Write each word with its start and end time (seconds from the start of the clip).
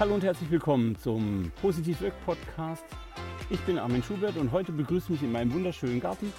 Hallo 0.00 0.14
und 0.14 0.24
herzlich 0.24 0.50
willkommen 0.50 0.96
zum 0.96 1.52
Positiv 1.62 2.00
Wirk 2.00 2.14
Podcast. 2.26 2.84
Ich 3.48 3.60
bin 3.60 3.78
Armin 3.78 4.02
Schubert 4.02 4.36
und 4.36 4.50
heute 4.50 4.72
begrüßt 4.72 5.08
mich 5.08 5.22
in 5.22 5.30
meinem 5.30 5.54
wunderschönen 5.54 6.00
Garten 6.00 6.32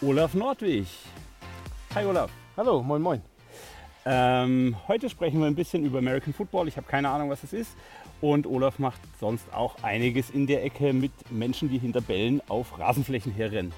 Olaf 0.00 0.34
Nordwig. 0.34 0.86
Hi 1.96 2.04
Olaf. 2.04 2.30
Hallo, 2.56 2.80
moin 2.84 3.02
moin. 3.02 3.22
Ähm, 4.06 4.76
heute 4.86 5.10
sprechen 5.10 5.40
wir 5.40 5.48
ein 5.48 5.56
bisschen 5.56 5.84
über 5.84 5.98
American 5.98 6.32
Football. 6.32 6.68
Ich 6.68 6.76
habe 6.76 6.86
keine 6.86 7.08
Ahnung, 7.08 7.30
was 7.30 7.42
es 7.42 7.52
ist. 7.52 7.76
Und 8.20 8.46
Olaf 8.46 8.78
macht 8.78 9.00
sonst 9.18 9.52
auch 9.52 9.82
einiges 9.82 10.30
in 10.30 10.46
der 10.46 10.64
Ecke 10.64 10.92
mit 10.92 11.10
Menschen, 11.32 11.68
die 11.68 11.78
hinter 11.78 12.00
Bällen 12.00 12.40
auf 12.48 12.78
Rasenflächen 12.78 13.32
herrennen. 13.32 13.72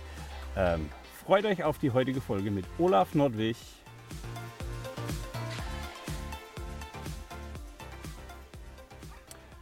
Ähm, 0.58 0.90
freut 1.24 1.46
euch 1.46 1.64
auf 1.64 1.78
die 1.78 1.92
heutige 1.92 2.20
Folge 2.20 2.50
mit 2.50 2.66
Olaf 2.78 3.14
Nordwig. 3.14 3.56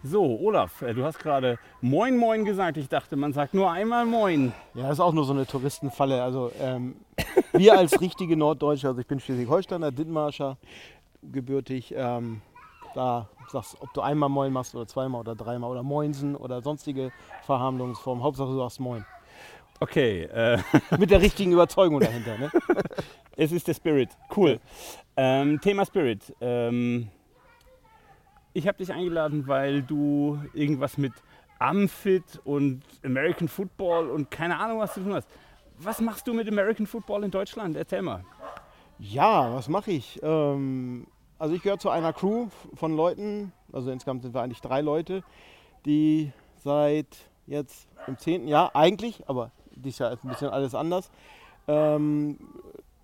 So, 0.04 0.38
Olaf, 0.40 0.82
äh, 0.82 0.94
du 0.94 1.04
hast 1.04 1.18
gerade 1.18 1.58
Moin 1.80 2.16
Moin 2.16 2.44
gesagt. 2.44 2.76
Ich 2.76 2.88
dachte, 2.88 3.16
man 3.16 3.32
sagt 3.32 3.52
nur 3.52 3.70
einmal 3.70 4.06
Moin. 4.06 4.52
Ja, 4.74 4.90
ist 4.92 5.00
auch 5.00 5.12
nur 5.12 5.24
so 5.24 5.32
eine 5.32 5.44
Touristenfalle. 5.44 6.22
Also 6.22 6.52
ähm, 6.60 6.94
wir 7.52 7.76
als 7.76 8.00
richtige 8.00 8.36
Norddeutsche, 8.36 8.86
also 8.86 9.00
ich 9.00 9.08
bin 9.08 9.18
Schleswig-Holsteiner, 9.18 9.90
Dithmarscher, 9.90 10.56
gebürtig, 11.22 11.92
ähm, 11.96 12.42
da 12.94 13.28
sagst 13.48 13.76
ob 13.80 13.92
du 13.92 14.00
einmal 14.00 14.28
Moin 14.28 14.52
machst 14.52 14.76
oder 14.76 14.86
zweimal 14.86 15.22
oder 15.22 15.34
dreimal 15.34 15.70
oder 15.70 15.82
Moinsen 15.82 16.36
oder 16.36 16.62
sonstige 16.62 17.10
Verharmlungsformen. 17.44 18.22
Hauptsache 18.22 18.50
du 18.50 18.58
sagst 18.58 18.78
Moin. 18.78 19.04
Okay. 19.80 20.22
Äh, 20.22 20.58
Mit 20.98 21.10
der 21.10 21.20
richtigen 21.20 21.50
Überzeugung 21.50 21.98
dahinter. 21.98 22.38
Ne? 22.38 22.50
es 23.36 23.50
ist 23.50 23.66
der 23.66 23.74
Spirit. 23.74 24.10
Cool. 24.36 24.60
Ähm, 25.16 25.60
Thema 25.60 25.84
Spirit. 25.84 26.33
Ähm, 26.40 27.08
ich 28.59 28.67
habe 28.67 28.78
dich 28.78 28.92
eingeladen, 28.92 29.47
weil 29.47 29.83
du 29.83 30.39
irgendwas 30.53 30.98
mit 30.98 31.12
Amfit 31.61 32.41
und 32.45 32.83
American 33.05 33.47
Football 33.47 34.11
und 34.11 34.33
keine 34.33 34.59
Ahnung 34.59 34.81
was 34.81 34.95
zu 34.95 35.01
tun 35.01 35.14
hast. 35.14 35.28
Was 35.78 36.01
machst 36.01 36.27
du 36.27 36.34
mit 36.34 36.48
American 36.48 36.86
Football 36.86 37.23
in 37.25 37.31
Deutschland? 37.31 37.77
Erzähl 37.77 38.03
mal. 38.03 38.25
Ja, 38.98 39.55
was 39.55 39.69
mache 39.69 39.92
ich? 39.92 40.20
Ähm, 40.25 41.06
also 41.39 41.55
ich 41.55 41.62
gehöre 41.62 41.79
zu 41.79 41.89
einer 41.89 42.12
Crew 42.12 42.48
von 42.75 42.97
Leuten, 42.97 43.53
also 43.73 43.92
insgesamt 43.92 44.23
sind 44.23 44.34
wir 44.34 44.42
eigentlich 44.42 44.61
drei 44.61 44.81
Leute, 44.81 45.23
die 45.86 46.33
seit 46.56 47.06
jetzt 47.47 47.86
im 48.09 48.19
zehnten 48.19 48.48
Jahr 48.48 48.75
eigentlich, 48.75 49.23
aber 49.29 49.53
dieses 49.70 50.01
Jahr 50.01 50.12
ist 50.12 50.25
ein 50.25 50.31
bisschen 50.31 50.48
alles 50.48 50.75
anders, 50.75 51.12
ähm, 51.69 52.39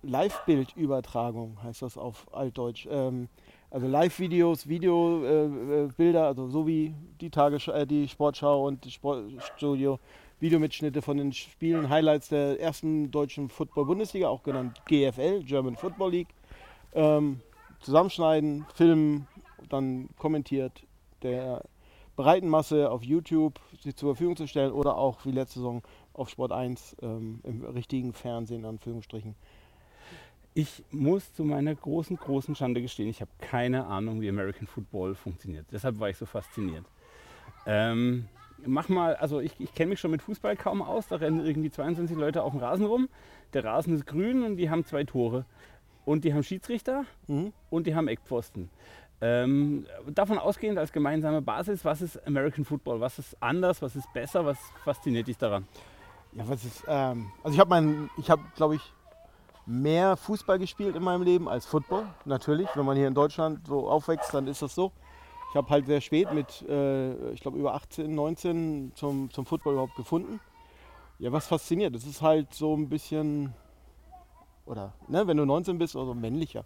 Live-Bildübertragung 0.03 1.57
heißt 1.63 1.81
das 1.81 1.97
auf 1.97 2.27
Altdeutsch. 2.33 2.87
Ähm, 2.91 3.29
also 3.69 3.87
Live-Videos, 3.87 4.67
Videobilder, 4.67 6.23
äh, 6.23 6.27
also 6.27 6.47
so 6.47 6.67
wie 6.67 6.93
die, 7.21 7.29
Tagesschau, 7.29 7.71
äh, 7.73 7.87
die 7.87 8.07
Sportschau 8.07 8.65
und 8.67 8.85
das 8.85 8.93
Sportstudio, 8.93 9.99
Videomitschnitte 10.39 11.01
von 11.01 11.17
den 11.17 11.33
Spielen, 11.33 11.89
Highlights 11.89 12.29
der 12.29 12.59
ersten 12.59 13.11
deutschen 13.11 13.49
Football-Bundesliga, 13.49 14.27
auch 14.27 14.43
genannt 14.43 14.81
GFL, 14.85 15.43
German 15.43 15.75
Football 15.75 16.11
League. 16.11 16.29
Ähm, 16.93 17.41
zusammenschneiden, 17.79 18.65
filmen, 18.73 19.27
dann 19.69 20.09
kommentiert 20.17 20.83
der 21.21 21.63
breiten 22.15 22.47
Masse 22.47 22.89
auf 22.89 23.03
YouTube 23.03 23.59
sie 23.81 23.93
zur 23.93 24.15
Verfügung 24.15 24.35
zu 24.35 24.47
stellen 24.47 24.71
oder 24.71 24.97
auch 24.97 25.25
wie 25.25 25.31
letzte 25.31 25.59
Saison 25.59 25.81
auf 26.13 26.29
Sport 26.29 26.51
1 26.51 26.97
ähm, 27.01 27.41
im 27.43 27.63
richtigen 27.65 28.13
Fernsehen, 28.13 28.61
in 28.61 28.65
Anführungsstrichen. 28.65 29.35
Ich 30.57 30.83
muss 30.89 31.33
zu 31.33 31.43
meiner 31.43 31.75
großen, 31.75 32.15
großen 32.15 32.55
Schande 32.55 32.81
gestehen, 32.81 33.09
ich 33.09 33.19
habe 33.19 33.29
keine 33.41 33.87
Ahnung, 33.87 34.21
wie 34.21 34.29
American 34.29 34.67
Football 34.67 35.13
funktioniert. 35.13 35.65
Deshalb 35.69 35.99
war 35.99 36.09
ich 36.09 36.15
so 36.15 36.25
fasziniert. 36.25 36.85
Ähm, 37.65 38.29
mach 38.65 38.87
mal, 38.87 39.15
also 39.15 39.41
ich, 39.41 39.59
ich 39.59 39.73
kenne 39.75 39.89
mich 39.89 39.99
schon 39.99 40.11
mit 40.11 40.21
Fußball 40.21 40.55
kaum 40.55 40.81
aus. 40.81 41.09
Da 41.09 41.17
rennen 41.17 41.45
irgendwie 41.45 41.71
22 41.71 42.15
Leute 42.15 42.41
auf 42.41 42.53
dem 42.53 42.61
Rasen 42.61 42.85
rum. 42.85 43.09
Der 43.51 43.65
Rasen 43.65 43.95
ist 43.95 44.07
grün 44.07 44.43
und 44.43 44.55
die 44.55 44.69
haben 44.69 44.85
zwei 44.85 45.03
Tore. 45.03 45.43
Und 46.05 46.23
die 46.23 46.33
haben 46.33 46.43
Schiedsrichter 46.43 47.03
mhm. 47.27 47.51
und 47.69 47.85
die 47.85 47.93
haben 47.93 48.07
Eckpfosten. 48.07 48.69
Ähm, 49.19 49.85
davon 50.07 50.39
ausgehend 50.39 50.77
als 50.77 50.93
gemeinsame 50.93 51.41
Basis, 51.41 51.83
was 51.83 52.01
ist 52.01 52.25
American 52.25 52.63
Football? 52.63 53.01
Was 53.01 53.19
ist 53.19 53.35
anders? 53.41 53.81
Was 53.81 53.97
ist 53.97 54.11
besser? 54.13 54.45
Was 54.45 54.57
fasziniert 54.85 55.27
dich 55.27 55.37
daran? 55.37 55.67
Ja, 56.31 56.47
was 56.47 56.63
ist, 56.63 56.85
ähm, 56.87 57.31
also 57.43 57.55
ich 57.55 57.59
habe 57.59 57.69
mein, 57.69 58.09
ich 58.17 58.29
habe, 58.29 58.41
glaube 58.55 58.75
ich, 58.75 58.93
mehr 59.65 60.15
Fußball 60.17 60.59
gespielt 60.59 60.95
in 60.95 61.03
meinem 61.03 61.23
Leben 61.23 61.49
als 61.49 61.65
Football. 61.65 62.05
Natürlich, 62.25 62.67
wenn 62.75 62.85
man 62.85 62.97
hier 62.97 63.07
in 63.07 63.13
Deutschland 63.15 63.65
so 63.67 63.89
aufwächst, 63.89 64.33
dann 64.33 64.47
ist 64.47 64.61
das 64.61 64.75
so. 64.75 64.91
Ich 65.49 65.55
habe 65.55 65.69
halt 65.69 65.85
sehr 65.85 66.01
spät 66.01 66.33
mit, 66.33 66.61
äh, 66.63 67.31
ich 67.31 67.41
glaube 67.41 67.57
über 67.57 67.73
18, 67.75 68.13
19 68.13 68.91
zum, 68.95 69.31
zum 69.31 69.45
Football 69.45 69.73
überhaupt 69.73 69.95
gefunden. 69.95 70.39
Ja, 71.17 71.31
was 71.31 71.47
fasziniert, 71.47 71.95
es 71.95 72.05
ist 72.05 72.21
halt 72.21 72.53
so 72.53 72.75
ein 72.75 72.89
bisschen, 72.89 73.53
oder 74.65 74.93
ne, 75.07 75.25
wenn 75.27 75.37
du 75.37 75.45
19 75.45 75.77
bist, 75.77 75.95
also 75.95 76.13
männlicher, 76.13 76.65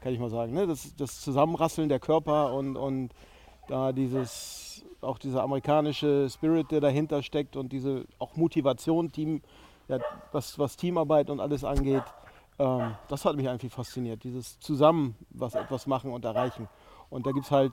kann 0.00 0.12
ich 0.12 0.18
mal 0.18 0.30
sagen. 0.30 0.52
Ne? 0.52 0.66
Das, 0.66 0.96
das 0.96 1.20
Zusammenrasseln 1.20 1.88
der 1.88 2.00
Körper 2.00 2.52
und, 2.52 2.76
und 2.76 3.10
da 3.68 3.92
dieses, 3.92 4.84
auch 5.00 5.18
dieser 5.18 5.42
amerikanische 5.42 6.28
Spirit, 6.28 6.72
der 6.72 6.80
dahinter 6.80 7.22
steckt 7.22 7.56
und 7.56 7.72
diese 7.72 8.04
auch 8.18 8.36
Motivation, 8.36 9.12
Team, 9.12 9.42
ja, 9.86 9.98
was, 10.32 10.58
was 10.58 10.76
Teamarbeit 10.76 11.30
und 11.30 11.40
alles 11.40 11.62
angeht. 11.62 12.02
Ähm, 12.58 12.94
das 13.08 13.24
hat 13.24 13.36
mich 13.36 13.48
einfach 13.48 13.68
fasziniert, 13.68 14.22
dieses 14.24 14.58
Zusammen 14.60 15.16
was 15.30 15.54
etwas 15.54 15.86
machen 15.86 16.12
und 16.12 16.24
erreichen. 16.24 16.68
Und 17.10 17.26
da 17.26 17.32
gibt 17.32 17.46
es 17.46 17.50
halt 17.50 17.72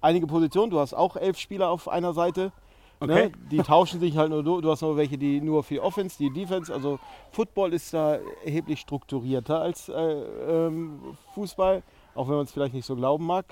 einige 0.00 0.26
Positionen. 0.26 0.70
Du 0.70 0.78
hast 0.78 0.94
auch 0.94 1.16
elf 1.16 1.38
Spieler 1.38 1.70
auf 1.70 1.88
einer 1.88 2.12
Seite. 2.12 2.52
Ne? 3.00 3.12
Okay. 3.12 3.24
Ne? 3.26 3.32
Die 3.50 3.58
tauschen 3.58 4.00
sich 4.00 4.16
halt 4.16 4.30
nur. 4.30 4.42
Du 4.42 4.70
hast 4.70 4.82
noch 4.82 4.96
welche, 4.96 5.18
die 5.18 5.40
nur 5.40 5.62
für 5.62 5.82
Offense, 5.82 6.16
die 6.18 6.30
Defense. 6.30 6.72
Also 6.72 6.98
Football 7.32 7.72
ist 7.72 7.92
da 7.92 8.18
erheblich 8.44 8.80
strukturierter 8.80 9.60
als 9.60 9.88
äh, 9.88 9.92
ähm, 9.92 11.16
Fußball, 11.34 11.82
auch 12.14 12.28
wenn 12.28 12.36
man 12.36 12.44
es 12.44 12.52
vielleicht 12.52 12.74
nicht 12.74 12.86
so 12.86 12.94
glauben 12.94 13.26
mag, 13.26 13.46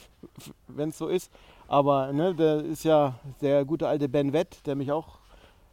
wenn 0.68 0.90
es 0.90 0.98
so 0.98 1.08
ist. 1.08 1.32
Aber 1.68 2.12
ne, 2.12 2.34
der 2.34 2.60
ist 2.64 2.84
ja 2.84 3.14
der 3.40 3.64
gute 3.64 3.88
alte 3.88 4.08
Ben 4.08 4.32
Wett, 4.32 4.66
der 4.66 4.74
mich 4.74 4.92
auch 4.92 5.21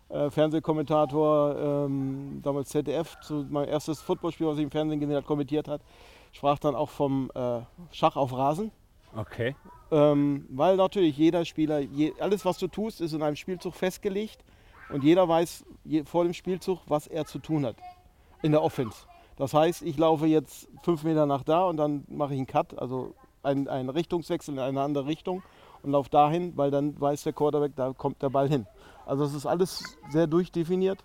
äh, 0.10 0.30
Fernsehkommentator, 0.30 1.86
ähm, 1.86 2.42
damals 2.44 2.70
ZDF, 2.70 3.20
zu, 3.22 3.46
mein 3.50 3.68
erstes 3.68 4.02
Footballspiel, 4.02 4.48
was 4.48 4.58
ich 4.58 4.64
im 4.64 4.72
Fernsehen 4.72 5.00
gesehen 5.00 5.16
habe, 5.16 5.26
kommentiert 5.26 5.68
hat, 5.68 5.82
sprach 6.32 6.60
dann 6.60 6.76
auch 6.76 6.90
vom 6.90 7.32
äh, 7.36 7.62
Schach 7.92 8.16
auf 8.16 8.34
Rasen. 8.34 8.72
Okay. 9.16 9.56
Ähm, 9.92 10.46
weil 10.50 10.76
natürlich 10.76 11.18
jeder 11.18 11.46
Spieler, 11.46 11.80
je, 11.80 12.14
alles 12.20 12.46
was 12.46 12.58
du 12.58 12.68
tust, 12.68 13.02
ist 13.02 13.14
in 13.14 13.24
einem 13.24 13.36
Spielzug 13.36 13.74
festgelegt 13.74 14.44
und 14.92 15.04
jeder 15.04 15.28
weiß 15.28 15.66
je, 15.84 16.04
vor 16.04 16.24
dem 16.24 16.34
Spielzug, 16.34 16.80
was 16.88 17.08
er 17.08 17.26
zu 17.26 17.40
tun 17.40 17.66
hat 17.66 17.76
in 18.42 18.52
der 18.52 18.62
Offense. 18.62 19.06
Das 19.38 19.54
heißt, 19.54 19.82
ich 19.84 19.98
laufe 19.98 20.26
jetzt 20.26 20.68
fünf 20.84 21.04
Meter 21.04 21.26
nach 21.26 21.44
da 21.44 21.64
und 21.66 21.78
dann 21.78 22.04
mache 22.08 22.34
ich 22.34 22.40
einen 22.40 22.48
Cut, 22.48 22.78
also 22.78 23.14
einen, 23.42 23.68
einen 23.68 23.90
Richtungswechsel 23.90 24.54
in 24.56 24.60
eine 24.60 24.82
andere 24.82 25.06
Richtung 25.06 25.44
und 25.82 25.92
laufe 25.92 26.10
dahin, 26.10 26.56
weil 26.58 26.72
dann 26.72 27.00
weiß 27.00 27.24
der 27.24 27.34
Quarterback, 27.34 27.72
da 27.76 27.94
kommt 27.94 28.22
der 28.22 28.30
Ball 28.30 28.50
hin. 28.50 28.68
Also 29.10 29.24
es 29.24 29.34
ist 29.34 29.46
alles 29.46 29.98
sehr 30.10 30.28
durchdefiniert. 30.28 31.04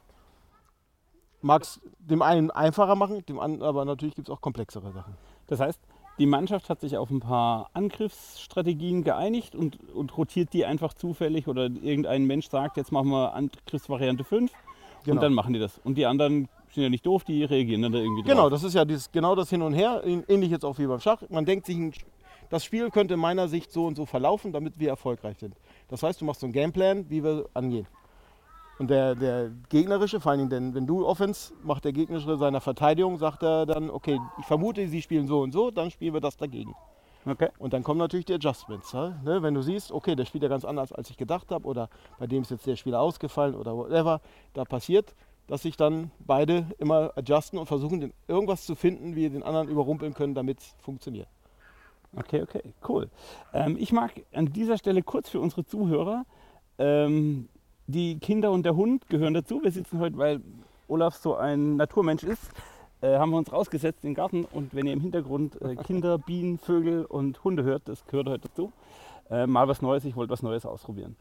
Mag 1.40 1.62
es 1.62 1.80
dem 1.98 2.22
einen 2.22 2.50
einfacher 2.50 2.94
machen, 2.94 3.24
dem 3.26 3.40
anderen, 3.40 3.68
aber 3.68 3.84
natürlich 3.84 4.14
gibt 4.14 4.28
es 4.28 4.34
auch 4.34 4.40
komplexere 4.40 4.92
Sachen. 4.92 5.14
Das 5.46 5.60
heißt, 5.60 5.80
die 6.18 6.26
Mannschaft 6.26 6.70
hat 6.70 6.80
sich 6.80 6.96
auf 6.96 7.10
ein 7.10 7.20
paar 7.20 7.70
Angriffsstrategien 7.72 9.02
geeinigt 9.02 9.54
und, 9.54 9.78
und 9.90 10.16
rotiert 10.16 10.52
die 10.52 10.64
einfach 10.64 10.94
zufällig 10.94 11.48
oder 11.48 11.64
irgendein 11.64 12.24
Mensch 12.24 12.48
sagt, 12.48 12.76
jetzt 12.76 12.92
machen 12.92 13.10
wir 13.10 13.34
Angriffsvariante 13.34 14.22
5 14.22 14.52
genau. 15.04 15.16
und 15.16 15.22
dann 15.22 15.34
machen 15.34 15.54
die 15.54 15.58
das. 15.58 15.78
Und 15.82 15.96
die 15.96 16.06
anderen 16.06 16.48
sind 16.72 16.82
ja 16.84 16.88
nicht 16.88 17.04
doof, 17.04 17.24
die 17.24 17.44
reagieren 17.44 17.82
dann 17.82 17.92
da 17.92 17.98
irgendwie 17.98 18.22
drauf. 18.22 18.30
Genau, 18.30 18.50
das 18.50 18.62
ist 18.62 18.74
ja 18.74 18.84
dieses, 18.84 19.10
genau 19.10 19.34
das 19.34 19.50
Hin 19.50 19.62
und 19.62 19.74
Her, 19.74 20.02
ähnlich 20.04 20.50
jetzt 20.50 20.64
auch 20.64 20.78
wie 20.78 20.86
beim 20.86 21.00
Schach. 21.00 21.22
Man 21.30 21.44
denkt 21.44 21.66
sich, 21.66 22.04
das 22.48 22.64
Spiel 22.64 22.90
könnte 22.90 23.14
in 23.14 23.20
meiner 23.20 23.48
Sicht 23.48 23.72
so 23.72 23.86
und 23.86 23.96
so 23.96 24.06
verlaufen, 24.06 24.52
damit 24.52 24.78
wir 24.78 24.88
erfolgreich 24.88 25.38
sind. 25.38 25.56
Das 25.88 26.02
heißt, 26.02 26.20
du 26.20 26.24
machst 26.24 26.40
so 26.40 26.46
einen 26.46 26.52
Gameplan, 26.52 27.08
wie 27.10 27.22
wir 27.22 27.46
angehen. 27.54 27.86
Und 28.78 28.90
der, 28.90 29.14
der 29.14 29.50
gegnerische, 29.68 30.20
vor 30.20 30.32
allen 30.32 30.40
Dingen, 30.40 30.50
denn 30.50 30.74
wenn 30.74 30.86
du 30.86 31.06
Offense 31.06 31.54
macht 31.62 31.84
der 31.84 31.92
gegnerische 31.92 32.36
seiner 32.36 32.60
Verteidigung, 32.60 33.18
sagt 33.18 33.42
er 33.42 33.66
dann, 33.66 33.88
okay, 33.88 34.20
ich 34.38 34.46
vermute, 34.46 34.88
sie 34.88 35.00
spielen 35.00 35.28
so 35.28 35.42
und 35.42 35.52
so, 35.52 35.70
dann 35.70 35.90
spielen 35.90 36.14
wir 36.14 36.20
das 36.20 36.36
dagegen. 36.36 36.74
Okay. 37.26 37.48
Und 37.58 37.72
dann 37.72 37.82
kommen 37.82 37.98
natürlich 37.98 38.26
die 38.26 38.34
Adjustments. 38.34 38.92
Ne? 38.92 39.38
Wenn 39.40 39.54
du 39.54 39.62
siehst, 39.62 39.92
okay, 39.92 40.14
der 40.14 40.24
spielt 40.24 40.42
ja 40.42 40.48
ganz 40.48 40.64
anders, 40.64 40.92
als 40.92 41.08
ich 41.08 41.16
gedacht 41.16 41.50
habe, 41.50 41.66
oder 41.66 41.88
bei 42.18 42.26
dem 42.26 42.42
ist 42.42 42.50
jetzt 42.50 42.66
der 42.66 42.76
Spieler 42.76 43.00
ausgefallen 43.00 43.54
oder 43.54 43.76
whatever, 43.76 44.20
da 44.52 44.64
passiert, 44.64 45.14
dass 45.46 45.62
sich 45.62 45.76
dann 45.76 46.10
beide 46.18 46.66
immer 46.78 47.12
adjusten 47.16 47.58
und 47.58 47.66
versuchen, 47.66 48.12
irgendwas 48.28 48.66
zu 48.66 48.74
finden, 48.74 49.14
wie 49.14 49.22
wir 49.22 49.30
den 49.30 49.42
anderen 49.42 49.68
überrumpeln 49.68 50.14
können, 50.14 50.34
damit 50.34 50.60
es 50.60 50.74
funktioniert. 50.80 51.28
Okay, 52.16 52.42
okay, 52.42 52.62
cool. 52.88 53.08
Ähm, 53.52 53.76
ich 53.78 53.92
mag 53.92 54.12
an 54.32 54.52
dieser 54.52 54.78
Stelle 54.78 55.02
kurz 55.02 55.28
für 55.28 55.40
unsere 55.40 55.64
Zuhörer, 55.64 56.24
ähm, 56.78 57.48
die 57.86 58.18
Kinder 58.18 58.50
und 58.52 58.64
der 58.64 58.76
Hund 58.76 59.08
gehören 59.08 59.34
dazu. 59.34 59.60
Wir 59.62 59.70
sitzen 59.70 59.98
heute, 59.98 60.16
weil 60.16 60.40
Olaf 60.88 61.16
so 61.16 61.34
ein 61.34 61.76
Naturmensch 61.76 62.22
ist, 62.22 62.50
äh, 63.00 63.18
haben 63.18 63.30
wir 63.30 63.38
uns 63.38 63.52
rausgesetzt 63.52 64.04
in 64.04 64.10
den 64.10 64.14
Garten 64.14 64.44
und 64.44 64.74
wenn 64.74 64.86
ihr 64.86 64.92
im 64.92 65.00
Hintergrund 65.00 65.60
äh, 65.60 65.76
Kinder, 65.76 66.18
Bienen, 66.26 66.58
Vögel 66.58 67.04
und 67.04 67.42
Hunde 67.44 67.64
hört, 67.64 67.88
das 67.88 68.06
gehört 68.06 68.28
heute 68.28 68.48
dazu. 68.48 68.72
Äh, 69.30 69.46
mal 69.46 69.66
was 69.68 69.82
Neues, 69.82 70.04
ich 70.04 70.16
wollte 70.16 70.32
was 70.32 70.42
Neues 70.42 70.64
ausprobieren. 70.66 71.16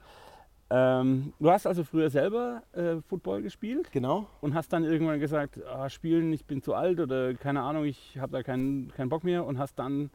Ähm, 0.70 1.34
du 1.40 1.52
hast 1.52 1.68
also 1.68 1.84
früher 1.84 2.10
selber 2.10 2.64
äh, 2.74 2.96
Football 3.08 3.42
gespielt 3.42 3.92
Genau. 3.92 4.26
und 4.42 4.56
hast 4.56 4.74
dann 4.74 4.84
irgendwann 4.84 5.20
gesagt, 5.20 5.60
ah, 5.66 5.90
spielen, 5.90 6.32
ich 6.34 6.46
bin 6.46 6.62
zu 6.64 6.74
alt 6.74 7.00
oder 7.00 7.34
keine 7.36 7.62
Ahnung, 7.62 7.86
ich 7.86 8.18
habe 8.20 8.32
da 8.32 8.44
keinen, 8.44 8.92
keinen 8.94 9.10
Bock 9.10 9.24
mehr 9.24 9.46
und 9.46 9.60
hast 9.60 9.78
dann 9.78 10.10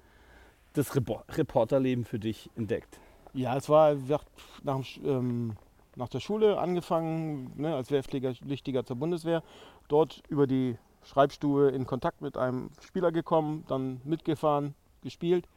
das 0.72 0.94
Repo 0.94 1.22
Reporterleben 1.30 2.04
für 2.04 2.18
dich 2.18 2.50
entdeckt. 2.56 3.00
Ja, 3.34 3.56
es 3.56 3.68
war 3.68 3.96
nach, 4.62 4.84
ähm, 5.04 5.56
nach 5.96 6.08
der 6.08 6.20
Schule 6.20 6.58
angefangen, 6.58 7.52
ne, 7.56 7.74
als 7.74 7.90
Wehrpflichtiger 7.90 8.84
zur 8.84 8.96
Bundeswehr. 8.96 9.42
Dort 9.88 10.22
über 10.28 10.46
die 10.46 10.76
Schreibstube 11.04 11.68
in 11.68 11.86
Kontakt 11.86 12.20
mit 12.20 12.36
einem 12.36 12.70
Spieler 12.80 13.12
gekommen, 13.12 13.64
dann 13.68 14.00
mitgefahren, 14.04 14.74
gespielt. 15.02 15.48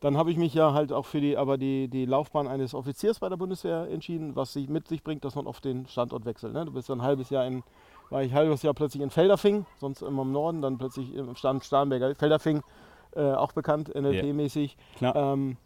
Dann 0.00 0.16
habe 0.16 0.30
ich 0.30 0.36
mich 0.36 0.54
ja 0.54 0.72
halt 0.72 0.92
auch 0.92 1.06
für 1.06 1.20
die, 1.20 1.36
aber 1.36 1.58
die, 1.58 1.88
die 1.88 2.06
Laufbahn 2.06 2.46
eines 2.46 2.72
Offiziers 2.72 3.18
bei 3.18 3.28
der 3.28 3.36
Bundeswehr 3.36 3.88
entschieden, 3.90 4.36
was 4.36 4.52
sich 4.52 4.68
mit 4.68 4.86
sich 4.86 5.02
bringt, 5.02 5.24
dass 5.24 5.34
man 5.34 5.48
auf 5.48 5.60
den 5.60 5.86
Standort 5.88 6.24
wechselt. 6.24 6.52
Ne? 6.52 6.64
Du 6.64 6.72
bist 6.72 6.88
dann 6.88 7.00
ein 7.00 7.06
halbes 7.06 7.30
Jahr 7.30 7.44
in, 7.46 7.64
war 8.10 8.22
ich 8.22 8.30
ein 8.30 8.36
halbes 8.36 8.62
Jahr 8.62 8.74
plötzlich 8.74 9.02
in 9.02 9.10
Felderfing, 9.10 9.66
sonst 9.78 10.02
immer 10.02 10.22
im 10.22 10.30
Norden, 10.30 10.62
dann 10.62 10.78
plötzlich 10.78 11.12
im 11.14 11.34
Stand 11.34 11.64
Starnberger 11.64 12.14
Felderfing, 12.14 12.62
äh, 13.18 13.34
auch 13.34 13.52
bekannt, 13.52 13.94
NLP-mäßig. 13.94 14.76
Klar. 14.96 15.14
Ähm, 15.16 15.56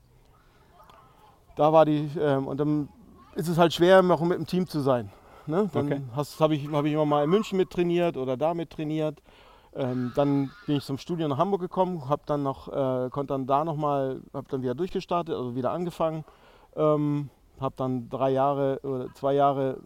da 1.56 1.72
war 1.72 1.84
die, 1.84 2.10
ähm, 2.18 2.48
und 2.48 2.58
dann 2.58 2.88
ist 3.34 3.48
es 3.48 3.58
halt 3.58 3.72
schwer, 3.72 4.02
auch 4.10 4.20
mit 4.22 4.38
dem 4.38 4.46
Team 4.46 4.66
zu 4.66 4.80
sein. 4.80 5.10
Ne? 5.46 5.68
Dann 5.72 5.86
Okay. 5.86 6.00
habe 6.38 6.54
ich, 6.54 6.68
hab 6.70 6.84
ich 6.84 6.92
immer 6.92 7.04
mal 7.04 7.24
in 7.24 7.30
München 7.30 7.56
mit 7.58 7.70
trainiert 7.70 8.16
oder 8.16 8.36
da 8.36 8.54
mit 8.54 8.70
trainiert. 8.70 9.22
Ähm, 9.74 10.12
dann 10.14 10.50
bin 10.66 10.76
ich 10.76 10.84
zum 10.84 10.98
Studium 10.98 11.30
nach 11.30 11.38
Hamburg 11.38 11.60
gekommen, 11.60 12.08
habe 12.08 12.22
dann 12.26 12.42
noch, 12.42 12.68
äh, 12.68 13.08
konnte 13.10 13.32
dann 13.32 13.46
da 13.46 13.64
nochmal, 13.64 14.20
habe 14.34 14.46
dann 14.50 14.62
wieder 14.62 14.74
durchgestartet, 14.74 15.34
also 15.34 15.54
wieder 15.54 15.70
angefangen. 15.72 16.24
Ähm, 16.76 17.30
habe 17.60 17.74
dann 17.76 18.08
drei 18.10 18.30
Jahre 18.30 18.80
oder 18.82 19.12
zwei 19.14 19.34
Jahre, 19.34 19.78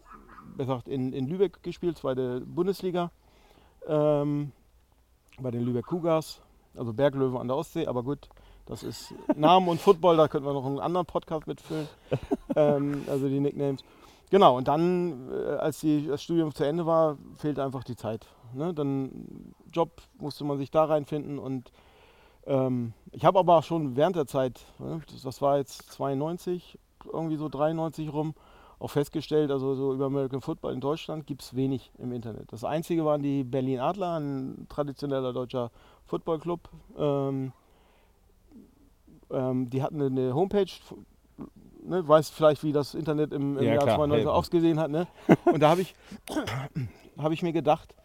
gesagt, 0.57 0.87
in, 0.87 1.13
in 1.13 1.27
Lübeck 1.27 1.63
gespielt, 1.63 1.97
zweite 1.97 2.41
Bundesliga. 2.41 3.11
Ähm, 3.87 4.51
bei 5.39 5.51
den 5.51 5.63
Lübeck 5.63 5.85
Cougars, 5.85 6.41
also 6.77 6.93
Berglöwen 6.93 7.37
an 7.37 7.47
der 7.47 7.57
Ostsee, 7.57 7.87
aber 7.87 8.03
gut, 8.03 8.29
das 8.65 8.83
ist 8.83 9.13
Namen 9.35 9.67
und 9.67 9.79
Football, 9.79 10.17
da 10.17 10.27
könnten 10.27 10.47
wir 10.47 10.53
noch 10.53 10.65
einen 10.65 10.79
anderen 10.79 11.05
Podcast 11.05 11.47
mitfüllen. 11.47 11.87
ähm, 12.55 13.03
also 13.07 13.27
die 13.27 13.39
Nicknames. 13.39 13.83
Genau, 14.29 14.57
und 14.57 14.67
dann, 14.67 15.31
äh, 15.31 15.51
als 15.55 15.79
die, 15.79 16.07
das 16.07 16.21
Studium 16.21 16.53
zu 16.53 16.65
Ende 16.65 16.85
war, 16.85 17.17
fehlte 17.37 17.63
einfach 17.63 17.83
die 17.83 17.95
Zeit. 17.95 18.27
Ne? 18.53 18.73
Dann 18.73 19.53
Job 19.71 20.01
musste 20.19 20.43
man 20.43 20.57
sich 20.57 20.69
da 20.69 20.85
reinfinden 20.85 21.39
und 21.39 21.71
ähm, 22.45 22.93
ich 23.11 23.25
habe 23.25 23.39
aber 23.39 23.61
schon 23.61 23.95
während 23.95 24.15
der 24.15 24.25
Zeit, 24.25 24.65
ne, 24.79 25.01
das, 25.11 25.21
das 25.21 25.41
war 25.41 25.57
jetzt 25.57 25.91
92, 25.91 26.77
irgendwie 27.11 27.35
so 27.35 27.49
93 27.49 28.11
rum, 28.11 28.33
auch 28.79 28.89
festgestellt, 28.89 29.49
also 29.49 29.73
so 29.73 29.93
über 29.93 30.05
American 30.05 30.41
Football 30.41 30.73
in 30.73 30.81
Deutschland 30.81 31.25
gibt 31.25 31.41
es 31.41 31.55
wenig 31.55 31.91
im 31.97 32.11
Internet. 32.11 32.51
Das 32.51 32.63
einzige 32.63 33.05
waren 33.05 33.23
die 33.23 33.43
Berlin 33.43 33.79
Adler, 33.79 34.19
ein 34.19 34.67
traditioneller 34.69 35.33
deutscher 35.33 35.71
Footballclub. 36.07 36.69
Ähm, 36.97 37.51
ähm, 39.29 39.69
die 39.69 39.81
hatten 39.83 40.01
eine 40.01 40.33
Homepage, 40.33 40.71
ne, 41.83 42.07
weiß 42.07 42.29
vielleicht, 42.29 42.63
wie 42.63 42.71
das 42.71 42.93
Internet 42.95 43.33
im, 43.33 43.57
im 43.57 43.63
Ja, 43.63 43.73
Jahr 43.75 43.83
klar. 43.83 43.95
92 43.97 44.25
Hey. 44.25 44.33
ausgesehen 44.33 44.79
hat. 44.79 44.89
Ne? 44.91 45.07
Und 45.45 45.61
da 45.61 45.69
habe 45.69 45.81
ich, 45.81 45.95
hab 47.17 47.31
ich 47.31 47.43
mir 47.43 47.53
gedacht, 47.53 47.95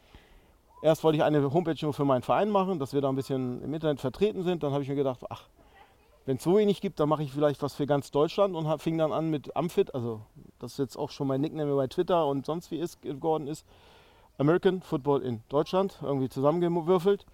erst 0.82 1.04
wollte 1.04 1.16
ich 1.18 1.22
eine 1.24 1.52
Homepage 1.52 1.76
nur 1.82 1.94
für 1.94 2.04
meinen 2.04 2.22
Verein 2.22 2.50
machen, 2.50 2.78
dass 2.78 2.92
wir 2.92 3.00
da 3.00 3.08
ein 3.08 3.14
bisschen 3.16 3.62
im 3.62 3.72
Internet 3.72 4.00
vertreten 4.00 4.42
sind. 4.42 4.62
Dann 4.62 4.72
habe 4.72 4.82
ich 4.82 4.88
mir 4.88 4.96
gedacht, 4.96 5.20
ach, 5.30 5.44
wenn 6.26 6.36
es 6.36 6.42
so 6.44 6.56
wenig 6.56 6.80
gibt, 6.80 7.00
dann 7.00 7.08
mache 7.08 7.22
ich 7.24 7.32
vielleicht 7.32 7.62
was 7.62 7.74
für 7.74 7.86
ganz 7.86 8.10
Deutschland 8.12 8.54
und 8.54 8.68
hab, 8.68 8.80
fing 8.80 8.96
dann 8.98 9.12
an 9.12 9.28
mit 9.30 9.56
Amfit, 9.56 9.92
also 9.92 10.20
das 10.60 10.72
ist 10.72 10.78
jetzt 10.78 10.96
auch 10.96 11.10
schon 11.10 11.26
mein 11.26 11.40
Nickname 11.40 11.74
bei 11.74 11.88
Twitter 11.88 12.26
und 12.28 12.46
sonst 12.46 12.70
wie 12.70 12.78
ist 12.78 13.02
geworden 13.02 13.48
ist, 13.48 13.66
American 14.38 14.82
Football 14.82 15.22
in 15.22 15.42
Deutschland, 15.48 15.98
irgendwie 16.00 16.28
zusammengewürfelt. 16.28 17.26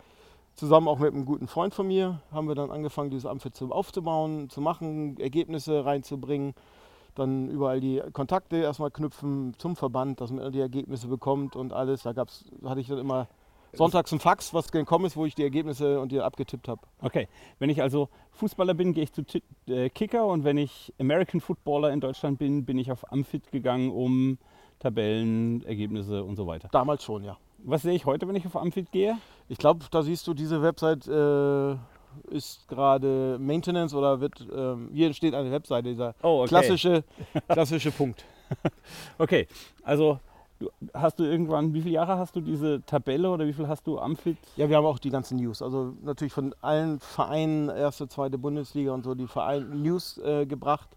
Zusammen 0.58 0.88
auch 0.88 0.98
mit 0.98 1.14
einem 1.14 1.24
guten 1.24 1.46
Freund 1.46 1.72
von 1.72 1.86
mir 1.86 2.20
haben 2.32 2.48
wir 2.48 2.56
dann 2.56 2.72
angefangen, 2.72 3.10
dieses 3.10 3.26
Amfit 3.26 3.54
zu, 3.54 3.70
aufzubauen, 3.70 4.50
zu 4.50 4.60
machen, 4.60 5.16
Ergebnisse 5.20 5.84
reinzubringen, 5.84 6.52
dann 7.14 7.48
überall 7.48 7.78
die 7.78 8.02
Kontakte 8.12 8.56
erstmal 8.56 8.90
knüpfen 8.90 9.54
zum 9.58 9.76
Verband, 9.76 10.20
dass 10.20 10.32
man 10.32 10.50
die 10.50 10.58
Ergebnisse 10.58 11.06
bekommt 11.06 11.54
und 11.54 11.72
alles. 11.72 12.02
Da 12.02 12.12
gab's, 12.12 12.44
hatte 12.64 12.80
ich 12.80 12.88
dann 12.88 12.98
immer 12.98 13.28
sonntags 13.72 14.12
ein 14.12 14.18
Fax, 14.18 14.52
was 14.52 14.72
gekommen 14.72 15.04
ist, 15.04 15.16
wo 15.16 15.26
ich 15.26 15.36
die 15.36 15.44
Ergebnisse 15.44 16.00
und 16.00 16.10
die 16.10 16.20
abgetippt 16.20 16.66
habe. 16.66 16.80
Okay, 17.02 17.28
wenn 17.60 17.70
ich 17.70 17.80
also 17.80 18.08
Fußballer 18.32 18.74
bin, 18.74 18.94
gehe 18.94 19.04
ich 19.04 19.12
zu 19.12 19.22
Ti- 19.22 19.44
äh, 19.68 19.90
Kicker 19.90 20.26
und 20.26 20.42
wenn 20.42 20.58
ich 20.58 20.92
American 20.98 21.40
Footballer 21.40 21.92
in 21.92 22.00
Deutschland 22.00 22.40
bin, 22.40 22.64
bin 22.64 22.78
ich 22.78 22.90
auf 22.90 23.12
Amfit 23.12 23.52
gegangen, 23.52 23.92
um 23.92 24.38
Tabellen, 24.80 25.64
Ergebnisse 25.64 26.24
und 26.24 26.34
so 26.34 26.48
weiter. 26.48 26.68
Damals 26.72 27.04
schon, 27.04 27.22
ja. 27.22 27.36
Was 27.58 27.82
sehe 27.82 27.94
ich 27.94 28.06
heute, 28.06 28.26
wenn 28.26 28.34
ich 28.34 28.46
auf 28.46 28.56
Amfit 28.56 28.90
gehe? 28.90 29.18
Ich 29.48 29.58
glaube, 29.58 29.84
da 29.90 30.02
siehst 30.02 30.26
du, 30.26 30.34
diese 30.34 30.60
Website 30.62 31.06
äh, 31.08 31.72
ist 32.30 32.66
gerade 32.68 33.38
Maintenance 33.40 33.94
oder 33.94 34.20
wird, 34.20 34.46
ähm, 34.54 34.90
hier 34.92 35.12
steht 35.14 35.34
eine 35.34 35.50
Webseite, 35.50 35.88
dieser 35.88 36.14
Oh, 36.22 36.40
okay. 36.40 36.48
klassische, 36.48 37.04
klassische 37.48 37.90
Punkt. 37.90 38.24
Okay, 39.18 39.46
also 39.82 40.20
hast 40.94 41.18
du 41.18 41.24
irgendwann, 41.24 41.74
wie 41.74 41.82
viele 41.82 41.94
Jahre 41.94 42.16
hast 42.16 42.34
du 42.34 42.40
diese 42.40 42.82
Tabelle 42.86 43.30
oder 43.30 43.46
wie 43.46 43.52
viel 43.52 43.68
hast 43.68 43.86
du 43.86 43.98
Amfit? 43.98 44.38
Ja, 44.56 44.68
wir 44.70 44.76
haben 44.78 44.86
auch 44.86 44.98
die 44.98 45.10
ganzen 45.10 45.36
News. 45.36 45.60
Also 45.60 45.92
natürlich 46.02 46.32
von 46.32 46.54
allen 46.62 46.98
Vereinen, 46.98 47.68
erste, 47.68 48.08
zweite 48.08 48.38
Bundesliga 48.38 48.92
und 48.92 49.04
so, 49.04 49.14
die 49.14 49.26
Verein 49.26 49.82
News 49.82 50.16
äh, 50.18 50.46
gebracht. 50.46 50.88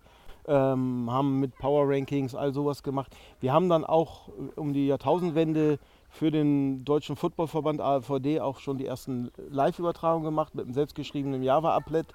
Ähm, 0.47 1.07
haben 1.11 1.39
mit 1.39 1.55
Power 1.59 1.87
Rankings 1.87 2.33
all 2.33 2.51
sowas 2.51 2.81
gemacht. 2.81 3.15
Wir 3.41 3.53
haben 3.53 3.69
dann 3.69 3.83
auch 3.85 4.29
äh, 4.29 4.59
um 4.59 4.73
die 4.73 4.87
Jahrtausendwende 4.87 5.77
für 6.11 6.29
den 6.29 6.83
Deutschen 6.83 7.15
Footballverband 7.15 7.79
AVD 7.79 8.41
auch 8.41 8.59
schon 8.59 8.77
die 8.77 8.85
ersten 8.85 9.31
Live-Übertragungen 9.49 10.25
gemacht 10.25 10.53
mit 10.53 10.65
einem 10.65 10.73
selbstgeschriebenen 10.73 11.41
Java-Applet, 11.41 12.05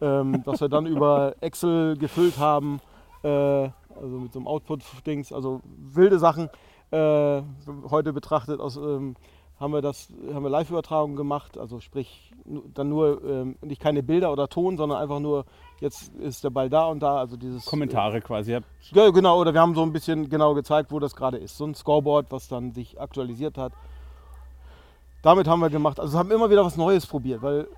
ähm, 0.00 0.42
das 0.44 0.60
wir 0.60 0.68
dann 0.68 0.86
über 0.86 1.34
Excel 1.40 1.96
gefüllt 1.96 2.38
haben, 2.38 2.80
äh, 3.22 3.28
also 3.28 4.18
mit 4.20 4.32
so 4.32 4.38
einem 4.38 4.46
Output-Dings, 4.46 5.32
also 5.32 5.62
wilde 5.64 6.18
Sachen 6.18 6.50
äh, 6.90 7.42
heute 7.90 8.12
betrachtet 8.12 8.60
aus 8.60 8.76
ähm, 8.76 9.16
haben 9.62 9.72
wir 9.72 9.80
das, 9.80 10.08
haben 10.34 10.42
wir 10.42 10.50
Live-Übertragungen 10.50 11.16
gemacht, 11.16 11.56
also 11.56 11.78
sprich 11.78 12.32
dann 12.74 12.88
nur 12.88 13.22
ähm, 13.24 13.56
nicht 13.62 13.80
keine 13.80 14.02
Bilder 14.02 14.32
oder 14.32 14.48
Ton, 14.48 14.76
sondern 14.76 15.00
einfach 15.00 15.20
nur, 15.20 15.44
jetzt 15.80 16.12
ist 16.16 16.42
der 16.42 16.50
Ball 16.50 16.68
da 16.68 16.86
und 16.86 17.00
da, 17.00 17.18
also 17.18 17.36
dieses 17.36 17.64
Kommentare 17.64 18.20
quasi. 18.20 18.58
Ja, 18.90 19.10
genau, 19.10 19.40
oder 19.40 19.54
wir 19.54 19.60
haben 19.60 19.76
so 19.76 19.82
ein 19.82 19.92
bisschen 19.92 20.28
genau 20.28 20.54
gezeigt, 20.54 20.90
wo 20.90 20.98
das 20.98 21.14
gerade 21.14 21.38
ist. 21.38 21.56
So 21.56 21.64
ein 21.64 21.76
Scoreboard, 21.76 22.26
was 22.30 22.48
dann 22.48 22.72
sich 22.72 23.00
aktualisiert 23.00 23.56
hat. 23.56 23.72
Damit 25.22 25.46
haben 25.46 25.60
wir 25.60 25.70
gemacht, 25.70 26.00
also 26.00 26.18
haben 26.18 26.32
immer 26.32 26.50
wieder 26.50 26.64
was 26.64 26.76
Neues 26.76 27.06
probiert, 27.06 27.42
weil 27.42 27.68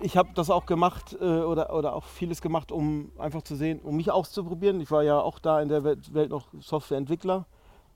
ich 0.00 0.16
habe 0.16 0.30
das 0.34 0.48
auch 0.48 0.64
gemacht 0.64 1.14
äh, 1.20 1.24
oder, 1.24 1.74
oder 1.74 1.94
auch 1.94 2.04
vieles 2.04 2.40
gemacht, 2.40 2.72
um 2.72 3.12
einfach 3.18 3.42
zu 3.42 3.54
sehen, 3.54 3.80
um 3.80 3.96
mich 3.96 4.10
auszuprobieren. 4.10 4.80
Ich 4.80 4.90
war 4.90 5.02
ja 5.02 5.20
auch 5.20 5.38
da 5.38 5.60
in 5.60 5.68
der 5.68 5.84
Welt 5.84 6.30
noch 6.30 6.46
Softwareentwickler 6.58 7.44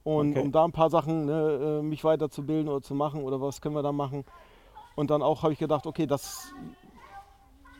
und 0.07 0.31
Okay. 0.31 0.39
um 0.39 0.51
da 0.53 0.63
ein 0.63 0.71
paar 0.71 0.89
Sachen, 0.89 1.25
ne, 1.25 1.79
äh, 1.79 1.81
mich 1.81 2.05
weiterzubilden 2.05 2.69
oder 2.69 2.81
zu 2.81 2.95
machen 2.95 3.23
oder 3.23 3.41
was 3.41 3.59
können 3.59 3.75
wir 3.75 3.83
da 3.83 3.91
machen. 3.91 4.23
Und 4.95 5.11
dann 5.11 5.21
auch 5.21 5.43
habe 5.43 5.51
ich 5.51 5.59
gedacht, 5.59 5.85
okay, 5.85 6.07
das 6.07 6.53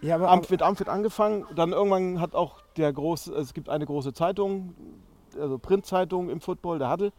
ja 0.01 0.15
aber 0.15 0.29
Amt 0.29 0.51
wird 0.51 0.61
Amt 0.61 0.79
wird 0.79 0.89
angefangen. 0.89 1.45
Dann 1.55 1.71
irgendwann 1.71 2.19
hat 2.19 2.35
auch 2.35 2.55
der 2.75 2.91
große, 2.91 3.33
es 3.33 3.53
gibt 3.53 3.69
eine 3.69 3.85
große 3.85 4.11
Zeitung, 4.11 4.75
also 5.39 5.57
Printzeitung 5.57 6.29
im 6.29 6.41
Football, 6.41 6.79
der 6.79 6.91
Huddle, 6.91 7.13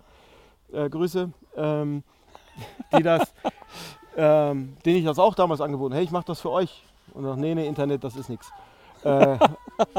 äh, 0.72 0.90
Grüße, 0.90 1.30
ähm, 1.56 2.02
die 2.94 3.02
das, 3.02 3.32
ähm, 4.14 4.76
den 4.84 4.96
ich 4.96 5.06
das 5.06 5.18
auch 5.18 5.34
damals 5.34 5.62
angeboten, 5.62 5.94
hey, 5.94 6.04
ich 6.04 6.10
mache 6.10 6.26
das 6.26 6.42
für 6.42 6.50
euch. 6.50 6.84
Und 7.14 7.24
dann, 7.24 7.40
nee, 7.40 7.54
nee, 7.54 7.66
Internet, 7.66 8.04
das 8.04 8.14
ist 8.14 8.28
nichts. 8.28 8.52
Äh, 9.04 9.38
ja, 9.78 9.94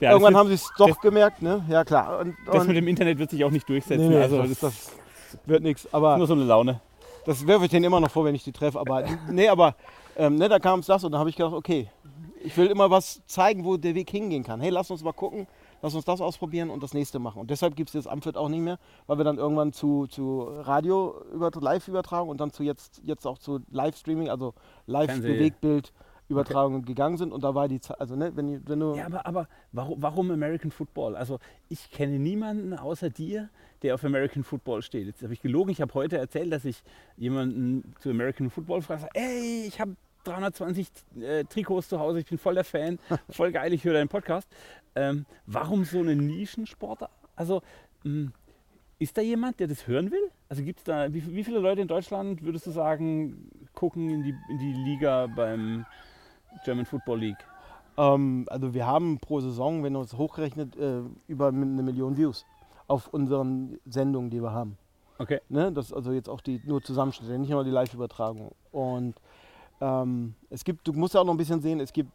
das, 0.00 0.10
irgendwann 0.12 0.36
haben 0.36 0.48
sie 0.48 0.54
es 0.54 0.70
doch 0.76 0.88
das- 0.88 1.00
gemerkt, 1.00 1.42
ne? 1.42 1.64
Ja 1.68 1.84
klar. 1.84 2.20
Und, 2.20 2.36
das 2.46 2.62
und, 2.62 2.68
mit 2.68 2.76
dem 2.76 2.88
Internet 2.88 3.18
wird 3.18 3.30
sich 3.30 3.44
auch 3.44 3.50
nicht 3.50 3.68
durchsetzen. 3.68 4.08
nee, 4.08 4.16
nee, 4.16 4.22
also 4.22 4.38
das, 4.38 4.48
das, 4.48 4.60
das 4.60 5.38
wird 5.46 5.62
nichts. 5.62 5.88
Aber 5.92 6.16
nur 6.16 6.26
so 6.26 6.34
eine 6.34 6.44
Laune. 6.44 6.80
das 7.26 7.46
werfe 7.46 7.64
ich 7.64 7.70
denen 7.70 7.84
immer 7.84 8.00
noch 8.00 8.10
vor, 8.10 8.24
wenn 8.24 8.34
ich 8.34 8.44
die 8.44 8.52
treffe. 8.52 8.80
Aber 8.80 9.04
nee, 9.30 9.48
aber 9.48 9.74
ähm, 10.16 10.36
ne, 10.36 10.48
da 10.48 10.58
kam 10.58 10.80
es 10.80 10.86
das 10.86 11.04
und 11.04 11.12
da 11.12 11.18
habe 11.18 11.30
ich 11.30 11.36
gedacht, 11.36 11.54
okay, 11.54 11.88
ich 12.42 12.56
will 12.56 12.66
immer 12.66 12.90
was 12.90 13.22
zeigen, 13.26 13.64
wo 13.64 13.76
der 13.76 13.94
Weg 13.94 14.10
hingehen 14.10 14.44
kann. 14.44 14.60
Hey, 14.60 14.70
lass 14.70 14.90
uns 14.90 15.02
mal 15.02 15.12
gucken, 15.12 15.46
lass 15.82 15.94
uns 15.94 16.04
das 16.04 16.20
ausprobieren 16.20 16.70
und 16.70 16.82
das 16.82 16.94
nächste 16.94 17.18
machen. 17.18 17.40
Und 17.40 17.50
deshalb 17.50 17.76
gibt 17.76 17.90
es 17.90 17.94
jetzt 17.94 18.08
Amfit 18.08 18.36
auch 18.36 18.48
nicht 18.48 18.60
mehr, 18.60 18.78
weil 19.06 19.18
wir 19.18 19.24
dann 19.24 19.38
irgendwann 19.38 19.72
zu, 19.72 20.06
zu 20.06 20.42
Radio 20.42 21.14
über 21.32 21.50
Live-Übertragung 21.52 22.28
und 22.28 22.40
dann 22.40 22.50
zu 22.50 22.62
jetzt, 22.62 23.00
jetzt 23.04 23.26
auch 23.26 23.38
zu 23.38 23.60
Livestreaming, 23.70 24.28
also 24.28 24.54
Live-Bewegtbild-Übertragungen 26.28 26.84
gegangen 26.84 27.16
sind. 27.16 27.32
Und 27.32 27.44
da 27.44 27.54
war 27.54 27.68
die 27.68 27.80
Zeit, 27.80 28.00
also 28.00 28.16
ne, 28.16 28.32
wenn, 28.36 28.66
wenn 28.68 28.80
du. 28.80 28.94
Ja, 28.94 29.06
aber, 29.06 29.26
aber 29.26 29.48
warum, 29.72 30.02
warum 30.02 30.30
American 30.30 30.70
Football? 30.70 31.16
Also 31.16 31.38
ich 31.68 31.90
kenne 31.90 32.18
niemanden 32.18 32.74
außer 32.74 33.10
dir, 33.10 33.48
der 33.82 33.94
auf 33.94 34.04
American 34.04 34.44
Football 34.44 34.82
steht. 34.82 35.06
Jetzt 35.06 35.22
habe 35.22 35.32
ich 35.32 35.40
gelogen. 35.40 35.70
Ich 35.70 35.80
habe 35.80 35.92
heute 35.94 36.18
erzählt, 36.18 36.52
dass 36.52 36.64
ich 36.64 36.82
jemanden 37.16 37.94
zu 38.00 38.10
American 38.10 38.50
Football 38.50 38.82
frage. 38.82 39.08
Ey, 39.14 39.66
ich 39.66 39.80
habe 39.80 39.96
320 40.24 40.88
äh, 41.20 41.44
Trikots 41.44 41.88
zu 41.88 41.98
Hause. 41.98 42.20
Ich 42.20 42.26
bin 42.26 42.38
voll 42.38 42.54
der 42.54 42.64
Fan. 42.64 42.98
Voll 43.30 43.52
geil. 43.52 43.72
Ich 43.72 43.84
höre 43.84 43.94
deinen 43.94 44.08
Podcast. 44.08 44.48
Ähm, 44.94 45.26
warum 45.46 45.84
so 45.84 46.00
eine 46.00 46.16
Nischensportart? 46.16 47.10
Also 47.36 47.62
mh, 48.04 48.32
ist 48.98 49.16
da 49.16 49.22
jemand, 49.22 49.60
der 49.60 49.68
das 49.68 49.86
hören 49.86 50.10
will? 50.10 50.30
Also 50.48 50.62
gibt 50.62 50.80
es 50.80 50.84
da, 50.84 51.12
wie, 51.12 51.24
wie, 51.34 51.44
viele 51.44 51.60
Leute 51.60 51.80
in 51.80 51.88
Deutschland, 51.88 52.42
würdest 52.42 52.66
du 52.66 52.72
sagen, 52.72 53.48
gucken 53.72 54.10
in 54.10 54.22
die, 54.22 54.34
in 54.50 54.58
die 54.58 54.72
Liga 54.72 55.28
beim 55.28 55.86
German 56.64 56.86
Football 56.86 57.20
League? 57.20 57.44
Ähm, 57.96 58.46
also 58.48 58.74
wir 58.74 58.86
haben 58.86 59.18
pro 59.18 59.40
Saison, 59.40 59.82
wenn 59.82 59.92
man 59.92 60.02
es 60.02 60.14
hochrechnet, 60.16 60.76
äh, 60.76 61.00
über 61.26 61.48
eine 61.48 61.82
Million 61.82 62.16
Views 62.16 62.46
auf 62.86 63.08
unseren 63.08 63.78
Sendungen, 63.86 64.30
die 64.30 64.42
wir 64.42 64.52
haben. 64.52 64.78
Okay. 65.18 65.40
Ne? 65.48 65.72
Das 65.72 65.86
ist 65.86 65.92
also 65.92 66.12
jetzt 66.12 66.28
auch 66.28 66.40
die 66.40 66.60
nur 66.64 66.82
Zusammenschnitte, 66.82 67.38
nicht 67.38 67.50
nur 67.50 67.64
die 67.64 67.70
Live-Übertragung. 67.70 68.52
Und 68.70 69.14
ähm, 69.80 70.34
es 70.48 70.64
gibt, 70.64 70.86
du 70.86 70.92
musst 70.92 71.14
ja 71.14 71.20
auch 71.20 71.24
noch 71.24 71.34
ein 71.34 71.38
bisschen 71.38 71.60
sehen, 71.60 71.80
es 71.80 71.92
gibt 71.92 72.10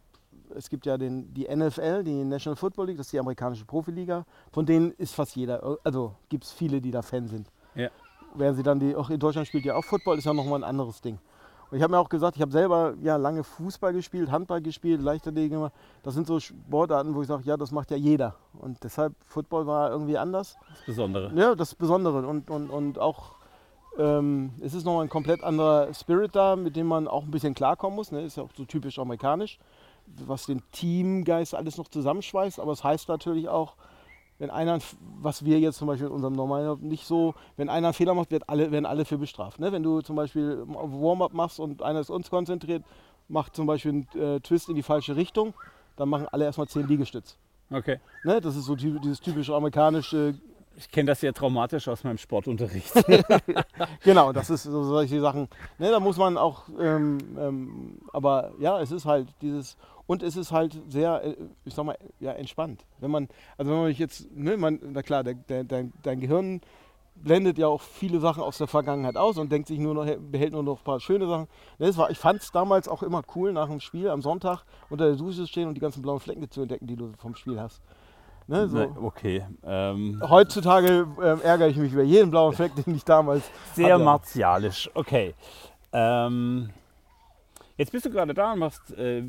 es 0.54 0.68
gibt 0.68 0.86
ja 0.86 0.96
den, 0.96 1.32
die 1.34 1.44
NFL, 1.44 2.04
die 2.04 2.24
National 2.24 2.56
Football 2.56 2.86
League, 2.86 2.96
das 2.98 3.06
ist 3.06 3.12
die 3.12 3.18
amerikanische 3.18 3.64
Profiliga. 3.64 4.24
Von 4.52 4.66
denen 4.66 4.92
ist 4.92 5.14
fast 5.14 5.34
jeder, 5.36 5.78
also 5.84 6.14
gibt 6.28 6.44
es 6.44 6.52
viele, 6.52 6.80
die 6.80 6.90
da 6.90 7.02
Fan 7.02 7.26
sind. 7.26 7.48
Ja. 7.74 7.88
Während 8.34 8.56
sie 8.56 8.62
dann 8.62 8.80
die, 8.80 8.94
auch 8.94 9.10
in 9.10 9.18
Deutschland 9.18 9.46
spielt 9.48 9.64
ja 9.64 9.74
auch 9.74 9.84
Football, 9.84 10.18
ist 10.18 10.24
ja 10.24 10.32
nochmal 10.32 10.60
ein 10.60 10.64
anderes 10.64 11.00
Ding. 11.00 11.18
Und 11.74 11.78
ich 11.78 11.82
habe 11.82 11.90
mir 11.90 11.98
auch 11.98 12.08
gesagt, 12.08 12.36
ich 12.36 12.40
habe 12.40 12.52
selber 12.52 12.94
ja 13.02 13.16
lange 13.16 13.42
Fußball 13.42 13.92
gespielt, 13.92 14.30
Handball 14.30 14.62
gespielt, 14.62 15.02
Leichtathletik 15.02 15.50
gemacht. 15.50 15.72
Das 16.04 16.14
sind 16.14 16.24
so 16.24 16.38
Sportarten, 16.38 17.16
wo 17.16 17.22
ich 17.22 17.26
sage, 17.26 17.42
ja, 17.46 17.56
das 17.56 17.72
macht 17.72 17.90
ja 17.90 17.96
jeder. 17.96 18.36
Und 18.60 18.84
deshalb, 18.84 19.12
Football 19.24 19.66
war 19.66 19.90
irgendwie 19.90 20.16
anders. 20.16 20.56
Das 20.68 20.86
Besondere. 20.86 21.32
Ja, 21.34 21.56
das 21.56 21.74
Besondere. 21.74 22.28
Und, 22.28 22.48
und, 22.48 22.70
und 22.70 23.00
auch, 23.00 23.32
ähm, 23.98 24.52
es 24.60 24.72
ist 24.72 24.84
nochmal 24.84 25.02
ein 25.02 25.08
komplett 25.08 25.42
anderer 25.42 25.92
Spirit 25.92 26.36
da, 26.36 26.54
mit 26.54 26.76
dem 26.76 26.86
man 26.86 27.08
auch 27.08 27.24
ein 27.24 27.32
bisschen 27.32 27.56
klarkommen 27.56 27.96
muss. 27.96 28.12
Ne? 28.12 28.22
Ist 28.22 28.36
ja 28.36 28.44
auch 28.44 28.50
so 28.56 28.64
typisch 28.64 29.00
amerikanisch 29.00 29.58
was 30.06 30.46
den 30.46 30.62
Teamgeist 30.70 31.54
alles 31.54 31.76
noch 31.76 31.88
zusammenschweißt. 31.88 32.60
Aber 32.60 32.72
es 32.72 32.78
das 32.78 32.84
heißt 32.84 33.08
natürlich 33.08 33.48
auch, 33.48 33.74
wenn 34.44 34.50
einer, 34.50 34.78
was 35.22 35.46
wir 35.46 35.58
jetzt 35.58 35.78
zum 35.78 35.88
Beispiel 35.88 36.08
in 36.08 36.12
unserem 36.12 36.34
normalen 36.34 36.78
nicht 36.86 37.06
so, 37.06 37.34
wenn 37.56 37.70
einer 37.70 37.86
einen 37.86 37.94
Fehler 37.94 38.12
macht, 38.12 38.30
wird 38.30 38.46
alle, 38.46 38.70
werden 38.70 38.84
alle 38.84 39.06
für 39.06 39.16
bestraft. 39.16 39.58
Ne? 39.58 39.72
Wenn 39.72 39.82
du 39.82 40.02
zum 40.02 40.16
Beispiel 40.16 40.62
Warm-up 40.66 41.32
machst 41.32 41.58
und 41.58 41.82
einer 41.82 42.00
ist 42.00 42.10
uns 42.10 42.28
konzentriert, 42.28 42.84
macht 43.26 43.56
zum 43.56 43.66
Beispiel 43.66 43.90
einen 43.92 44.22
äh, 44.22 44.40
Twist 44.40 44.68
in 44.68 44.74
die 44.74 44.82
falsche 44.82 45.16
Richtung, 45.16 45.54
dann 45.96 46.10
machen 46.10 46.28
alle 46.30 46.44
erstmal 46.44 46.68
10 46.68 46.86
Liegestütz. 46.86 47.38
Okay. 47.70 48.00
Ne? 48.22 48.38
Das 48.42 48.54
ist 48.54 48.66
so 48.66 48.74
dieses 48.74 49.18
typische 49.18 49.54
amerikanische 49.54 50.34
ich 50.76 50.90
kenne 50.90 51.08
das 51.08 51.20
sehr 51.20 51.32
traumatisch 51.32 51.88
aus 51.88 52.04
meinem 52.04 52.18
Sportunterricht. 52.18 52.92
genau, 54.04 54.32
das 54.32 54.50
ist 54.50 54.64
so 54.64 54.84
solche 54.84 55.20
Sachen. 55.20 55.48
Ne, 55.78 55.90
da 55.90 56.00
muss 56.00 56.16
man 56.16 56.36
auch, 56.36 56.64
ähm, 56.80 57.18
ähm, 57.38 57.98
aber 58.12 58.52
ja, 58.58 58.80
es 58.80 58.90
ist 58.90 59.04
halt 59.04 59.28
dieses, 59.40 59.76
und 60.06 60.22
es 60.22 60.36
ist 60.36 60.52
halt 60.52 60.80
sehr, 60.88 61.22
äh, 61.24 61.36
ich 61.64 61.74
sag 61.74 61.84
mal, 61.84 61.96
ja, 62.20 62.32
entspannt. 62.32 62.84
Wenn 63.00 63.10
man, 63.10 63.28
also 63.56 63.70
wenn 63.70 63.80
man 63.82 63.92
jetzt, 63.92 64.30
ne, 64.34 64.56
man, 64.56 64.78
na 64.82 65.02
klar, 65.02 65.24
der, 65.24 65.34
der, 65.34 65.64
dein, 65.64 65.92
dein 66.02 66.20
Gehirn 66.20 66.60
blendet 67.16 67.58
ja 67.58 67.68
auch 67.68 67.80
viele 67.80 68.18
Sachen 68.18 68.42
aus 68.42 68.58
der 68.58 68.66
Vergangenheit 68.66 69.16
aus 69.16 69.38
und 69.38 69.52
denkt 69.52 69.68
sich 69.68 69.78
nur 69.78 69.94
noch, 69.94 70.04
behält 70.30 70.52
nur 70.52 70.64
noch 70.64 70.80
ein 70.80 70.84
paar 70.84 71.00
schöne 71.00 71.26
Sachen. 71.26 71.46
Ne, 71.78 71.86
das 71.86 71.96
war, 71.96 72.10
ich 72.10 72.18
fand 72.18 72.42
es 72.42 72.50
damals 72.50 72.88
auch 72.88 73.02
immer 73.02 73.22
cool, 73.34 73.52
nach 73.52 73.68
dem 73.68 73.80
Spiel 73.80 74.08
am 74.08 74.22
Sonntag 74.22 74.64
unter 74.90 75.06
der 75.06 75.16
Dusche 75.16 75.42
zu 75.42 75.46
stehen 75.46 75.68
und 75.68 75.74
die 75.74 75.80
ganzen 75.80 76.02
blauen 76.02 76.20
Flecken 76.20 76.50
zu 76.50 76.62
entdecken, 76.62 76.86
die 76.86 76.96
du 76.96 77.12
vom 77.18 77.34
Spiel 77.34 77.60
hast. 77.60 77.80
Ne, 78.46 78.68
so. 78.68 78.78
Okay. 79.00 79.44
Ähm, 79.62 80.22
Heutzutage 80.28 81.06
äh, 81.18 81.40
ärgere 81.42 81.68
ich 81.68 81.76
mich 81.76 81.92
über 81.92 82.02
jeden 82.02 82.30
blauen 82.30 82.52
Fleck, 82.52 82.74
den 82.74 82.94
ich 82.94 83.04
damals. 83.04 83.50
Sehr 83.72 83.94
hatte. 83.94 84.04
martialisch. 84.04 84.90
Okay. 84.94 85.34
Ähm, 85.92 86.70
jetzt 87.76 87.92
bist 87.92 88.04
du 88.04 88.10
gerade 88.10 88.34
da 88.34 88.52
und 88.52 88.58
machst 88.58 88.92
äh, 88.98 89.22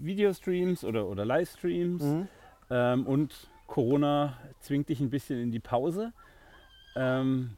Videostreams 0.00 0.84
oder, 0.84 1.06
oder 1.06 1.24
Livestreams 1.24 2.02
mhm. 2.02 2.28
ähm, 2.70 3.06
und 3.06 3.48
Corona 3.66 4.36
zwingt 4.60 4.88
dich 4.88 5.00
ein 5.00 5.10
bisschen 5.10 5.40
in 5.40 5.52
die 5.52 5.60
Pause. 5.60 6.12
Ähm, 6.96 7.56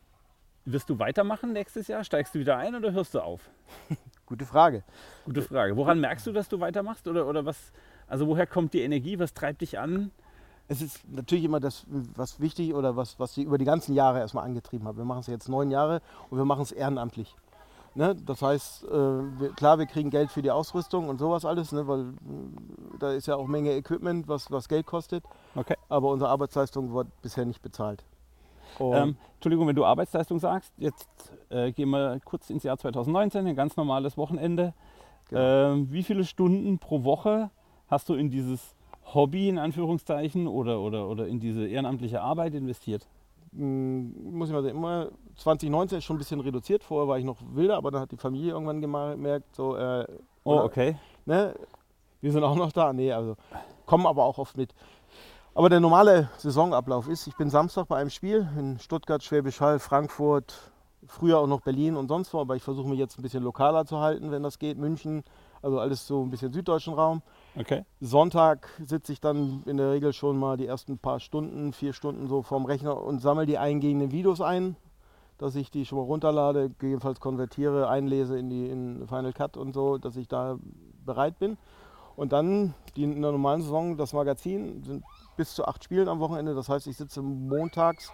wirst 0.65 0.91
du 0.91 0.99
weitermachen 0.99 1.53
nächstes 1.53 1.88
Jahr? 1.88 2.05
Steigst 2.05 2.35
du 2.35 2.38
wieder 2.38 2.59
ein 2.59 2.75
oder 2.75 2.93
hörst 2.93 3.15
du 3.15 3.21
auf? 3.21 3.49
Gute 4.27 4.45
Frage. 4.45 4.83
Gute 5.25 5.41
Frage. 5.41 5.77
Woran 5.77 6.00
merkst 6.00 6.27
du, 6.27 6.33
dass 6.33 6.49
du 6.49 6.61
weitermachst? 6.61 7.09
Oder, 7.09 7.27
oder 7.27 7.47
was, 7.47 7.73
also 8.07 8.27
woher 8.27 8.47
kommt 8.47 8.75
die 8.75 8.83
Energie? 8.83 9.19
Was 9.19 9.33
treibt 9.33 9.62
dich 9.62 9.79
an? 9.79 10.11
Es 10.69 10.83
ist 10.83 11.01
natürlich 11.11 11.45
immer 11.45 11.61
das, 11.61 11.87
was 11.89 12.41
wichtig 12.41 12.75
oder 12.75 12.97
was, 12.97 13.19
was 13.19 13.35
sie 13.35 13.43
über 13.43 13.59
die 13.59 13.65
ganzen 13.65 13.95
Jahre 13.95 14.21
erstmal 14.21 14.45
angetrieben 14.45 14.87
haben. 14.87 14.99
Wir 14.99 15.05
machen 15.05 15.21
es 15.21 15.27
jetzt 15.27 15.49
neun 15.49 15.71
Jahre 15.71 16.03
und 16.31 16.39
wir 16.39 16.45
machen 16.45 16.63
es 16.63 16.73
ehrenamtlich. 16.73 17.35
Ne? 17.95 18.15
Das 18.15 18.43
heißt, 18.43 18.85
äh, 18.85 18.89
wir, 18.91 19.53
klar, 19.57 19.79
wir 19.79 19.87
kriegen 19.87 20.11
Geld 20.11 20.31
für 20.31 20.43
die 20.43 20.51
Ausrüstung 20.51 21.09
und 21.09 21.19
sowas 21.19 21.45
alles, 21.45 21.73
ne? 21.73 21.89
weil 21.89 22.01
äh, 22.01 22.99
da 22.99 23.13
ist 23.13 23.27
ja 23.27 23.37
auch 23.37 23.47
Menge 23.47 23.73
Equipment, 23.73 24.29
was, 24.29 24.51
was 24.53 24.69
Geld 24.69 24.87
kostet. 24.87 25.25
Okay. 25.57 25.75
Aber 25.89 26.11
unsere 26.11 26.31
Arbeitsleistung 26.31 26.93
wird 26.93 27.09
bisher 27.23 27.47
nicht 27.47 27.63
bezahlt. 27.63 28.05
Ähm, 28.79 29.17
Entschuldigung, 29.35 29.67
wenn 29.67 29.75
du 29.75 29.85
Arbeitsleistung 29.85 30.39
sagst, 30.39 30.73
jetzt 30.77 31.09
äh, 31.49 31.73
gehen 31.73 31.91
wir 31.91 32.21
kurz 32.25 32.51
ins 32.51 32.63
Jahr 32.63 32.77
2019, 32.77 33.47
ein 33.47 33.57
ganz 33.57 33.77
normales 33.77 34.17
Wochenende. 34.17 34.75
Genau. 35.31 35.73
Ähm, 35.73 35.91
wie 35.91 36.03
viele 36.03 36.25
Stunden 36.25 36.79
pro 36.79 37.05
Woche 37.05 37.51
hast 37.89 38.09
du 38.09 38.15
in 38.15 38.31
dieses 38.31 38.77
Hobby 39.15 39.49
in 39.49 39.59
Anführungszeichen 39.59 40.47
oder, 40.47 40.81
oder, 40.81 41.09
oder 41.09 41.27
in 41.27 41.41
diese 41.41 41.67
ehrenamtliche 41.67 42.21
Arbeit 42.21 42.55
investiert? 42.55 43.07
Hm, 43.53 44.33
muss 44.33 44.49
ich 44.49 44.55
mal 44.55 44.62
sagen, 44.62 44.77
immer 44.77 45.09
2019 45.37 45.99
ist 45.99 46.05
schon 46.05 46.17
ein 46.17 46.19
bisschen 46.19 46.41
reduziert. 46.41 46.85
Vorher 46.85 47.09
war 47.09 47.19
ich 47.19 47.25
noch 47.25 47.38
wilder, 47.53 47.77
aber 47.77 47.91
dann 47.91 48.03
hat 48.03 48.12
die 48.12 48.17
Familie 48.17 48.53
irgendwann 48.53 48.81
gemerkt, 48.81 49.55
so. 49.55 49.77
Äh, 49.77 50.07
oh, 50.45 50.59
okay. 50.59 50.97
Ne, 51.25 51.55
wir 52.21 52.33
sind 52.33 52.43
auch 52.45 52.57
noch 52.57 52.73
da. 52.73 52.93
Nee, 52.93 53.12
also 53.12 53.37
kommen 53.87 54.07
aber 54.07 54.25
auch 54.25 54.38
oft 54.38 54.57
mit. 54.57 54.75
Aber 55.55 55.69
der 55.69 55.81
normale 55.81 56.29
Saisonablauf 56.38 57.09
ist, 57.09 57.27
ich 57.27 57.37
bin 57.37 57.50
Samstag 57.50 57.88
bei 57.88 57.97
einem 57.97 58.11
Spiel 58.11 58.49
in 58.57 58.79
Stuttgart, 58.79 59.23
Schwäbisch 59.23 59.61
Hall, 59.61 59.79
Frankfurt, 59.79 60.55
früher 61.07 61.38
auch 61.38 61.47
noch 61.47 61.62
Berlin 61.62 61.97
und 61.97 62.09
sonst 62.09 62.33
wo, 62.33 62.41
aber 62.41 62.55
ich 62.55 62.62
versuche 62.62 62.88
mich 62.88 62.99
jetzt 62.99 63.19
ein 63.19 63.23
bisschen 63.23 63.43
lokaler 63.43 63.85
zu 63.87 63.99
halten, 63.99 64.31
wenn 64.31 64.43
das 64.43 64.59
geht. 64.59 64.79
München, 64.79 65.25
also 65.62 65.81
alles 65.81 66.07
so 66.07 66.23
ein 66.23 66.31
bisschen 66.31 66.53
süddeutschen 66.53 66.95
Raum. 66.95 67.23
Okay. 67.59 67.85
Sonntag 68.00 68.69
sitze 68.87 69.12
ich 69.12 69.21
dann 69.21 69.65
in 69.67 69.79
der 69.79 69.91
Regel 69.91 70.12
schon 70.12 70.38
mal 70.38 70.57
die 70.57 70.67
ersten 70.67 70.97
paar 70.99 71.19
Stunden, 71.19 71.73
vier 71.73 71.93
Stunden 71.93 72.29
so 72.29 72.43
vorm 72.43 72.65
Rechner 72.67 73.03
und 73.03 73.21
sammle 73.21 73.47
die 73.47 73.59
eingehenden 73.59 74.12
Videos 74.12 74.41
ein, 74.41 74.77
dass 75.38 75.57
ich 75.57 75.71
die 75.71 75.85
schon 75.85 75.99
mal 75.99 76.05
runterlade, 76.05 76.69
gegebenenfalls 76.69 77.19
konvertiere, 77.19 77.88
einlese 77.88 78.38
in 78.38 78.49
die 78.49 78.69
in 78.69 79.09
Final 79.09 79.33
Cut 79.33 79.57
und 79.57 79.73
so, 79.73 79.99
dass 79.99 80.17
ich 80.17 80.29
da 80.29 80.57
bereit 81.05 81.41
bin. 81.41 81.59
Und 82.15 82.33
dann 82.33 82.75
die, 82.95 83.05
in 83.05 83.23
der 83.23 83.33
normalen 83.33 83.62
Saison, 83.62 83.97
das 83.97 84.12
Magazin, 84.12 84.85
sind 84.85 85.05
bis 85.37 85.55
zu 85.55 85.65
acht 85.65 85.83
Spielen 85.83 86.09
am 86.09 86.21
Wochenende. 86.21 86.55
Das 86.55 86.69
heißt, 86.69 86.87
ich 86.87 86.97
sitze 86.97 87.23
montags 87.23 88.12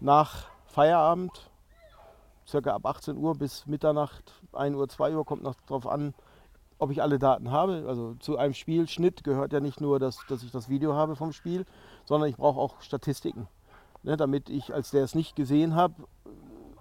nach 0.00 0.46
Feierabend, 0.66 1.50
circa 2.46 2.74
ab 2.74 2.84
18 2.84 3.16
Uhr 3.16 3.34
bis 3.34 3.66
Mitternacht, 3.66 4.32
1 4.52 4.76
Uhr, 4.76 4.88
2 4.88 5.16
Uhr, 5.16 5.24
kommt 5.24 5.42
noch 5.42 5.54
drauf 5.66 5.86
an, 5.86 6.14
ob 6.84 6.90
ich 6.90 7.02
alle 7.02 7.18
Daten 7.18 7.50
habe. 7.50 7.84
Also 7.88 8.14
zu 8.20 8.36
einem 8.36 8.52
Spielschnitt 8.52 9.24
gehört 9.24 9.54
ja 9.54 9.60
nicht 9.60 9.80
nur, 9.80 9.98
dass, 9.98 10.18
dass 10.28 10.42
ich 10.42 10.50
das 10.50 10.68
Video 10.68 10.94
habe 10.94 11.16
vom 11.16 11.32
Spiel, 11.32 11.64
sondern 12.04 12.28
ich 12.28 12.36
brauche 12.36 12.60
auch 12.60 12.82
Statistiken. 12.82 13.48
Ne, 14.02 14.18
damit 14.18 14.50
ich, 14.50 14.74
als 14.74 14.90
der 14.90 15.02
es 15.02 15.14
nicht 15.14 15.34
gesehen 15.34 15.74
habe, 15.74 15.94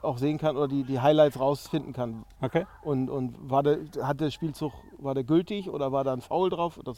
auch 0.01 0.17
sehen 0.17 0.38
kann 0.38 0.57
oder 0.57 0.67
die, 0.67 0.83
die 0.83 1.00
Highlights 1.00 1.39
rausfinden 1.39 1.93
kann. 1.93 2.25
Okay. 2.41 2.65
Und, 2.81 3.10
und 3.10 3.50
war 3.50 3.63
der, 3.63 3.79
hat 4.01 4.19
der 4.19 4.29
Spielzug, 4.29 4.74
war 4.98 5.13
der 5.13 5.24
gültig 5.24 5.69
oder 5.69 5.93
war 5.93 6.03
da 6.03 6.12
ein 6.12 6.19
Foul 6.19 6.50
drauf? 6.50 6.77
Das, 6.83 6.98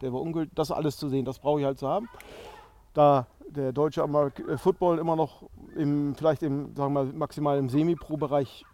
der 0.00 0.12
war 0.14 0.22
ungültig. 0.22 0.54
Das 0.54 0.70
alles 0.70 0.96
zu 0.96 1.10
sehen, 1.10 1.26
das 1.26 1.38
brauche 1.38 1.60
ich 1.60 1.66
halt 1.66 1.78
zu 1.78 1.86
haben. 1.86 2.08
Da 2.94 3.26
der 3.50 3.72
deutsche 3.72 4.02
äh, 4.02 4.56
Football 4.56 4.98
immer 4.98 5.16
noch 5.16 5.42
im, 5.76 6.14
vielleicht 6.14 6.42
im, 6.42 6.74
sagen 6.74 6.94
wir 6.94 7.04
mal, 7.04 7.12
maximal 7.12 7.58
im 7.58 7.68
Semi-Pro-Bereich 7.68 8.64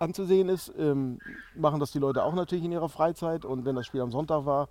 anzusehen 0.00 0.48
ist, 0.48 0.72
ähm, 0.78 1.18
machen 1.54 1.78
das 1.78 1.92
die 1.92 1.98
Leute 1.98 2.24
auch 2.24 2.34
natürlich 2.34 2.64
in 2.64 2.72
ihrer 2.72 2.88
Freizeit. 2.88 3.44
Und 3.44 3.64
wenn 3.64 3.76
das 3.76 3.86
Spiel 3.86 4.00
am 4.00 4.10
Sonntag 4.10 4.46
war, 4.46 4.68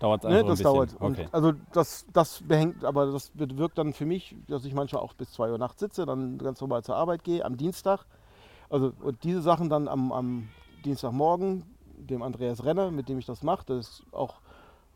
dauert 0.00 0.24
es 0.24 0.30
ne, 0.30 0.44
das 0.44 0.60
dauert. 0.60 0.96
Okay. 0.98 1.28
also 1.30 1.52
das, 1.72 2.06
das 2.12 2.42
behängt, 2.42 2.84
aber 2.84 3.12
das 3.12 3.30
wirkt 3.34 3.78
dann 3.78 3.92
für 3.92 4.06
mich, 4.06 4.34
dass 4.48 4.64
ich 4.64 4.74
manchmal 4.74 5.02
auch 5.02 5.12
bis 5.14 5.32
2 5.32 5.52
Uhr 5.52 5.58
nachts 5.58 5.80
sitze, 5.80 6.06
dann 6.06 6.38
ganz 6.38 6.60
normal 6.60 6.82
zur 6.82 6.96
Arbeit 6.96 7.22
gehe 7.22 7.44
am 7.44 7.56
Dienstag. 7.56 8.04
Also 8.68 8.92
und 9.02 9.22
diese 9.22 9.42
Sachen 9.42 9.68
dann 9.68 9.86
am, 9.86 10.10
am 10.10 10.48
Dienstagmorgen, 10.84 11.64
dem 11.98 12.22
Andreas 12.22 12.64
Renner, 12.64 12.90
mit 12.90 13.08
dem 13.08 13.18
ich 13.18 13.26
das 13.26 13.42
mache, 13.42 13.64
das 13.66 13.88
ist 13.88 14.02
auch 14.12 14.40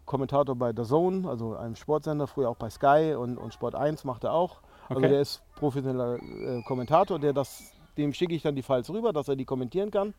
Kommentator 0.07 0.57
bei 0.57 0.73
The 0.75 0.85
Zone, 0.85 1.29
also 1.29 1.57
einem 1.57 1.77
Sportsender, 1.77 2.27
früher 2.27 2.49
auch 2.49 2.57
bei 2.57 2.71
Sky 2.71 3.15
und, 3.17 3.39
und 3.39 3.53
Sport 3.53 3.75
1 3.75 4.05
macht 4.05 4.25
er 4.25 4.33
auch. 4.33 4.61
Also 4.89 5.01
okay. 5.01 5.09
der 5.09 5.21
ist 5.21 5.43
professioneller 5.57 6.17
äh, 6.17 6.63
Kommentator, 6.63 7.19
der 7.19 7.33
das 7.33 7.76
dem 7.97 8.13
schicke 8.13 8.35
ich 8.35 8.43
dann 8.43 8.55
die 8.55 8.63
Files 8.63 8.91
rüber, 8.91 9.13
dass 9.13 9.29
er 9.29 9.37
die 9.37 9.45
kommentieren 9.45 9.91
kann. 9.91 10.15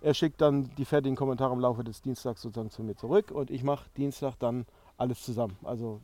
Er 0.00 0.14
schickt 0.14 0.40
dann 0.40 0.70
die 0.76 0.84
fertigen 0.84 1.16
Kommentare 1.16 1.52
im 1.52 1.60
Laufe 1.60 1.84
des 1.84 2.02
Dienstags 2.02 2.42
sozusagen 2.42 2.70
zu 2.70 2.82
mir 2.82 2.96
zurück 2.96 3.30
und 3.30 3.50
ich 3.50 3.62
mache 3.62 3.88
Dienstag 3.96 4.34
dann 4.38 4.66
alles 4.96 5.22
zusammen. 5.22 5.56
Also 5.62 6.00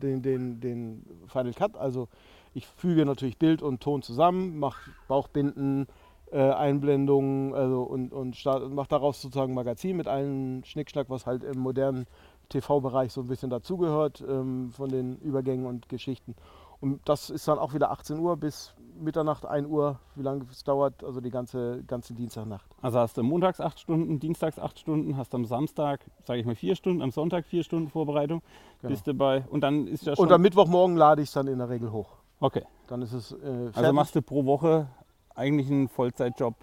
den, 0.00 0.22
den, 0.22 0.60
den 0.60 1.04
Final 1.26 1.52
Cut, 1.54 1.76
also 1.76 2.08
ich 2.54 2.66
füge 2.66 3.04
natürlich 3.04 3.38
Bild 3.38 3.62
und 3.62 3.80
Ton 3.80 4.02
zusammen, 4.02 4.58
mache 4.58 4.90
Bauchbinden, 5.08 5.88
äh, 6.30 6.38
Einblendungen 6.38 7.54
also 7.54 7.82
und, 7.82 8.12
und 8.12 8.36
mache 8.72 8.88
daraus 8.88 9.20
sozusagen 9.20 9.54
Magazin 9.54 9.96
mit 9.96 10.06
allen 10.06 10.64
Schnickschnack, 10.64 11.10
was 11.10 11.26
halt 11.26 11.42
im 11.42 11.58
modernen 11.58 12.06
TV-Bereich 12.50 13.12
so 13.12 13.22
ein 13.22 13.26
bisschen 13.26 13.50
dazugehört, 13.50 14.22
ähm, 14.28 14.70
von 14.72 14.90
den 14.90 15.16
Übergängen 15.18 15.66
und 15.66 15.88
Geschichten. 15.88 16.34
Und 16.80 17.00
das 17.08 17.30
ist 17.30 17.46
dann 17.46 17.58
auch 17.58 17.74
wieder 17.74 17.90
18 17.90 18.18
Uhr 18.18 18.36
bis 18.36 18.74
Mitternacht, 18.98 19.46
1 19.46 19.66
Uhr, 19.66 19.98
wie 20.14 20.22
lange 20.22 20.44
es 20.50 20.64
dauert, 20.64 21.02
also 21.04 21.20
die 21.20 21.30
ganze, 21.30 21.82
ganze 21.86 22.14
Dienstagnacht. 22.14 22.66
Also 22.82 22.98
hast 22.98 23.16
du 23.16 23.22
montags 23.22 23.60
acht 23.60 23.80
Stunden, 23.80 24.18
dienstags 24.20 24.58
acht 24.58 24.78
Stunden, 24.78 25.16
hast 25.16 25.34
am 25.34 25.44
Samstag, 25.44 26.00
sage 26.24 26.40
ich 26.40 26.46
mal, 26.46 26.54
vier 26.54 26.76
Stunden, 26.76 27.02
am 27.02 27.10
Sonntag 27.10 27.46
vier 27.46 27.64
Stunden 27.64 27.88
Vorbereitung. 27.88 28.42
Genau. 28.80 28.90
Bist 28.90 29.06
du 29.06 29.14
bei, 29.14 29.44
und 29.50 29.62
dann 29.62 29.86
ist 29.86 30.06
ja 30.06 30.16
schon. 30.16 30.26
Und 30.26 30.32
am 30.32 30.42
Mittwochmorgen 30.42 30.96
lade 30.96 31.22
ich 31.22 31.28
es 31.28 31.34
dann 31.34 31.46
in 31.46 31.58
der 31.58 31.68
Regel 31.68 31.92
hoch. 31.92 32.16
okay. 32.40 32.64
Dann 32.88 33.02
ist 33.02 33.12
es 33.12 33.32
äh. 33.32 33.70
Also 33.72 33.92
machst 33.92 34.16
du 34.16 34.22
pro 34.22 34.44
Woche 34.44 34.88
eigentlich 35.34 35.70
einen 35.70 35.88
Vollzeitjob 35.88 36.54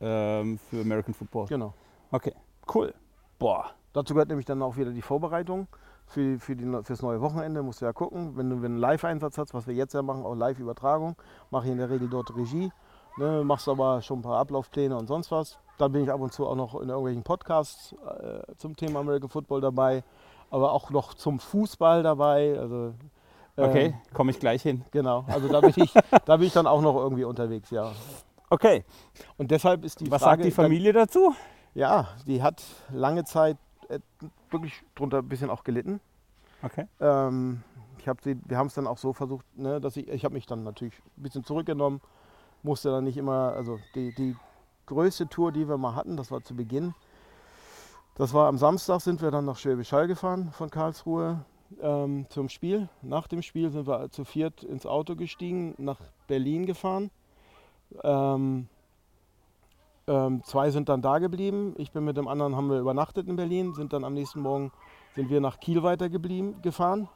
ähm, 0.00 0.58
für 0.70 0.80
American 0.80 1.12
Football. 1.12 1.46
Genau. 1.46 1.74
Okay, 2.10 2.34
cool. 2.74 2.94
Boah. 3.38 3.70
Dazu 3.92 4.14
gehört 4.14 4.28
nämlich 4.28 4.46
dann 4.46 4.62
auch 4.62 4.76
wieder 4.76 4.90
die 4.90 5.02
Vorbereitung 5.02 5.66
für, 6.12 6.38
für 6.38 6.56
die, 6.56 6.66
fürs 6.82 7.02
neue 7.02 7.20
Wochenende. 7.20 7.62
Musst 7.62 7.80
du 7.80 7.86
ja 7.86 7.92
gucken, 7.92 8.36
wenn 8.36 8.50
du, 8.50 8.56
wenn 8.56 8.62
du 8.62 8.66
einen 8.66 8.76
Live-Einsatz 8.78 9.38
hast, 9.38 9.54
was 9.54 9.66
wir 9.66 9.74
jetzt 9.74 9.94
ja 9.94 10.02
machen, 10.02 10.24
auch 10.24 10.34
Live-Übertragung, 10.34 11.16
mache 11.50 11.66
ich 11.66 11.72
in 11.72 11.78
der 11.78 11.90
Regel 11.90 12.08
dort 12.08 12.34
Regie. 12.36 12.70
Ne, 13.18 13.44
machst 13.44 13.68
aber 13.68 14.00
schon 14.00 14.20
ein 14.20 14.22
paar 14.22 14.38
Ablaufpläne 14.38 14.96
und 14.96 15.06
sonst 15.06 15.30
was. 15.30 15.58
Dann 15.76 15.92
bin 15.92 16.04
ich 16.04 16.10
ab 16.10 16.20
und 16.20 16.32
zu 16.32 16.46
auch 16.46 16.56
noch 16.56 16.74
in 16.74 16.88
irgendwelchen 16.88 17.22
Podcasts 17.22 17.92
äh, 17.92 18.56
zum 18.56 18.74
Thema 18.74 19.00
American 19.00 19.28
Football 19.28 19.60
dabei, 19.60 20.02
aber 20.50 20.72
auch 20.72 20.88
noch 20.90 21.12
zum 21.14 21.38
Fußball 21.38 22.02
dabei. 22.02 22.58
Also, 22.58 22.94
ähm, 23.58 23.64
Okay, 23.64 23.94
komme 24.14 24.30
ich 24.30 24.40
gleich 24.40 24.62
hin. 24.62 24.84
Genau, 24.92 25.24
also 25.26 25.48
da 25.48 25.60
bin, 25.60 25.74
ich, 25.76 25.92
da 26.24 26.36
bin 26.38 26.46
ich 26.46 26.54
dann 26.54 26.66
auch 26.66 26.80
noch 26.80 26.96
irgendwie 26.96 27.24
unterwegs, 27.24 27.70
ja. 27.70 27.92
Okay, 28.48 28.84
Und 29.36 29.50
deshalb 29.50 29.84
ist 29.84 30.00
die 30.00 30.10
was 30.10 30.22
Frage, 30.22 30.42
sagt 30.42 30.46
die 30.46 30.50
Familie 30.50 30.92
dazu? 30.92 31.34
Ja, 31.74 32.08
die 32.26 32.42
hat 32.42 32.62
lange 32.90 33.24
Zeit 33.24 33.56
äh, 33.92 34.00
wirklich 34.50 34.82
drunter 34.94 35.18
ein 35.18 35.28
bisschen 35.28 35.50
auch 35.50 35.64
gelitten. 35.64 36.00
Okay. 36.62 36.86
Ähm, 37.00 37.62
ich 37.98 38.08
hab 38.08 38.22
sie, 38.22 38.38
wir 38.44 38.56
haben 38.56 38.66
es 38.66 38.74
dann 38.74 38.86
auch 38.86 38.98
so 38.98 39.12
versucht, 39.12 39.46
ne, 39.56 39.80
dass 39.80 39.96
ich, 39.96 40.08
ich 40.08 40.24
habe 40.24 40.34
mich 40.34 40.46
dann 40.46 40.64
natürlich 40.64 40.94
ein 41.16 41.22
bisschen 41.22 41.44
zurückgenommen, 41.44 42.00
musste 42.62 42.90
dann 42.90 43.04
nicht 43.04 43.16
immer, 43.16 43.52
also 43.52 43.78
die, 43.94 44.14
die 44.14 44.36
größte 44.86 45.28
Tour, 45.28 45.52
die 45.52 45.68
wir 45.68 45.78
mal 45.78 45.94
hatten, 45.94 46.16
das 46.16 46.30
war 46.30 46.42
zu 46.42 46.54
Beginn. 46.54 46.94
Das 48.14 48.34
war 48.34 48.48
am 48.48 48.58
Samstag, 48.58 49.00
sind 49.00 49.22
wir 49.22 49.30
dann 49.30 49.46
nach 49.46 49.56
Schwäbisch 49.56 49.92
Hall 49.92 50.06
gefahren 50.06 50.50
von 50.52 50.70
Karlsruhe 50.70 51.44
ähm, 51.80 52.26
zum 52.28 52.48
Spiel. 52.48 52.88
Nach 53.00 53.26
dem 53.26 53.42
Spiel 53.42 53.70
sind 53.70 53.86
wir 53.86 54.10
zu 54.10 54.24
viert 54.24 54.62
ins 54.62 54.84
Auto 54.84 55.16
gestiegen, 55.16 55.74
nach 55.78 56.00
Berlin 56.26 56.66
gefahren. 56.66 57.10
Ähm, 58.02 58.68
ähm, 60.06 60.42
zwei 60.44 60.70
sind 60.70 60.88
dann 60.88 61.02
da 61.02 61.18
geblieben. 61.18 61.74
Ich 61.78 61.92
bin 61.92 62.04
mit 62.04 62.16
dem 62.16 62.28
anderen, 62.28 62.56
haben 62.56 62.70
wir 62.70 62.78
übernachtet 62.78 63.28
in 63.28 63.36
Berlin, 63.36 63.74
sind 63.74 63.92
dann 63.92 64.04
am 64.04 64.14
nächsten 64.14 64.40
Morgen 64.40 64.72
sind 65.14 65.30
wir 65.30 65.40
nach 65.40 65.60
Kiel 65.60 65.82
weitergeblieben 65.82 66.60
gefahren. 66.62 67.08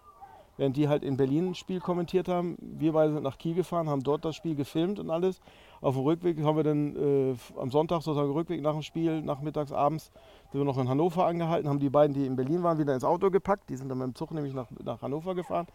Während 0.59 0.77
die 0.79 0.89
halt 0.89 1.03
in 1.03 1.19
Berlin 1.19 1.49
ein 1.49 1.55
Spiel 1.55 1.81
kommentiert 1.81 2.29
haben. 2.29 2.57
Wir 2.61 2.93
beide 2.93 3.13
sind 3.13 3.23
nach 3.23 3.37
Kiel 3.37 3.55
gefahren, 3.55 3.91
haben 3.91 4.03
dort 4.03 4.25
das 4.25 4.37
Spiel 4.37 4.55
gefilmt 4.55 4.99
und 4.99 5.11
alles. 5.11 5.39
Auf 5.83 5.97
dem 5.97 6.05
Rückweg 6.05 6.43
haben 6.43 6.57
wir 6.57 6.65
dann 6.65 6.97
äh, 6.97 7.35
am 7.61 7.71
Sonntag 7.71 8.01
sozusagen 8.01 8.33
Rückweg 8.33 8.63
nach 8.63 8.73
dem 8.73 8.81
Spiel, 8.81 9.21
nachmittags, 9.21 9.71
abends, 9.71 10.11
sind 10.51 10.59
wir 10.59 10.65
noch 10.65 10.79
in 10.79 10.89
Hannover 10.89 11.27
angehalten, 11.27 11.69
haben 11.69 11.79
die 11.79 11.91
beiden, 11.91 12.15
die 12.15 12.25
in 12.25 12.37
Berlin 12.37 12.63
waren, 12.63 12.79
wieder 12.79 12.95
ins 12.95 13.05
Auto 13.05 13.31
gepackt. 13.31 13.69
Die 13.69 13.77
sind 13.77 13.91
dann 13.91 13.99
mit 13.99 14.07
dem 14.07 14.15
Zug 14.15 14.31
nämlich 14.31 14.55
nach, 14.55 14.69
nach 14.83 15.03
Hannover 15.03 15.35
gefahren 15.35 15.67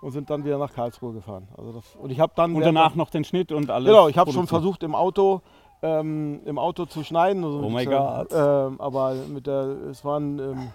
und 0.00 0.12
sind 0.12 0.30
dann 0.30 0.42
wieder 0.42 0.56
nach 0.56 0.72
Karlsruhe 0.72 1.12
gefahren. 1.12 1.46
Also 1.58 1.72
das, 1.72 1.96
und 1.96 2.10
ich 2.10 2.18
habe 2.18 2.32
dann 2.34 2.54
Und 2.54 2.62
danach 2.62 2.94
noch 2.94 3.10
den 3.10 3.24
Schnitt 3.24 3.52
und 3.52 3.70
alles. 3.70 3.88
Genau, 3.88 4.08
ich 4.08 4.16
habe 4.16 4.32
schon 4.32 4.46
versucht 4.46 4.82
im 4.82 4.94
Auto 4.94 5.42
ähm, 5.82 6.40
im 6.44 6.58
Auto 6.58 6.86
zu 6.86 7.02
schneiden. 7.04 7.44
Also 7.44 7.60
Oh 7.60 7.78
äh, 7.78 7.84
God. 7.84 8.28
Ähm, 8.32 8.80
aber 8.80 9.14
mit 9.28 9.46
der, 9.46 9.64
es 9.90 10.04
war 10.04 10.18
ein, 10.18 10.38
ähm, 10.38 10.70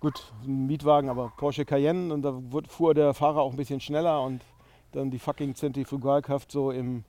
gut, 0.00 0.32
ein 0.44 0.66
Mietwagen, 0.66 1.08
aber 1.10 1.32
Porsche 1.36 1.64
Cayenne 1.64 2.12
und 2.12 2.22
da 2.22 2.32
wurde, 2.34 2.68
fuhr 2.68 2.94
der 2.94 3.14
Fahrer 3.14 3.40
auch 3.40 3.50
ein 3.50 3.56
bisschen 3.56 3.80
schneller 3.80 4.22
und 4.22 4.42
dann 4.92 5.10
die 5.10 5.18
fucking 5.18 5.54
Zentrifugalkraft 5.54 6.50
so 6.50 6.70
im 6.70 7.04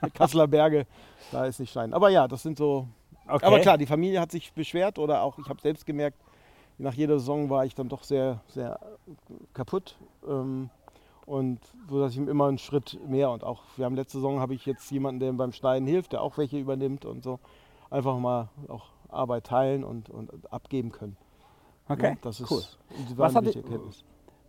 Kasseler 0.14 0.46
Berge, 0.46 0.86
da 1.32 1.46
ist 1.46 1.60
nicht 1.60 1.72
schneiden. 1.72 1.94
Aber 1.94 2.08
ja, 2.08 2.28
das 2.28 2.42
sind 2.42 2.58
so. 2.58 2.86
Okay. 3.28 3.44
Aber 3.44 3.58
klar, 3.60 3.76
die 3.76 3.86
Familie 3.86 4.20
hat 4.20 4.30
sich 4.30 4.52
beschwert 4.52 4.98
oder 4.98 5.22
auch 5.22 5.38
ich 5.38 5.48
habe 5.48 5.60
selbst 5.60 5.84
gemerkt, 5.84 6.16
nach 6.78 6.94
jeder 6.94 7.18
Saison 7.18 7.50
war 7.50 7.64
ich 7.64 7.74
dann 7.74 7.88
doch 7.88 8.04
sehr, 8.04 8.40
sehr 8.48 8.78
kaputt. 9.52 9.96
Ähm, 10.28 10.70
und 11.26 11.60
so 11.90 12.00
dass 12.00 12.12
ich 12.12 12.18
ihm 12.18 12.28
immer 12.28 12.46
einen 12.46 12.58
Schritt 12.58 12.98
mehr 13.06 13.30
und 13.30 13.44
auch, 13.44 13.62
wir 13.76 13.84
haben 13.84 13.96
letzte 13.96 14.18
Saison 14.18 14.40
habe 14.40 14.54
ich 14.54 14.64
jetzt 14.64 14.90
jemanden, 14.90 15.20
der 15.20 15.28
ihm 15.30 15.36
beim 15.36 15.52
Schneiden 15.52 15.86
hilft, 15.86 16.12
der 16.12 16.22
auch 16.22 16.38
welche 16.38 16.58
übernimmt 16.58 17.04
und 17.04 17.22
so. 17.22 17.38
Einfach 17.90 18.18
mal 18.18 18.48
auch 18.68 18.86
Arbeit 19.08 19.44
teilen 19.44 19.84
und, 19.84 20.08
und 20.10 20.30
abgeben 20.52 20.90
können. 20.92 21.16
okay. 21.88 22.10
Ja, 22.10 22.16
das 22.22 22.40
ist 22.40 22.50
cool. 22.50 22.62
Was 23.16 23.34
hat 23.34 23.46
Erkenntnis. 23.46 24.04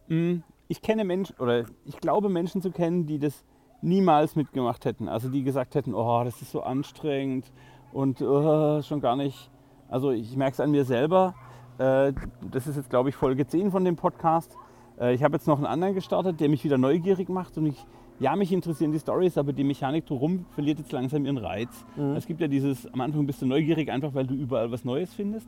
Mm, 0.08 0.38
Ich 0.68 0.82
kenne 0.82 1.04
Menschen, 1.04 1.36
oder 1.40 1.66
ich 1.86 1.98
glaube 2.00 2.30
Menschen 2.30 2.62
zu 2.62 2.72
kennen, 2.72 3.06
die 3.06 3.20
das 3.20 3.44
niemals 3.82 4.36
mitgemacht 4.36 4.86
hätten. 4.86 5.08
Also 5.08 5.30
die 5.30 5.44
gesagt 5.44 5.76
hätten, 5.76 5.94
oh, 5.94 6.24
das 6.24 6.42
ist 6.42 6.52
so 6.52 6.62
anstrengend 6.62 7.52
und 7.94 8.22
oh, 8.22 8.82
schon 8.82 9.02
gar 9.02 9.16
nicht. 9.16 9.50
Also 9.90 10.12
ich 10.12 10.36
merke 10.36 10.54
es 10.54 10.60
an 10.60 10.72
mir 10.72 10.84
selber. 10.86 11.36
Äh, 11.78 12.14
Das 12.52 12.66
ist 12.68 12.76
jetzt, 12.76 12.90
glaube 12.90 13.10
ich, 13.10 13.16
Folge 13.16 13.46
10 13.48 13.70
von 13.72 13.86
dem 13.86 13.96
Podcast. 13.96 14.58
Äh, 15.00 15.14
Ich 15.14 15.24
habe 15.24 15.36
jetzt 15.36 15.48
noch 15.48 15.58
einen 15.58 15.66
anderen 15.66 15.94
gestartet, 15.94 16.40
der 16.40 16.50
mich 16.50 16.64
wieder 16.64 16.78
neugierig 16.78 17.30
macht 17.30 17.58
und 17.58 17.68
ich, 17.68 17.86
ja, 18.20 18.36
mich 18.36 18.52
interessieren 18.52 18.92
die 18.92 19.00
Stories, 19.00 19.38
aber 19.38 19.54
die 19.54 19.64
Mechanik 19.64 20.06
drumherum 20.06 20.46
verliert 20.54 20.80
jetzt 20.80 20.92
langsam 20.92 21.26
ihren 21.26 21.38
Reiz. 21.38 21.86
Mhm. 21.96 22.16
Es 22.16 22.26
gibt 22.26 22.42
ja 22.42 22.48
dieses, 22.48 22.92
am 22.94 23.02
Anfang 23.02 23.26
bist 23.26 23.42
du 23.42 23.46
neugierig, 23.46 23.92
einfach 23.92 24.14
weil 24.14 24.26
du 24.26 24.34
überall 24.34 24.72
was 24.72 24.84
Neues 24.84 25.14
findest. 25.14 25.48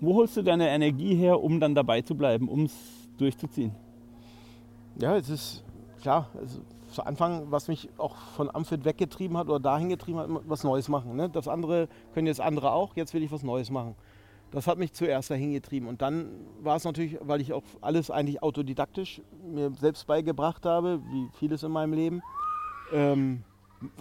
Wo 0.00 0.14
holst 0.14 0.36
du 0.36 0.42
deine 0.42 0.68
Energie 0.68 1.14
her, 1.14 1.42
um 1.42 1.60
dann 1.60 1.74
dabei 1.74 2.02
zu 2.02 2.16
bleiben, 2.16 2.48
um 2.48 2.64
es 2.64 2.74
durchzuziehen? 3.18 3.72
Ja, 4.98 5.16
es 5.16 5.28
ist 5.28 5.64
klar, 6.00 6.28
also 6.38 6.60
zu 6.90 7.04
Anfang, 7.04 7.50
was 7.50 7.68
mich 7.68 7.88
auch 7.98 8.16
von 8.36 8.54
Amfit 8.54 8.84
weggetrieben 8.84 9.36
hat 9.36 9.48
oder 9.48 9.60
dahin 9.60 9.88
getrieben 9.88 10.18
hat, 10.18 10.28
was 10.46 10.64
Neues 10.64 10.88
machen. 10.88 11.16
Ne? 11.16 11.28
Das 11.28 11.48
andere 11.48 11.88
können 12.14 12.26
jetzt 12.26 12.40
andere 12.40 12.72
auch, 12.72 12.96
jetzt 12.96 13.14
will 13.14 13.22
ich 13.22 13.32
was 13.32 13.42
Neues 13.42 13.70
machen. 13.70 13.94
Das 14.52 14.66
hat 14.66 14.78
mich 14.78 14.92
zuerst 14.92 15.30
dahin 15.30 15.52
getrieben. 15.52 15.88
Und 15.88 16.02
dann 16.02 16.28
war 16.60 16.76
es 16.76 16.84
natürlich, 16.84 17.18
weil 17.22 17.40
ich 17.40 17.52
auch 17.52 17.62
alles 17.80 18.10
eigentlich 18.10 18.42
autodidaktisch 18.42 19.22
mir 19.42 19.72
selbst 19.72 20.06
beigebracht 20.06 20.64
habe, 20.66 21.00
wie 21.10 21.28
vieles 21.38 21.62
in 21.62 21.72
meinem 21.72 21.94
Leben, 21.94 22.22
ähm, 22.92 23.42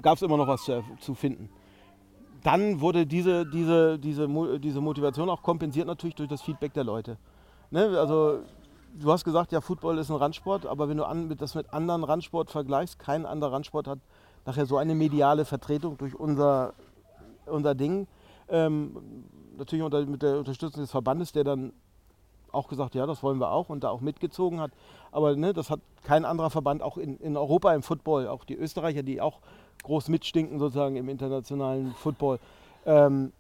gab 0.02 0.18
es 0.18 0.22
immer 0.22 0.38
noch 0.38 0.48
was 0.48 0.64
zu, 0.64 0.84
zu 1.00 1.16
finden. 1.16 1.50
Dann 2.44 2.82
wurde 2.82 3.08
diese, 3.08 3.46
diese, 3.46 3.98
diese, 3.98 4.28
diese 4.60 4.82
Motivation 4.82 5.30
auch 5.30 5.42
kompensiert 5.42 5.88
natürlich 5.88 6.16
durch 6.16 6.30
das 6.30 6.42
Feedback 6.42 6.74
der 6.74 6.84
Leute. 6.84 7.18
Ne? 7.70 7.98
Also 7.98 8.40
du 9.00 9.12
hast 9.12 9.24
gesagt, 9.24 9.52
ja, 9.52 9.62
Football 9.62 9.98
ist 10.00 10.10
ein 10.10 10.18
Randsport, 10.18 10.66
aber 10.66 10.90
wenn 10.90 10.98
du 10.98 11.06
an, 11.06 11.36
das 11.38 11.56
mit 11.56 11.74
anderen 11.74 12.04
Randsport 12.04 12.52
vergleichst, 12.52 13.00
kein 13.00 13.26
anderer 13.26 13.54
Randsport 13.54 13.88
hat 13.88 14.00
nachher 14.46 14.66
so 14.66 14.78
eine 14.78 14.96
mediale 14.96 15.46
Vertretung 15.46 15.98
durch 15.98 16.16
unser, 16.16 16.74
unser 17.46 17.76
Ding. 17.76 18.08
Ähm, 18.52 18.98
natürlich 19.58 19.84
unter, 19.84 20.06
mit 20.06 20.22
der 20.22 20.38
Unterstützung 20.40 20.82
des 20.82 20.92
Verbandes, 20.92 21.32
der 21.32 21.44
dann 21.44 21.74
auch 22.52 22.68
gesagt, 22.68 22.96
ja, 22.96 23.06
das 23.06 23.24
wollen 23.24 23.40
wir 23.40 23.52
auch 23.52 23.70
und 23.70 23.84
da 23.84 23.90
auch 23.90 24.02
mitgezogen 24.02 24.60
hat. 24.60 24.72
Aber 25.12 25.36
ne, 25.36 25.54
das 25.54 25.70
hat 25.70 25.80
kein 26.04 26.26
anderer 26.26 26.50
Verband, 26.50 26.82
auch 26.84 26.98
in, 26.98 27.18
in 27.18 27.38
Europa 27.38 27.74
im 27.74 27.82
Football, 27.82 28.28
auch 28.28 28.44
die 28.44 28.56
Österreicher, 28.56 29.04
die 29.04 29.22
auch 29.22 29.40
groß 29.84 30.10
mitstinken 30.10 30.60
sozusagen 30.60 30.96
im 30.96 31.10
internationalen 31.10 31.94
Football. 31.94 32.40
Ähm, 32.86 33.32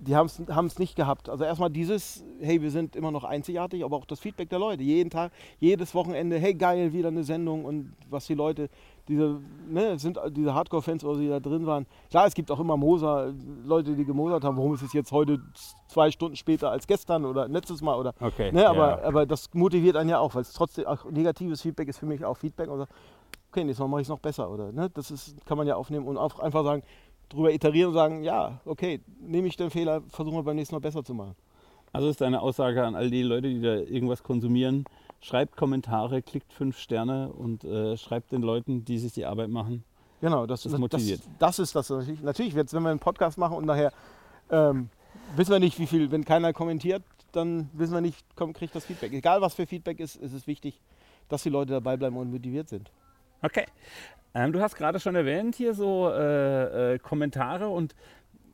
die 0.00 0.16
haben 0.16 0.66
es 0.66 0.78
nicht 0.78 0.96
gehabt. 0.96 1.28
Also 1.28 1.44
erstmal 1.44 1.70
dieses, 1.70 2.24
hey, 2.40 2.60
wir 2.60 2.70
sind 2.70 2.94
immer 2.94 3.10
noch 3.10 3.24
einzigartig, 3.24 3.84
aber 3.84 3.96
auch 3.96 4.04
das 4.04 4.20
Feedback 4.20 4.50
der 4.50 4.58
Leute. 4.58 4.82
Jeden 4.82 5.08
Tag, 5.08 5.32
jedes 5.60 5.94
Wochenende, 5.94 6.38
hey 6.38 6.54
geil, 6.54 6.92
wieder 6.92 7.08
eine 7.08 7.24
Sendung 7.24 7.64
und 7.64 7.92
was 8.10 8.26
die 8.26 8.34
Leute, 8.34 8.68
diese, 9.08 9.40
ne, 9.68 9.98
sind 9.98 10.18
diese 10.30 10.54
Hardcore-Fans, 10.54 11.04
die 11.18 11.28
da 11.28 11.40
drin 11.40 11.66
waren. 11.66 11.86
Klar, 12.10 12.26
es 12.26 12.34
gibt 12.34 12.50
auch 12.50 12.60
immer 12.60 12.76
Moser, 12.76 13.32
Leute, 13.64 13.94
die 13.94 14.04
gemosert 14.04 14.44
haben, 14.44 14.56
warum 14.56 14.74
ist 14.74 14.82
es 14.82 14.92
jetzt 14.92 15.12
heute 15.12 15.40
zwei 15.88 16.10
Stunden 16.10 16.36
später 16.36 16.70
als 16.70 16.86
gestern 16.86 17.24
oder 17.24 17.48
letztes 17.48 17.82
Mal 17.82 17.96
oder 17.96 18.14
Okay. 18.20 18.52
Ne, 18.52 18.68
aber, 18.68 19.00
ja. 19.00 19.02
aber 19.02 19.26
das 19.26 19.52
motiviert 19.52 19.96
einen 19.96 20.10
ja 20.10 20.18
auch, 20.18 20.34
weil 20.34 20.42
es 20.42 20.52
trotzdem 20.52 20.86
auch 20.86 21.04
negatives 21.10 21.62
Feedback 21.62 21.88
ist 21.88 21.98
für 21.98 22.06
mich 22.06 22.24
auch 22.24 22.36
Feedback 22.36 22.70
und 22.70 22.78
sagt, 22.78 22.92
okay, 23.50 23.64
nächstes 23.64 23.80
Mal 23.80 23.88
mache 23.88 24.00
ich 24.00 24.06
es 24.06 24.10
noch 24.10 24.18
besser 24.18 24.50
oder 24.50 24.72
ne, 24.72 24.90
das 24.90 25.10
ist, 25.10 25.44
kann 25.46 25.58
man 25.58 25.66
ja 25.66 25.76
aufnehmen 25.76 26.06
und 26.06 26.16
auch 26.16 26.38
einfach 26.40 26.64
sagen, 26.64 26.82
drüber 27.28 27.52
iterieren 27.52 27.88
und 27.88 27.94
sagen, 27.94 28.22
ja, 28.22 28.60
okay, 28.64 29.00
nehme 29.20 29.48
ich 29.48 29.56
den 29.56 29.70
Fehler, 29.70 30.02
versuchen 30.08 30.36
wir 30.36 30.42
beim 30.42 30.56
nächsten 30.56 30.74
Mal 30.74 30.80
besser 30.80 31.04
zu 31.04 31.14
machen. 31.14 31.34
Also 31.92 32.08
ist 32.08 32.20
deine 32.20 32.42
Aussage 32.42 32.84
an 32.84 32.96
all 32.96 33.08
die 33.08 33.22
Leute, 33.22 33.48
die 33.48 33.60
da 33.60 33.76
irgendwas 33.76 34.22
konsumieren, 34.22 34.84
schreibt 35.24 35.56
Kommentare, 35.56 36.20
klickt 36.20 36.52
fünf 36.52 36.78
Sterne 36.78 37.32
und 37.32 37.64
äh, 37.64 37.96
schreibt 37.96 38.30
den 38.30 38.42
Leuten, 38.42 38.84
die 38.84 38.98
sich 38.98 39.14
die 39.14 39.24
Arbeit 39.24 39.48
machen. 39.48 39.82
Genau, 40.20 40.44
das, 40.46 40.64
Das 40.64 40.76
motiviert. 40.76 41.20
das, 41.38 41.56
das 41.56 41.58
ist 41.60 41.74
das 41.74 41.88
natürlich. 41.88 42.22
Natürlich, 42.22 42.52
jetzt, 42.52 42.74
wenn 42.74 42.82
wir 42.82 42.90
einen 42.90 42.98
Podcast 42.98 43.38
machen 43.38 43.56
und 43.56 43.64
nachher 43.64 43.90
ähm, 44.50 44.90
wissen 45.34 45.52
wir 45.52 45.60
nicht, 45.60 45.78
wie 45.78 45.86
viel, 45.86 46.10
wenn 46.10 46.26
keiner 46.26 46.52
kommentiert, 46.52 47.02
dann 47.32 47.70
wissen 47.72 47.94
wir 47.94 48.02
nicht, 48.02 48.22
komm, 48.36 48.52
kriegt 48.52 48.74
das 48.74 48.84
Feedback. 48.84 49.14
Egal 49.14 49.40
was 49.40 49.54
für 49.54 49.66
Feedback 49.66 49.98
ist, 49.98 50.16
ist 50.16 50.34
es 50.34 50.46
wichtig, 50.46 50.78
dass 51.30 51.42
die 51.42 51.48
Leute 51.48 51.72
dabei 51.72 51.96
bleiben 51.96 52.18
und 52.18 52.30
motiviert 52.30 52.68
sind. 52.68 52.90
Okay. 53.40 53.64
Ähm, 54.34 54.52
du 54.52 54.60
hast 54.60 54.76
gerade 54.76 55.00
schon 55.00 55.14
erwähnt 55.14 55.54
hier 55.54 55.72
so 55.72 56.10
äh, 56.10 56.94
äh, 56.94 56.98
Kommentare 56.98 57.68
und 57.68 57.94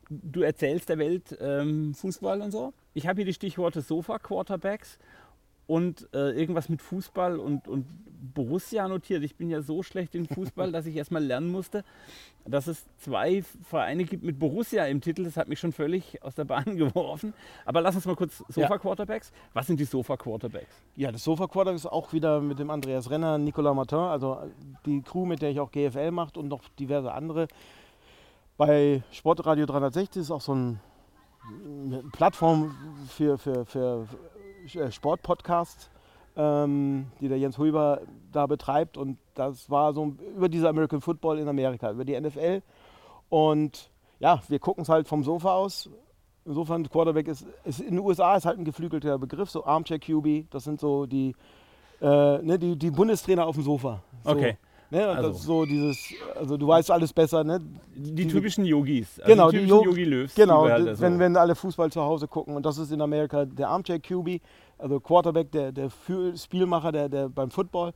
du 0.08 0.42
erzählst 0.42 0.88
der 0.88 0.98
Welt 0.98 1.36
ähm, 1.40 1.94
Fußball 1.94 2.40
und 2.42 2.52
so. 2.52 2.74
Ich 2.94 3.08
habe 3.08 3.16
hier 3.16 3.26
die 3.26 3.34
Stichworte 3.34 3.80
Sofa-Quarterbacks 3.80 4.98
und 5.70 6.08
äh, 6.12 6.32
irgendwas 6.32 6.68
mit 6.68 6.82
Fußball 6.82 7.38
und, 7.38 7.68
und 7.68 7.86
Borussia 8.34 8.88
notiert. 8.88 9.22
Ich 9.22 9.36
bin 9.36 9.50
ja 9.50 9.62
so 9.62 9.84
schlecht 9.84 10.16
in 10.16 10.26
Fußball, 10.26 10.72
dass 10.72 10.84
ich 10.84 10.96
erstmal 10.96 11.22
lernen 11.22 11.48
musste, 11.48 11.84
dass 12.44 12.66
es 12.66 12.84
zwei 12.98 13.44
Vereine 13.62 14.02
gibt 14.02 14.24
mit 14.24 14.40
Borussia 14.40 14.84
im 14.86 15.00
Titel. 15.00 15.22
Das 15.22 15.36
hat 15.36 15.46
mich 15.46 15.60
schon 15.60 15.70
völlig 15.70 16.20
aus 16.24 16.34
der 16.34 16.44
Bahn 16.44 16.64
geworfen. 16.76 17.34
Aber 17.64 17.82
lass 17.82 17.94
uns 17.94 18.04
mal 18.04 18.16
kurz 18.16 18.42
Sofa-Quarterbacks. 18.48 19.30
Was 19.52 19.68
sind 19.68 19.78
die 19.78 19.84
Sofa-Quarterbacks? 19.84 20.74
Ja, 20.96 21.12
das 21.12 21.22
Sofa-Quarterbacks 21.22 21.84
ist 21.84 21.92
auch 21.92 22.12
wieder 22.12 22.40
mit 22.40 22.58
dem 22.58 22.68
Andreas 22.68 23.08
Renner, 23.08 23.38
Nicolas 23.38 23.76
Martin, 23.76 23.98
also 23.98 24.38
die 24.84 25.02
Crew, 25.02 25.24
mit 25.24 25.40
der 25.40 25.50
ich 25.50 25.60
auch 25.60 25.70
GFL 25.70 26.10
macht 26.10 26.36
und 26.36 26.48
noch 26.48 26.68
diverse 26.80 27.12
andere. 27.12 27.46
Bei 28.56 29.04
Sportradio 29.12 29.66
360 29.66 30.22
ist 30.22 30.32
auch 30.32 30.40
so 30.40 30.52
ein, 30.52 30.80
eine 31.64 32.02
Plattform 32.10 32.74
für, 33.06 33.38
für, 33.38 33.64
für 33.64 34.08
äh, 34.74 34.90
Sportpodcasts, 34.90 35.90
ähm, 36.36 37.06
die 37.20 37.28
der 37.28 37.38
Jens 37.38 37.58
Huber 37.58 38.02
da 38.32 38.46
betreibt. 38.46 38.96
Und 38.96 39.18
das 39.34 39.70
war 39.70 39.92
so 39.92 40.14
über 40.36 40.48
diese 40.48 40.68
American 40.68 41.00
Football 41.00 41.38
in 41.38 41.48
Amerika, 41.48 41.90
über 41.90 42.04
die 42.04 42.18
NFL. 42.18 42.62
Und 43.28 43.90
ja, 44.18 44.40
wir 44.48 44.58
gucken 44.58 44.82
es 44.82 44.88
halt 44.88 45.08
vom 45.08 45.24
Sofa 45.24 45.54
aus. 45.54 45.90
Insofern, 46.44 46.88
Quarterback 46.88 47.28
ist, 47.28 47.46
ist, 47.64 47.80
in 47.80 47.96
den 47.96 47.98
USA 48.00 48.36
ist 48.36 48.46
halt 48.46 48.58
ein 48.58 48.64
geflügelter 48.64 49.18
Begriff, 49.18 49.50
so 49.50 49.64
Armchair 49.64 49.98
QB, 49.98 50.50
das 50.50 50.64
sind 50.64 50.80
so 50.80 51.06
die, 51.06 51.34
äh, 52.00 52.38
ne, 52.38 52.58
die, 52.58 52.76
die 52.76 52.90
Bundestrainer 52.90 53.46
auf 53.46 53.56
dem 53.56 53.64
Sofa. 53.64 54.02
So. 54.24 54.30
Okay. 54.30 54.56
Ne, 54.90 55.06
also. 55.06 55.32
So 55.32 55.64
dieses, 55.64 56.12
also 56.34 56.56
du 56.56 56.66
weißt 56.66 56.90
alles 56.90 57.12
besser, 57.12 57.44
ne? 57.44 57.60
Die, 57.94 58.12
die 58.12 58.26
typischen 58.26 58.64
Yogis. 58.64 59.20
Also 59.20 59.32
genau, 59.32 59.50
die 59.50 59.58
typischen 59.58 59.84
Yogi 59.84 60.04
Löws. 60.04 60.34
Genau, 60.34 60.68
halt 60.68 60.88
also. 60.88 61.02
wenn, 61.02 61.18
wenn 61.20 61.36
alle 61.36 61.54
Fußball 61.54 61.92
zu 61.92 62.00
Hause 62.00 62.26
gucken 62.26 62.56
und 62.56 62.66
das 62.66 62.76
ist 62.76 62.90
in 62.90 63.00
Amerika 63.00 63.44
der 63.44 63.68
Armchair 63.68 64.00
QB, 64.00 64.40
also 64.78 64.98
Quarterback, 64.98 65.52
der, 65.52 65.70
der 65.70 65.90
Spielmacher 66.36 66.90
der, 66.90 67.08
der 67.08 67.28
beim 67.28 67.50
Football. 67.50 67.92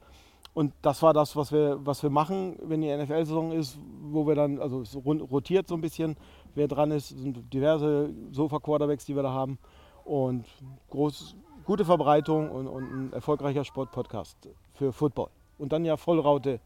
Und 0.53 0.73
das 0.83 1.03
war 1.03 1.13
das, 1.13 1.35
was 1.35 1.51
wir, 1.51 1.79
was 1.85 2.01
wir 2.05 2.11
machen, 2.11 2.57
wenn 2.63 2.81
die 2.81 2.97
NFL-Saison 2.97 3.51
ist, 3.51 3.77
wo 4.03 4.25
wir 4.25 4.37
dann, 4.37 4.61
also 4.61 4.83
es 4.83 4.95
rotiert 4.95 5.67
so 5.67 5.75
ein 5.75 5.81
bisschen, 5.81 6.17
wer 6.55 6.69
dran 6.69 6.93
ist, 6.93 7.09
sind 7.09 7.53
diverse 7.53 8.11
Sofa-Quarterbacks, 8.31 9.05
die 9.05 9.17
wir 9.17 9.25
da 9.25 9.33
haben. 9.33 9.59
Und 10.05 10.47
groß, 10.91 11.35
gute 11.65 11.85
Verbreitung 11.85 12.51
und, 12.53 12.69
und 12.69 12.85
ein 12.85 13.13
erfolgreicher 13.13 13.65
Sportpodcast 13.65 14.49
für 14.75 14.93
Football. 14.93 15.31
Und 15.59 15.73
dann 15.73 15.85
ja 15.85 15.97
Vollraute 15.97 16.61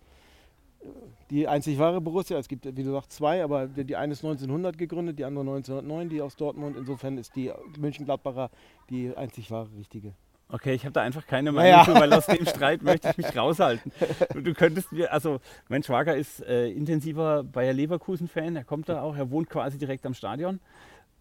die 1.31 1.47
einzig 1.47 1.79
wahre 1.79 2.01
Borussia. 2.01 2.39
Es 2.39 2.49
gibt, 2.49 2.65
wie 2.65 2.83
du 2.83 2.93
sagst, 2.93 3.13
zwei, 3.13 3.43
aber 3.43 3.67
die 3.67 3.97
eine 3.97 4.13
ist 4.13 4.25
1900 4.25 4.79
gegründet, 4.79 5.19
die 5.19 5.25
andere 5.25 5.43
1909, 5.43 6.09
die 6.09 6.23
aus 6.23 6.37
Dortmund. 6.37 6.77
Insofern 6.77 7.19
ist 7.19 7.37
die 7.37 7.53
München-Gladbacher 7.79 8.51
die 8.91 9.15
einzig 9.17 9.51
wahre 9.51 9.69
richtige. 9.77 10.15
Okay, 10.51 10.73
ich 10.73 10.85
habe 10.85 10.95
da 10.95 11.03
einfach 11.03 11.27
keine 11.27 11.53
Meinung 11.53 11.73
naja. 11.73 11.85
zu, 11.85 11.95
weil 11.95 12.11
aus 12.15 12.25
dem 12.25 12.47
Streit 12.47 12.83
möchte 12.83 13.11
ich 13.11 13.19
mich 13.19 13.37
raushalten. 13.37 13.93
Du, 14.33 14.41
du 14.41 14.55
könntest 14.55 14.93
mir, 14.93 15.13
also 15.13 15.41
mein 15.69 15.83
Schwager 15.83 16.17
ist 16.17 16.41
äh, 16.41 16.71
intensiver 16.71 17.45
Bayer 17.45 17.75
Leverkusen-Fan, 17.75 18.57
er 18.57 18.65
kommt 18.65 18.89
da 18.89 19.03
auch, 19.03 19.15
er 19.15 19.31
wohnt 19.31 19.51
quasi 19.51 19.77
direkt 19.77 20.07
am 20.07 20.15
Stadion. 20.15 20.61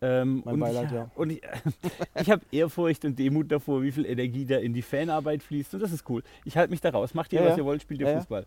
Ähm, 0.01 0.43
mein 0.45 0.60
Beileid, 0.60 0.86
ich, 0.86 0.91
ja. 0.91 1.12
Und 1.15 1.31
ich, 1.31 1.41
ich 2.21 2.29
habe 2.29 2.43
Ehrfurcht 2.51 3.03
und 3.05 3.17
Demut 3.17 3.51
davor, 3.51 3.81
wie 3.81 3.91
viel 3.91 4.05
Energie 4.05 4.45
da 4.45 4.57
in 4.57 4.73
die 4.73 4.81
Fanarbeit 4.81 5.41
fließt. 5.41 5.73
Und 5.73 5.81
das 5.81 5.91
ist 5.91 6.07
cool. 6.10 6.23
Ich 6.45 6.57
halte 6.57 6.71
mich 6.71 6.81
da 6.81 6.89
raus. 6.89 7.13
Macht 7.13 7.33
ihr, 7.33 7.39
ja, 7.39 7.45
was 7.45 7.53
ja. 7.53 7.57
ihr 7.60 7.65
wollt, 7.65 7.81
spielt 7.81 8.01
ihr 8.01 8.17
Fußball. 8.17 8.45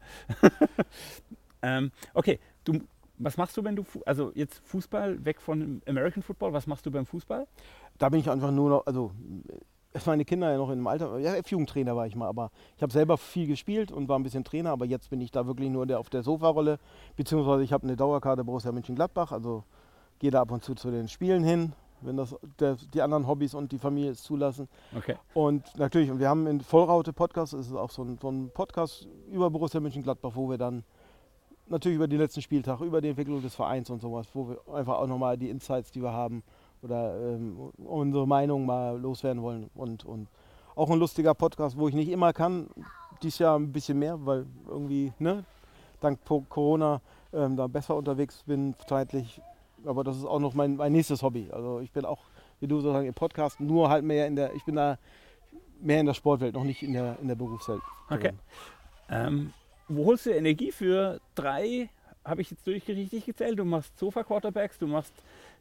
ähm, 1.62 1.90
okay, 2.14 2.38
du, 2.64 2.80
was 3.18 3.36
machst 3.36 3.56
du, 3.56 3.64
wenn 3.64 3.76
du, 3.76 3.84
also 4.06 4.32
jetzt 4.34 4.60
Fußball 4.64 5.24
weg 5.24 5.40
von 5.40 5.82
American 5.86 6.22
Football, 6.22 6.52
was 6.52 6.66
machst 6.66 6.86
du 6.86 6.90
beim 6.90 7.06
Fußball? 7.06 7.46
Da 7.98 8.08
bin 8.08 8.20
ich 8.20 8.30
einfach 8.30 8.50
nur 8.50 8.70
noch, 8.70 8.86
also 8.86 9.12
meine 10.06 10.24
Kinder 10.24 10.50
ja 10.50 10.56
noch 10.56 10.68
in 10.68 10.78
einem 10.78 10.86
Alter, 10.86 11.18
ja, 11.18 11.34
Jugendtrainer 11.44 11.96
war 11.96 12.06
ich 12.06 12.14
mal, 12.14 12.28
aber 12.28 12.50
ich 12.76 12.82
habe 12.82 12.92
selber 12.92 13.18
viel 13.18 13.46
gespielt 13.46 13.90
und 13.90 14.08
war 14.08 14.18
ein 14.18 14.22
bisschen 14.22 14.44
Trainer, 14.44 14.70
aber 14.70 14.86
jetzt 14.86 15.10
bin 15.10 15.20
ich 15.20 15.30
da 15.32 15.46
wirklich 15.46 15.68
nur 15.68 15.84
der, 15.84 15.98
auf 15.98 16.08
der 16.10 16.22
Sofarolle, 16.22 16.78
beziehungsweise 17.16 17.64
ich 17.64 17.72
habe 17.72 17.84
eine 17.84 17.96
Dauerkarte 17.96 18.44
Borussia 18.44 18.72
Mönchengladbach, 18.72 19.32
also 19.32 19.64
gehe 20.20 20.30
da 20.30 20.42
ab 20.42 20.52
und 20.52 20.62
zu 20.62 20.76
zu 20.76 20.92
den 20.92 21.08
Spielen 21.08 21.42
hin, 21.42 21.72
wenn 22.02 22.16
das 22.16 22.36
der, 22.60 22.76
die 22.94 23.02
anderen 23.02 23.26
Hobbys 23.26 23.54
und 23.54 23.72
die 23.72 23.78
Familie 23.78 24.12
es 24.12 24.22
zulassen. 24.22 24.68
Okay. 24.96 25.16
Und 25.34 25.76
natürlich, 25.76 26.10
und 26.10 26.20
wir 26.20 26.28
haben 26.28 26.46
in 26.46 26.60
Vollraute 26.60 27.12
Podcast, 27.12 27.54
ist 27.54 27.68
es 27.68 27.74
auch 27.74 27.90
so 27.90 28.02
ein, 28.02 28.18
so 28.20 28.30
ein 28.30 28.50
Podcast 28.50 29.08
über 29.30 29.50
Borussia 29.50 29.80
Mönchengladbach, 29.80 30.32
wo 30.34 30.48
wir 30.48 30.58
dann 30.58 30.84
natürlich 31.66 31.96
über 31.96 32.08
den 32.08 32.18
letzten 32.18 32.42
Spieltag, 32.42 32.80
über 32.80 33.00
die 33.00 33.08
Entwicklung 33.08 33.42
des 33.42 33.54
Vereins 33.54 33.90
und 33.90 34.00
sowas, 34.00 34.28
wo 34.34 34.50
wir 34.50 34.74
einfach 34.74 34.98
auch 34.98 35.06
nochmal 35.06 35.36
die 35.36 35.50
Insights, 35.50 35.90
die 35.90 36.02
wir 36.02 36.12
haben 36.12 36.42
oder 36.82 37.18
ähm, 37.18 37.70
unsere 37.78 38.26
Meinung 38.26 38.66
mal 38.66 38.98
loswerden 38.98 39.42
wollen. 39.42 39.70
Und, 39.74 40.04
und 40.04 40.28
auch 40.74 40.90
ein 40.90 40.98
lustiger 40.98 41.34
Podcast, 41.34 41.78
wo 41.78 41.88
ich 41.88 41.94
nicht 41.94 42.10
immer 42.10 42.32
kann, 42.32 42.68
dies 43.22 43.38
Jahr 43.38 43.58
ein 43.58 43.72
bisschen 43.72 43.98
mehr, 43.98 44.24
weil 44.24 44.46
irgendwie, 44.68 45.12
ne, 45.18 45.44
dank 46.00 46.18
Corona 46.48 47.00
ähm, 47.32 47.56
da 47.56 47.66
besser 47.66 47.96
unterwegs 47.96 48.42
bin 48.44 48.74
zeitlich, 48.86 49.40
aber 49.84 50.04
das 50.04 50.16
ist 50.16 50.24
auch 50.24 50.40
noch 50.40 50.54
mein, 50.54 50.76
mein 50.76 50.92
nächstes 50.92 51.22
Hobby. 51.22 51.48
Also 51.52 51.80
ich 51.80 51.92
bin 51.92 52.04
auch, 52.04 52.20
wie 52.60 52.66
du 52.66 52.80
sozusagen 52.80 53.06
im 53.06 53.14
Podcast, 53.14 53.60
nur 53.60 53.88
halt 53.88 54.04
mehr 54.04 54.26
in 54.26 54.36
der, 54.36 54.54
ich 54.54 54.64
bin 54.64 54.76
da 54.76 54.98
mehr 55.80 56.00
in 56.00 56.06
der 56.06 56.14
Sportwelt, 56.14 56.54
noch 56.54 56.64
nicht 56.64 56.82
in 56.82 56.92
der, 56.92 57.18
in 57.20 57.28
der 57.28 57.34
Berufswelt. 57.34 57.82
Okay. 58.10 58.32
Ähm, 59.08 59.52
wo 59.88 60.06
holst 60.06 60.26
du 60.26 60.30
Energie 60.30 60.70
für 60.70 61.20
drei, 61.34 61.88
habe 62.24 62.42
ich 62.42 62.50
jetzt 62.50 62.66
richtig 62.66 63.26
gezählt, 63.26 63.58
du 63.58 63.64
machst 63.64 63.98
Sofa-Quarterbacks, 63.98 64.78
du 64.78 64.86
machst 64.86 65.12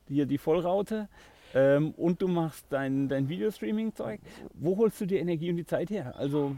hier 0.07 0.25
die 0.25 0.37
Vollraute 0.37 1.07
ähm, 1.55 1.93
und 1.97 2.21
du 2.21 2.27
machst 2.27 2.65
dein, 2.69 3.07
dein 3.07 3.29
Videostreaming-Zeug. 3.29 4.19
Wo 4.53 4.77
holst 4.77 5.01
du 5.01 5.05
die 5.05 5.17
Energie 5.17 5.49
und 5.49 5.57
die 5.57 5.65
Zeit 5.65 5.89
her? 5.89 6.13
Also 6.17 6.55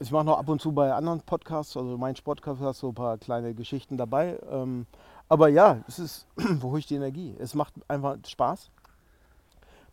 ich 0.00 0.12
mache 0.12 0.26
noch 0.26 0.38
ab 0.38 0.48
und 0.48 0.60
zu 0.60 0.70
bei 0.70 0.92
anderen 0.92 1.20
Podcasts, 1.22 1.76
also 1.76 1.98
mein 1.98 2.14
Sportcast 2.14 2.60
hast 2.60 2.78
so 2.78 2.90
ein 2.90 2.94
paar 2.94 3.18
kleine 3.18 3.54
Geschichten 3.54 3.96
dabei. 3.96 4.38
Ähm, 4.48 4.86
aber 5.28 5.48
ja, 5.48 5.82
es 5.86 5.98
ist, 5.98 6.26
wo 6.36 6.70
hole 6.70 6.80
ich 6.80 6.86
die 6.86 6.96
Energie? 6.96 7.34
Es 7.38 7.54
macht 7.54 7.74
einfach 7.88 8.16
Spaß. 8.26 8.70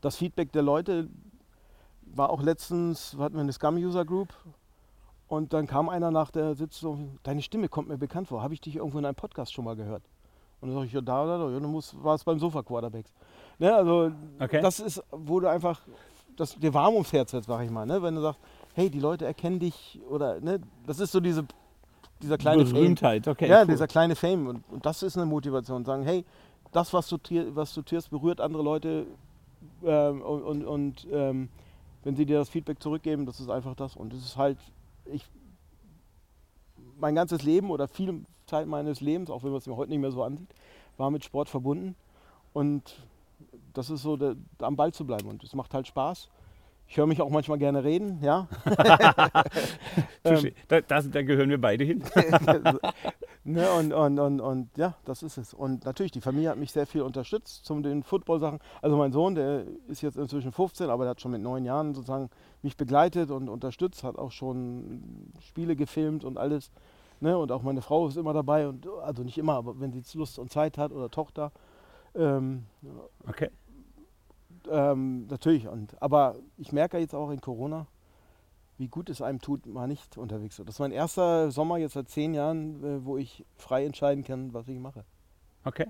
Das 0.01 0.17
Feedback 0.17 0.51
der 0.51 0.61
Leute 0.61 1.09
war 2.01 2.29
auch 2.29 2.41
letztens, 2.41 3.15
hatten 3.17 3.35
wir 3.35 3.41
eine 3.41 3.53
Scum-User 3.53 4.05
Group 4.05 4.33
und 5.27 5.53
dann 5.53 5.67
kam 5.67 5.89
einer 5.89 6.11
nach 6.11 6.31
der 6.31 6.55
Sitzung, 6.55 7.19
deine 7.23 7.41
Stimme 7.41 7.67
kommt 7.67 7.89
mir 7.89 7.97
bekannt 7.97 8.27
vor, 8.27 8.41
habe 8.41 8.53
ich 8.53 8.61
dich 8.61 8.75
irgendwo 8.75 8.99
in 8.99 9.05
einem 9.05 9.15
Podcast 9.15 9.53
schon 9.53 9.65
mal 9.65 9.75
gehört? 9.75 10.03
Und 10.61 10.69
dann 10.69 10.75
sage 10.75 10.87
ich, 10.87 10.93
ja, 10.93 11.01
da 11.01 11.23
oder 11.23 11.37
da, 11.39 11.49
ja, 11.49 11.59
dann 11.59 11.73
war 11.73 12.15
es 12.15 12.23
beim 12.23 12.39
Sofa 12.39 12.63
Quarterbacks. 12.63 13.11
Ne, 13.59 13.73
also 13.73 14.11
okay. 14.39 14.61
das 14.61 14.79
ist, 14.79 15.03
wo 15.11 15.39
du 15.39 15.49
einfach, 15.49 15.81
das 16.35 16.55
dir 16.55 16.73
warm 16.73 16.93
ums 16.93 17.11
Herz 17.11 17.31
jetzt, 17.31 17.47
sag 17.47 17.63
ich 17.63 17.71
mal, 17.71 17.85
ne? 17.85 18.01
wenn 18.01 18.15
du 18.15 18.21
sagst, 18.21 18.39
hey, 18.73 18.89
die 18.89 18.99
Leute 18.99 19.25
erkennen 19.25 19.59
dich 19.59 19.99
oder, 20.09 20.39
ne, 20.39 20.59
das 20.85 20.99
ist 20.99 21.11
so 21.11 21.19
diese 21.19 21.45
dieser 22.21 22.37
kleine 22.37 22.63
Berühmtheit, 22.63 23.27
okay. 23.27 23.49
Ja, 23.49 23.61
cool. 23.61 23.67
dieser 23.67 23.87
kleine 23.87 24.15
Fame. 24.15 24.47
Und, 24.47 24.63
und, 24.69 24.85
das 24.85 25.03
ist 25.03 25.17
eine 25.17 25.25
Motivation. 25.25 25.85
Sagen, 25.85 26.03
hey, 26.03 26.25
das, 26.71 26.93
was 26.93 27.07
du, 27.07 27.17
was 27.55 27.73
du 27.73 27.81
tust, 27.81 28.09
berührt 28.09 28.41
andere 28.41 28.63
Leute. 28.63 29.05
Ähm, 29.83 30.21
und, 30.21 30.43
und, 30.43 30.65
und 30.65 31.07
ähm, 31.11 31.49
wenn 32.03 32.15
sie 32.15 32.25
dir 32.25 32.37
das 32.37 32.49
Feedback 32.49 32.81
zurückgeben, 32.81 33.25
das 33.25 33.39
ist 33.39 33.49
einfach 33.49 33.75
das. 33.75 33.95
Und 33.95 34.13
es 34.13 34.23
ist 34.23 34.37
halt, 34.37 34.57
ich, 35.05 35.25
mein 36.97 37.15
ganzes 37.15 37.43
Leben 37.43 37.69
oder 37.69 37.87
viel 37.87 38.25
Zeit 38.45 38.67
meines 38.67 39.01
Lebens, 39.01 39.29
auch 39.29 39.43
wenn 39.43 39.51
man 39.51 39.57
es 39.57 39.67
mir 39.67 39.75
heute 39.75 39.89
nicht 39.89 39.99
mehr 39.99 40.11
so 40.11 40.23
ansieht, 40.23 40.49
war 40.97 41.11
mit 41.11 41.25
Sport 41.25 41.49
verbunden. 41.49 41.95
Und 42.53 42.95
das 43.73 43.89
ist 43.89 44.01
so, 44.01 44.15
der, 44.17 44.35
am 44.59 44.75
Ball 44.75 44.93
zu 44.93 45.05
bleiben. 45.05 45.27
Und 45.27 45.43
es 45.43 45.53
macht 45.55 45.73
halt 45.73 45.87
Spaß. 45.87 46.29
Ich 46.87 46.97
höre 46.97 47.07
mich 47.07 47.21
auch 47.21 47.29
manchmal 47.29 47.57
gerne 47.57 47.83
reden, 47.83 48.19
ja. 48.21 48.47
ähm, 50.23 50.51
da, 50.67 50.81
das, 50.81 51.09
da, 51.09 51.23
gehören 51.23 51.49
wir 51.49 51.59
beide 51.59 51.83
hin. 51.83 52.03
ne, 53.43 53.69
und, 53.71 53.91
und, 53.91 54.19
und, 54.19 54.39
und 54.39 54.77
ja, 54.77 54.95
das 55.03 55.23
ist 55.23 55.37
es. 55.37 55.53
Und 55.53 55.85
natürlich, 55.85 56.11
die 56.11 56.21
Familie 56.21 56.49
hat 56.49 56.57
mich 56.57 56.71
sehr 56.71 56.85
viel 56.85 57.01
unterstützt 57.01 57.65
zum 57.65 57.81
den 57.81 58.03
Football-Sachen. 58.03 58.59
Also 58.81 58.97
mein 58.97 59.11
Sohn, 59.11 59.35
der 59.35 59.65
ist 59.87 60.01
jetzt 60.01 60.17
inzwischen 60.17 60.51
15, 60.51 60.89
aber 60.89 61.05
der 61.05 61.11
hat 61.11 61.21
schon 61.21 61.31
mit 61.31 61.41
neun 61.41 61.65
Jahren 61.65 61.95
sozusagen 61.95 62.29
mich 62.61 62.77
begleitet 62.77 63.31
und 63.31 63.49
unterstützt, 63.49 64.03
hat 64.03 64.17
auch 64.17 64.31
schon 64.31 65.31
Spiele 65.41 65.75
gefilmt 65.75 66.23
und 66.23 66.37
alles. 66.37 66.71
Ne? 67.19 67.35
Und 67.37 67.51
auch 67.51 67.63
meine 67.63 67.81
Frau 67.81 68.07
ist 68.07 68.17
immer 68.17 68.33
dabei 68.33 68.67
und 68.67 68.87
also 69.03 69.23
nicht 69.23 69.37
immer, 69.37 69.55
aber 69.55 69.79
wenn 69.79 69.91
sie 69.91 70.17
Lust 70.17 70.37
und 70.37 70.51
Zeit 70.51 70.77
hat 70.77 70.91
oder 70.91 71.09
Tochter. 71.09 71.51
Ähm, 72.15 72.65
okay 73.27 73.49
ähm, 74.71 75.27
natürlich. 75.27 75.67
Und, 75.67 76.01
aber 76.01 76.35
ich 76.57 76.71
merke 76.71 76.97
jetzt 76.97 77.15
auch 77.15 77.29
in 77.29 77.41
Corona, 77.41 77.87
wie 78.77 78.87
gut 78.87 79.09
es 79.09 79.21
einem 79.21 79.39
tut, 79.39 79.65
mal 79.65 79.87
nicht 79.87 80.17
unterwegs 80.17 80.55
zu 80.55 80.61
sein. 80.61 80.65
Das 80.65 80.75
ist 80.75 80.79
mein 80.79 80.91
erster 80.91 81.51
Sommer 81.51 81.77
jetzt 81.77 81.93
seit 81.93 82.09
zehn 82.09 82.33
Jahren, 82.33 82.83
äh, 82.83 83.05
wo 83.05 83.17
ich 83.17 83.45
frei 83.55 83.85
entscheiden 83.85 84.23
kann, 84.23 84.53
was 84.53 84.67
ich 84.67 84.77
mache. 84.79 85.05
Okay. 85.63 85.87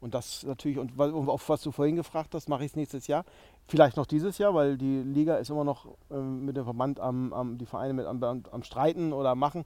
Und 0.00 0.14
das 0.14 0.42
natürlich, 0.44 0.78
und, 0.78 0.98
auf 0.98 1.48
was 1.48 1.62
du 1.62 1.72
vorhin 1.72 1.96
gefragt 1.96 2.34
hast, 2.34 2.48
mache 2.48 2.64
ich 2.64 2.72
es 2.72 2.76
nächstes 2.76 3.06
Jahr. 3.06 3.24
Vielleicht 3.66 3.96
noch 3.96 4.06
dieses 4.06 4.38
Jahr, 4.38 4.54
weil 4.54 4.76
die 4.76 5.02
Liga 5.02 5.36
ist 5.36 5.50
immer 5.50 5.64
noch 5.64 5.86
ähm, 6.10 6.44
mit 6.44 6.56
dem 6.56 6.64
Verband 6.64 7.00
am, 7.00 7.32
am, 7.32 7.58
die 7.58 7.66
Vereine 7.66 7.94
mit 7.94 8.06
am, 8.06 8.22
am, 8.22 8.62
Streiten 8.62 9.12
oder 9.12 9.34
machen, 9.34 9.64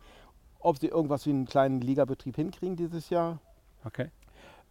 ob 0.61 0.79
sie 0.79 0.87
irgendwas 0.87 1.27
wie 1.27 1.31
einen 1.31 1.47
kleinen 1.47 1.81
Ligabetrieb 1.81 2.37
hinkriegen 2.37 2.77
dieses 2.77 3.11
Jahr. 3.11 3.39
Okay. 3.85 4.11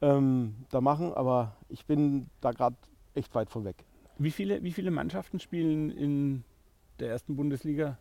ähm, 0.01 0.55
da 0.69 0.82
machen, 0.82 1.13
aber 1.13 1.53
ich 1.67 1.86
bin 1.86 2.29
da 2.41 2.51
gerade 2.51 2.75
echt 3.19 3.36
weit 3.36 3.49
von 3.49 3.65
weg. 3.65 3.75
Wie 4.17 4.32
viele, 4.32 4.63
wie 4.63 4.71
viele 4.71 4.91
Mannschaften 4.91 5.39
spielen 5.39 5.91
in 5.91 6.43
der 6.99 7.10
ersten 7.10 7.36
Bundesliga? 7.36 7.97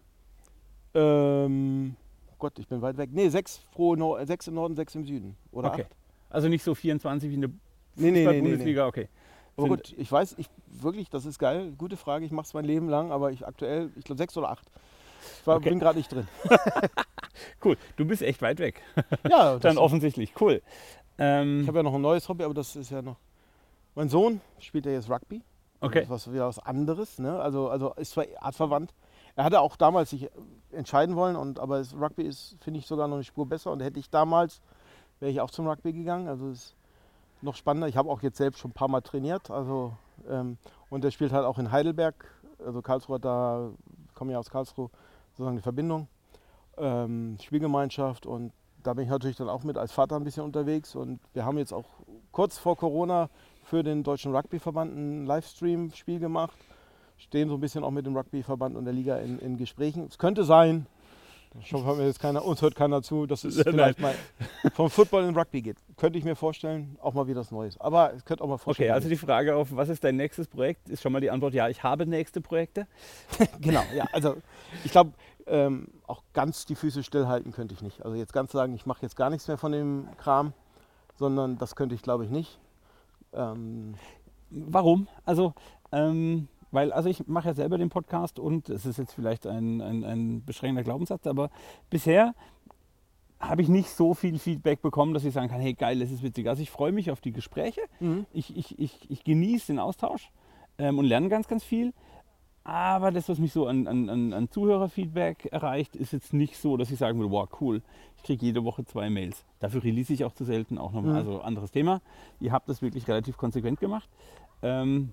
Ähm, 0.94 1.96
Gott, 2.38 2.58
ich 2.58 2.68
bin 2.68 2.80
weit 2.82 2.96
weg. 2.96 3.10
Nee, 3.12 3.28
sechs, 3.28 3.60
pro 3.72 3.94
Nor 3.96 4.24
sechs 4.26 4.46
im 4.48 4.54
Norden, 4.54 4.74
sechs 4.76 4.94
im 4.94 5.04
Süden. 5.04 5.36
Oder 5.52 5.68
Okay. 5.68 5.82
acht? 5.82 5.96
Also 6.30 6.48
nicht 6.48 6.62
so 6.62 6.74
24 6.74 7.30
wie 7.30 7.34
in 7.34 7.40
der 7.42 7.50
Nee, 7.96 8.10
nee, 8.10 8.10
nee, 8.10 8.26
nee, 8.26 8.32
nee. 8.32 8.40
Bundesliga, 8.42 8.86
okay. 8.86 9.08
Aber 9.56 9.66
Sind- 9.68 9.76
gut, 9.76 9.94
ich 9.98 10.10
weiß, 10.10 10.36
ich 10.38 10.48
wirklich, 10.68 11.10
das 11.10 11.24
ist 11.26 11.38
geil. 11.38 11.72
Gute 11.76 11.96
Frage, 11.96 12.24
ich 12.24 12.30
mache 12.30 12.46
es 12.46 12.54
mein 12.54 12.64
Leben 12.64 12.88
lang, 12.88 13.10
aber 13.10 13.32
ich 13.32 13.44
aktuell, 13.46 13.90
ich 13.96 14.04
glaube 14.04 14.18
sechs 14.18 14.36
oder 14.36 14.50
acht. 14.50 14.70
Ich 15.40 15.46
war, 15.46 15.56
Okay. 15.56 15.70
bin 15.70 15.78
gerade 15.80 15.98
nicht 15.98 16.10
drin. 16.12 16.26
Cool, 17.64 17.76
du 17.94 18.04
bist 18.04 18.20
echt 18.20 18.42
weit 18.42 18.58
weg. 18.58 18.82
Ja, 19.28 19.58
Dann 19.60 19.78
offensichtlich, 19.78 20.32
cool. 20.40 20.60
Ähm, 21.18 21.60
ich 21.62 21.68
habe 21.68 21.78
ja 21.78 21.82
noch 21.84 21.94
ein 21.94 22.00
neues 22.00 22.28
Hobby, 22.28 22.42
aber 22.42 22.54
das 22.54 22.74
ist 22.74 22.90
ja 22.90 23.00
noch. 23.00 23.16
Mein 23.98 24.08
Sohn 24.08 24.40
spielt 24.60 24.86
ja 24.86 24.92
jetzt 24.92 25.10
Rugby. 25.10 25.42
okay, 25.80 26.02
Das 26.02 26.04
ist 26.04 26.10
was, 26.10 26.32
wieder 26.32 26.46
was 26.46 26.60
anderes. 26.60 27.18
Ne? 27.18 27.36
Also, 27.36 27.68
also 27.68 27.94
ist 27.94 28.12
zwar 28.12 28.26
artverwandt. 28.38 28.94
Er 29.34 29.42
hatte 29.42 29.60
auch 29.60 29.74
damals 29.74 30.10
sich 30.10 30.30
entscheiden 30.70 31.16
wollen, 31.16 31.34
und, 31.34 31.58
aber 31.58 31.78
das 31.78 31.94
Rugby 31.94 32.22
ist, 32.22 32.54
finde 32.60 32.78
ich, 32.78 32.86
sogar 32.86 33.08
noch 33.08 33.16
eine 33.16 33.24
Spur 33.24 33.48
besser. 33.48 33.72
Und 33.72 33.82
hätte 33.82 33.98
ich 33.98 34.08
damals, 34.08 34.60
wäre 35.18 35.32
ich 35.32 35.40
auch 35.40 35.50
zum 35.50 35.66
Rugby 35.66 35.92
gegangen. 35.92 36.28
Also 36.28 36.48
ist 36.48 36.76
noch 37.42 37.56
spannender. 37.56 37.88
Ich 37.88 37.96
habe 37.96 38.08
auch 38.08 38.22
jetzt 38.22 38.36
selbst 38.36 38.60
schon 38.60 38.70
ein 38.70 38.74
paar 38.74 38.86
Mal 38.86 39.00
trainiert. 39.00 39.50
Also, 39.50 39.96
ähm, 40.28 40.58
und 40.90 41.04
er 41.04 41.10
spielt 41.10 41.32
halt 41.32 41.44
auch 41.44 41.58
in 41.58 41.72
Heidelberg. 41.72 42.24
Also 42.64 42.82
Karlsruhe, 42.82 43.16
hat 43.16 43.24
da 43.24 43.72
komme 44.14 44.30
ja 44.30 44.38
aus 44.38 44.48
Karlsruhe, 44.48 44.90
sozusagen 45.32 45.56
die 45.56 45.62
Verbindung. 45.62 46.06
Ähm, 46.76 47.36
Spielgemeinschaft 47.42 48.26
und 48.26 48.52
da 48.84 48.94
bin 48.94 49.04
ich 49.04 49.10
natürlich 49.10 49.36
dann 49.36 49.48
auch 49.48 49.64
mit 49.64 49.76
als 49.76 49.90
Vater 49.90 50.14
ein 50.14 50.22
bisschen 50.22 50.44
unterwegs. 50.44 50.94
Und 50.94 51.18
wir 51.32 51.44
haben 51.44 51.58
jetzt 51.58 51.72
auch 51.72 51.86
kurz 52.30 52.58
vor 52.58 52.76
Corona 52.76 53.28
für 53.68 53.82
den 53.82 54.02
Deutschen 54.02 54.34
Rugbyverband 54.34 54.96
ein 54.96 55.26
Livestream-Spiel 55.26 56.18
gemacht. 56.18 56.56
Stehen 57.18 57.48
so 57.48 57.54
ein 57.56 57.60
bisschen 57.60 57.84
auch 57.84 57.90
mit 57.90 58.06
dem 58.06 58.16
Rugbyverband 58.16 58.76
und 58.76 58.84
der 58.84 58.94
Liga 58.94 59.18
in, 59.18 59.38
in 59.38 59.58
Gesprächen. 59.58 60.06
Es 60.08 60.16
könnte 60.16 60.44
sein, 60.44 60.86
ich 61.60 61.72
hoffe, 61.72 62.02
jetzt 62.02 62.20
keiner, 62.20 62.44
uns 62.44 62.62
hört 62.62 62.74
keiner 62.74 63.02
zu, 63.02 63.26
dass 63.26 63.44
es 63.44 63.56
vielleicht 63.62 64.00
mal 64.00 64.14
vom 64.74 64.88
Football 64.88 65.24
in 65.24 65.36
Rugby 65.36 65.60
geht. 65.60 65.76
Könnte 65.96 66.18
ich 66.18 66.24
mir 66.24 66.36
vorstellen, 66.36 66.96
auch 67.02 67.12
mal 67.12 67.26
wieder 67.26 67.40
was 67.40 67.50
Neues. 67.50 67.78
Aber 67.78 68.14
es 68.14 68.24
könnte 68.24 68.42
auch 68.42 68.48
mal 68.48 68.58
vorstellen. 68.58 68.90
okay, 68.90 68.94
also 68.94 69.08
die 69.08 69.16
Frage 69.16 69.54
auf, 69.54 69.68
was 69.72 69.88
ist 69.88 70.02
dein 70.02 70.16
nächstes 70.16 70.46
Projekt, 70.46 70.88
ist 70.88 71.02
schon 71.02 71.12
mal 71.12 71.20
die 71.20 71.30
Antwort, 71.30 71.52
ja, 71.52 71.68
ich 71.68 71.82
habe 71.82 72.06
nächste 72.06 72.40
Projekte. 72.40 72.86
Genau, 73.60 73.82
ja. 73.94 74.06
Also 74.12 74.36
ich 74.84 74.92
glaube, 74.92 75.12
ähm, 75.46 75.88
auch 76.06 76.22
ganz 76.32 76.64
die 76.64 76.74
Füße 76.74 77.02
stillhalten 77.02 77.52
könnte 77.52 77.74
ich 77.74 77.82
nicht. 77.82 78.04
Also 78.04 78.16
jetzt 78.16 78.32
ganz 78.32 78.52
sagen, 78.52 78.74
ich 78.74 78.86
mache 78.86 79.02
jetzt 79.02 79.16
gar 79.16 79.30
nichts 79.30 79.48
mehr 79.48 79.58
von 79.58 79.72
dem 79.72 80.08
Kram, 80.18 80.52
sondern 81.16 81.58
das 81.58 81.76
könnte 81.76 81.94
ich 81.94 82.02
glaube 82.02 82.24
ich 82.24 82.30
nicht. 82.30 82.58
Ähm, 83.32 83.94
Warum? 84.50 85.08
Also, 85.24 85.54
ähm, 85.92 86.48
weil, 86.70 86.92
also 86.92 87.08
ich 87.08 87.26
mache 87.26 87.48
ja 87.48 87.54
selber 87.54 87.78
den 87.78 87.90
Podcast 87.90 88.38
und 88.38 88.68
es 88.68 88.86
ist 88.86 88.98
jetzt 88.98 89.12
vielleicht 89.12 89.46
ein, 89.46 89.80
ein, 89.80 90.04
ein 90.04 90.44
beschränkender 90.44 90.84
Glaubenssatz, 90.84 91.26
aber 91.26 91.50
bisher 91.90 92.34
habe 93.40 93.62
ich 93.62 93.68
nicht 93.68 93.90
so 93.90 94.14
viel 94.14 94.38
Feedback 94.38 94.82
bekommen, 94.82 95.14
dass 95.14 95.24
ich 95.24 95.32
sagen 95.32 95.48
kann, 95.48 95.60
hey 95.60 95.74
geil, 95.74 96.00
das 96.00 96.10
ist 96.10 96.22
witzig. 96.22 96.48
Also 96.48 96.62
ich 96.62 96.70
freue 96.70 96.92
mich 96.92 97.10
auf 97.10 97.20
die 97.20 97.32
Gespräche, 97.32 97.82
ich, 98.32 98.56
ich, 98.56 98.78
ich, 98.78 99.10
ich 99.10 99.24
genieße 99.24 99.68
den 99.68 99.78
Austausch 99.78 100.30
ähm, 100.78 100.98
und 100.98 101.04
lerne 101.04 101.28
ganz, 101.28 101.46
ganz 101.46 101.62
viel. 101.62 101.92
Aber 102.64 103.10
das, 103.10 103.28
was 103.28 103.38
mich 103.38 103.52
so 103.52 103.66
an, 103.66 103.86
an, 103.86 104.32
an 104.32 104.50
Zuhörerfeedback 104.50 105.46
erreicht, 105.46 105.96
ist 105.96 106.12
jetzt 106.12 106.34
nicht 106.34 106.58
so, 106.58 106.76
dass 106.76 106.90
ich 106.90 106.98
sagen 106.98 107.18
würde, 107.18 107.30
wow, 107.30 107.48
cool, 107.60 107.82
ich 108.18 108.22
kriege 108.24 108.44
jede 108.44 108.62
Woche 108.62 108.84
zwei 108.84 109.08
Mails. 109.08 109.44
Dafür 109.58 109.82
release 109.82 110.12
ich 110.12 110.24
auch 110.24 110.32
zu 110.34 110.44
selten 110.44 110.76
auch 110.76 110.92
nochmal. 110.92 111.12
Mhm. 111.12 111.18
Also 111.18 111.40
anderes 111.40 111.70
Thema. 111.70 112.02
Ihr 112.40 112.52
habt 112.52 112.68
das 112.68 112.82
wirklich 112.82 113.08
relativ 113.08 113.38
konsequent 113.38 113.80
gemacht. 113.80 114.08
Ähm, 114.62 115.12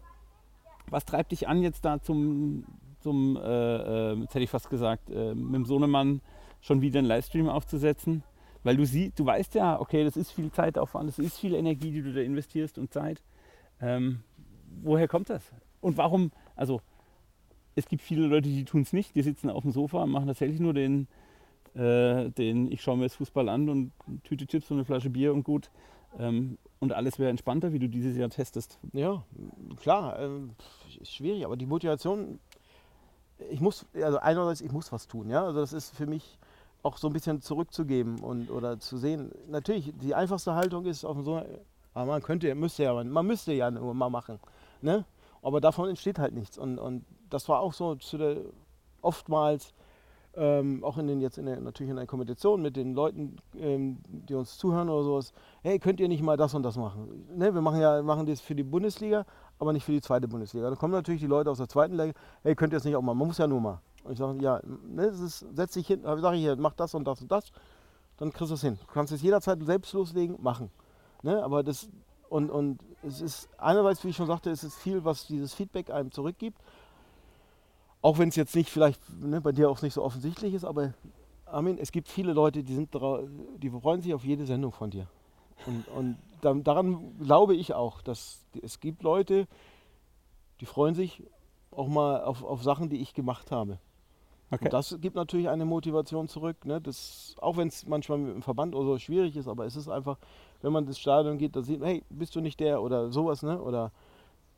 was 0.89 1.05
treibt 1.05 1.31
dich 1.31 1.47
an, 1.47 1.62
jetzt 1.62 1.86
da 1.86 2.01
zum, 2.01 2.65
zum 2.99 3.38
äh, 3.38 3.41
äh, 4.12 4.15
jetzt 4.19 4.36
hätte 4.36 4.43
ich 4.43 4.49
fast 4.49 4.69
gesagt, 4.69 5.10
äh, 5.10 5.34
mit 5.34 5.55
dem 5.55 5.65
Sohnemann 5.65 6.21
schon 6.62 6.81
wieder 6.81 6.99
einen 6.99 7.08
Livestream 7.08 7.47
aufzusetzen? 7.47 8.23
Weil 8.63 8.77
du 8.77 8.86
siehst, 8.86 9.19
du 9.19 9.25
weißt 9.25 9.53
ja, 9.55 9.79
okay, 9.79 10.03
das 10.03 10.17
ist 10.17 10.31
viel 10.31 10.51
Zeitaufwand, 10.51 11.08
das 11.08 11.19
ist 11.19 11.39
viel 11.39 11.53
Energie, 11.53 11.91
die 11.91 12.01
du 12.01 12.12
da 12.12 12.21
investierst 12.21 12.79
und 12.79 12.91
Zeit. 12.91 13.21
Ähm, 13.79 14.23
woher 14.81 15.08
kommt 15.08 15.29
das? 15.29 15.53
Und 15.81 15.97
warum, 15.97 16.31
also 16.55 16.81
es 17.75 17.88
gibt 17.88 18.01
viele 18.01 18.27
Leute, 18.27 18.49
die 18.49 18.65
tun 18.65 18.81
es 18.81 18.93
nicht, 18.93 19.15
die 19.15 19.21
sitzen 19.21 19.49
auf 19.49 19.63
dem 19.63 19.71
Sofa 19.71 20.03
und 20.03 20.11
machen 20.11 20.27
tatsächlich 20.27 20.59
nur 20.59 20.73
den, 20.73 21.07
äh, 21.75 22.29
den 22.31 22.71
ich 22.71 22.81
schaue 22.81 22.97
mir 22.97 23.03
jetzt 23.03 23.15
Fußball 23.15 23.49
an 23.49 23.69
und 23.69 23.91
Tüte 24.23 24.47
Chips 24.47 24.71
und 24.71 24.77
eine 24.77 24.85
Flasche 24.85 25.09
Bier 25.09 25.33
und 25.33 25.43
gut. 25.43 25.69
Ähm, 26.17 26.57
und 26.79 26.93
alles 26.93 27.19
wäre 27.19 27.29
entspannter, 27.29 27.73
wie 27.73 27.79
du 27.79 27.89
dieses 27.89 28.15
Jahr 28.15 28.29
testest. 28.29 28.79
ja, 28.93 29.23
klar, 29.77 30.19
ähm, 30.19 30.51
ist 31.01 31.13
schwierig, 31.13 31.45
aber 31.45 31.57
die 31.57 31.65
Motivation, 31.65 32.39
ich 33.49 33.59
muss, 33.59 33.85
also 33.93 34.19
einerseits, 34.19 34.61
ich 34.61 34.71
muss 34.71 34.91
was 34.91 35.07
tun, 35.07 35.29
ja. 35.29 35.43
Also 35.43 35.59
das 35.59 35.73
ist 35.73 35.95
für 35.95 36.05
mich 36.05 36.38
auch 36.83 36.97
so 36.97 37.07
ein 37.07 37.13
bisschen 37.13 37.41
zurückzugeben 37.41 38.19
und 38.19 38.51
oder 38.51 38.79
zu 38.79 38.97
sehen. 38.97 39.31
Natürlich, 39.49 39.91
die 40.01 40.15
einfachste 40.15 40.53
Haltung 40.53 40.85
ist 40.85 41.03
auf 41.03 41.17
so, 41.23 41.41
aber 41.93 42.05
man 42.05 42.21
könnte, 42.21 42.53
müsste 42.55 42.83
ja, 42.83 43.03
man 43.03 43.25
müsste 43.25 43.51
ja 43.53 43.71
nur 43.71 43.93
mal 43.93 44.09
machen, 44.09 44.39
ne? 44.81 45.05
Aber 45.41 45.61
davon 45.61 45.89
entsteht 45.89 46.17
halt 46.17 46.33
nichts 46.33 46.57
und, 46.57 46.79
und 46.79 47.05
das 47.35 47.49
war 47.49 47.59
auch 47.59 47.73
so 47.73 47.95
der 47.95 48.37
oftmals 49.01 49.73
ähm, 50.37 50.83
auch 50.83 50.97
in 50.97 51.07
den 51.07 51.21
jetzt 51.21 51.37
in 51.37 51.45
der, 51.45 51.59
natürlich 51.61 51.89
in 51.89 51.95
der 51.95 52.07
Kommunikation 52.07 52.61
mit 52.61 52.75
den 52.75 52.93
Leuten, 52.93 53.37
ähm, 53.57 53.97
die 54.07 54.33
uns 54.33 54.57
zuhören 54.57 54.89
oder 54.89 55.03
sowas, 55.03 55.33
hey, 55.63 55.79
könnt 55.79 55.99
ihr 55.99 56.07
nicht 56.07 56.23
mal 56.23 56.35
das 56.37 56.53
und 56.53 56.63
das 56.63 56.75
machen? 56.77 57.25
Ne, 57.35 57.53
wir 57.53 57.61
machen 57.61 57.79
ja 57.79 58.01
machen 58.01 58.25
das 58.25 58.41
für 58.41 58.55
die 58.55 58.63
Bundesliga, 58.63 59.25
aber 59.59 59.71
nicht 59.71 59.85
für 59.85 59.93
die 59.93 60.01
zweite 60.01 60.27
Bundesliga. 60.27 60.69
Dann 60.69 60.77
kommen 60.77 60.93
natürlich 60.93 61.21
die 61.21 61.27
Leute 61.27 61.49
aus 61.51 61.57
der 61.57 61.69
zweiten 61.69 61.95
Liga, 61.95 62.13
hey, 62.43 62.55
könnt 62.55 62.73
ihr 62.73 62.77
das 62.77 62.83
nicht 62.85 62.95
auch 62.95 63.01
mal? 63.01 63.13
Man 63.13 63.27
muss 63.27 63.37
ja 63.37 63.47
nur 63.47 63.61
mal. 63.61 63.79
Und 64.03 64.13
ich 64.13 64.19
sage, 64.19 64.41
ja, 64.41 64.59
ne, 64.65 65.07
das 65.07 65.19
ist, 65.19 65.45
setz 65.53 65.73
dich 65.73 65.87
hin, 65.87 66.01
sage 66.03 66.35
ich 66.35 66.41
hier, 66.41 66.55
mach 66.57 66.73
das 66.73 66.93
und 66.95 67.07
das 67.07 67.21
und 67.21 67.31
das, 67.31 67.51
dann 68.17 68.31
kriegst 68.31 68.49
du 68.49 68.55
es 68.55 68.61
hin. 68.61 68.77
Du 68.79 68.93
kannst 68.93 69.13
es 69.13 69.21
jederzeit 69.21 69.63
selbst 69.63 69.93
loslegen, 69.93 70.37
machen. 70.41 70.69
Ne, 71.23 71.41
aber 71.43 71.63
das 71.63 71.89
und, 72.29 72.49
und 72.49 72.79
es 73.03 73.21
ist 73.21 73.49
einerseits, 73.57 74.03
wie 74.03 74.09
ich 74.09 74.15
schon 74.15 74.27
sagte, 74.27 74.49
es 74.49 74.63
ist 74.63 74.75
viel, 74.75 75.05
was 75.05 75.27
dieses 75.27 75.53
Feedback 75.53 75.89
einem 75.89 76.11
zurückgibt. 76.11 76.59
Auch 78.05 78.19
wenn 78.19 78.29
es 78.29 78.35
jetzt 78.35 78.55
nicht 78.55 78.69
vielleicht 78.69 79.01
ne, 79.19 79.41
bei 79.41 79.51
dir 79.51 79.67
auch 79.67 79.81
nicht 79.81 79.95
so 79.95 80.03
offensichtlich 80.03 80.53
ist, 80.53 80.63
aber 80.63 80.93
Armin, 81.47 81.79
es 81.79 81.91
gibt 81.91 82.07
viele 82.07 82.33
Leute, 82.33 82.61
die 82.61 82.75
sind 82.75 82.93
die 82.93 83.69
freuen 83.71 84.03
sich 84.03 84.13
auf 84.13 84.23
jede 84.23 84.45
Sendung 84.45 84.71
von 84.71 84.91
dir. 84.91 85.07
Und, 85.65 85.87
und 85.87 86.17
da, 86.41 86.53
daran 86.53 87.17
glaube 87.17 87.55
ich 87.55 87.73
auch, 87.73 88.03
dass 88.03 88.45
es 88.61 88.79
gibt 88.79 89.01
Leute, 89.01 89.47
die 90.61 90.67
freuen 90.67 90.93
sich 90.93 91.23
auch 91.71 91.87
mal 91.87 92.23
auf, 92.23 92.43
auf 92.43 92.61
Sachen, 92.61 92.89
die 92.89 92.97
ich 92.97 93.15
gemacht 93.15 93.49
habe. 93.49 93.79
Okay. 94.51 94.65
Und 94.65 94.73
das 94.73 94.95
gibt 95.01 95.15
natürlich 95.15 95.49
eine 95.49 95.65
Motivation 95.65 96.27
zurück. 96.27 96.63
Ne? 96.63 96.79
Das, 96.79 97.35
auch 97.41 97.57
wenn 97.57 97.69
es 97.69 97.87
manchmal 97.87 98.19
mit 98.19 98.35
dem 98.35 98.43
Verband 98.43 98.75
oder 98.75 98.85
so 98.85 98.99
schwierig 98.99 99.35
ist, 99.35 99.47
aber 99.47 99.65
es 99.65 99.75
ist 99.75 99.89
einfach, 99.89 100.19
wenn 100.61 100.71
man 100.71 100.85
ins 100.85 100.99
Stadion 100.99 101.39
geht, 101.39 101.55
da 101.55 101.63
sieht 101.63 101.79
man, 101.79 101.89
hey, 101.89 102.03
bist 102.11 102.35
du 102.35 102.41
nicht 102.41 102.59
der 102.59 102.83
oder 102.83 103.11
sowas, 103.11 103.41
ne? 103.41 103.59
Oder 103.59 103.91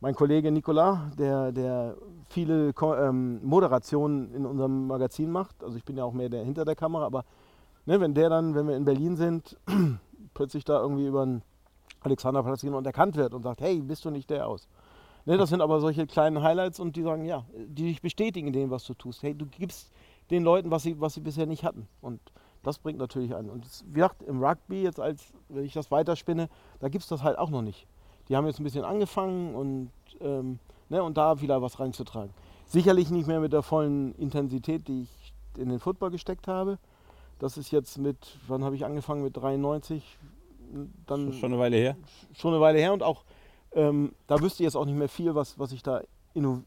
mein 0.00 0.14
Kollege 0.14 0.52
Nicolas, 0.52 0.98
der, 1.16 1.52
der 1.52 1.96
viele 2.28 2.72
Ko 2.72 2.94
ähm, 2.94 3.40
Moderationen 3.44 4.32
in 4.32 4.46
unserem 4.46 4.86
Magazin 4.86 5.30
macht. 5.30 5.62
Also 5.64 5.76
ich 5.76 5.84
bin 5.84 5.96
ja 5.96 6.04
auch 6.04 6.12
mehr 6.12 6.28
der 6.28 6.44
hinter 6.44 6.64
der 6.64 6.76
Kamera, 6.76 7.04
aber 7.04 7.24
ne, 7.86 8.00
wenn 8.00 8.14
der 8.14 8.30
dann, 8.30 8.54
wenn 8.54 8.68
wir 8.68 8.76
in 8.76 8.84
Berlin 8.84 9.16
sind, 9.16 9.56
plötzlich 10.34 10.64
da 10.64 10.80
irgendwie 10.80 11.06
über 11.06 11.22
einen 11.22 11.42
Alexanderplatz 12.00 12.60
gehen 12.60 12.74
und 12.74 12.86
erkannt 12.86 13.16
wird 13.16 13.34
und 13.34 13.42
sagt, 13.42 13.60
hey, 13.60 13.80
bist 13.80 14.04
du 14.04 14.10
nicht 14.10 14.30
der 14.30 14.46
aus? 14.46 14.68
Ne, 15.26 15.36
das 15.36 15.50
sind 15.50 15.60
aber 15.60 15.80
solche 15.80 16.06
kleinen 16.06 16.42
Highlights 16.42 16.78
und 16.78 16.94
die 16.94 17.02
sagen, 17.02 17.24
ja, 17.24 17.44
die 17.54 17.84
dich 17.84 18.00
bestätigen 18.00 18.48
in 18.48 18.52
dem, 18.52 18.70
was 18.70 18.84
du 18.84 18.94
tust. 18.94 19.22
Hey, 19.22 19.34
du 19.34 19.46
gibst 19.46 19.90
den 20.30 20.44
Leuten, 20.44 20.70
was 20.70 20.84
sie, 20.84 21.00
was 21.00 21.14
sie 21.14 21.20
bisher 21.20 21.46
nicht 21.46 21.64
hatten. 21.64 21.88
Und 22.00 22.20
das 22.62 22.78
bringt 22.78 22.98
natürlich 22.98 23.34
an. 23.34 23.50
Und 23.50 23.64
das, 23.64 23.84
wie 23.88 23.94
gesagt, 23.94 24.22
im 24.22 24.42
Rugby, 24.42 24.82
jetzt 24.82 25.00
als, 25.00 25.32
wenn 25.48 25.64
ich 25.64 25.72
das 25.72 25.90
weiterspinne, 25.90 26.48
da 26.78 26.88
gibt 26.88 27.02
es 27.02 27.08
das 27.08 27.22
halt 27.22 27.36
auch 27.38 27.50
noch 27.50 27.62
nicht. 27.62 27.86
Die 28.28 28.36
haben 28.36 28.46
jetzt 28.46 28.60
ein 28.60 28.64
bisschen 28.64 28.84
angefangen 28.84 29.54
und, 29.54 29.90
ähm, 30.20 30.58
ne, 30.88 31.02
und 31.02 31.16
da 31.16 31.40
wieder 31.40 31.62
was 31.62 31.80
reinzutragen. 31.80 32.30
Sicherlich 32.66 33.10
nicht 33.10 33.26
mehr 33.26 33.40
mit 33.40 33.52
der 33.52 33.62
vollen 33.62 34.14
Intensität, 34.16 34.88
die 34.88 35.02
ich 35.02 35.34
in 35.56 35.70
den 35.70 35.78
Football 35.78 36.10
gesteckt 36.10 36.48
habe. 36.48 36.78
Das 37.38 37.56
ist 37.56 37.70
jetzt 37.70 37.98
mit, 37.98 38.38
wann 38.46 38.64
habe 38.64 38.74
ich 38.74 38.84
angefangen? 38.84 39.22
Mit 39.22 39.36
93. 39.36 40.18
Dann 41.06 41.32
schon 41.32 41.52
eine 41.52 41.60
Weile 41.60 41.76
her. 41.76 41.96
schon 42.34 42.52
eine 42.52 42.60
Weile 42.60 42.78
her 42.78 42.92
und 42.92 43.02
auch 43.02 43.24
ähm, 43.72 44.12
da 44.26 44.40
wüsste 44.40 44.62
ich 44.62 44.66
jetzt 44.66 44.76
auch 44.76 44.84
nicht 44.84 44.96
mehr 44.96 45.08
viel, 45.08 45.34
was, 45.34 45.58
was 45.58 45.72
ich 45.72 45.82
da 45.82 46.02
inno 46.34 46.62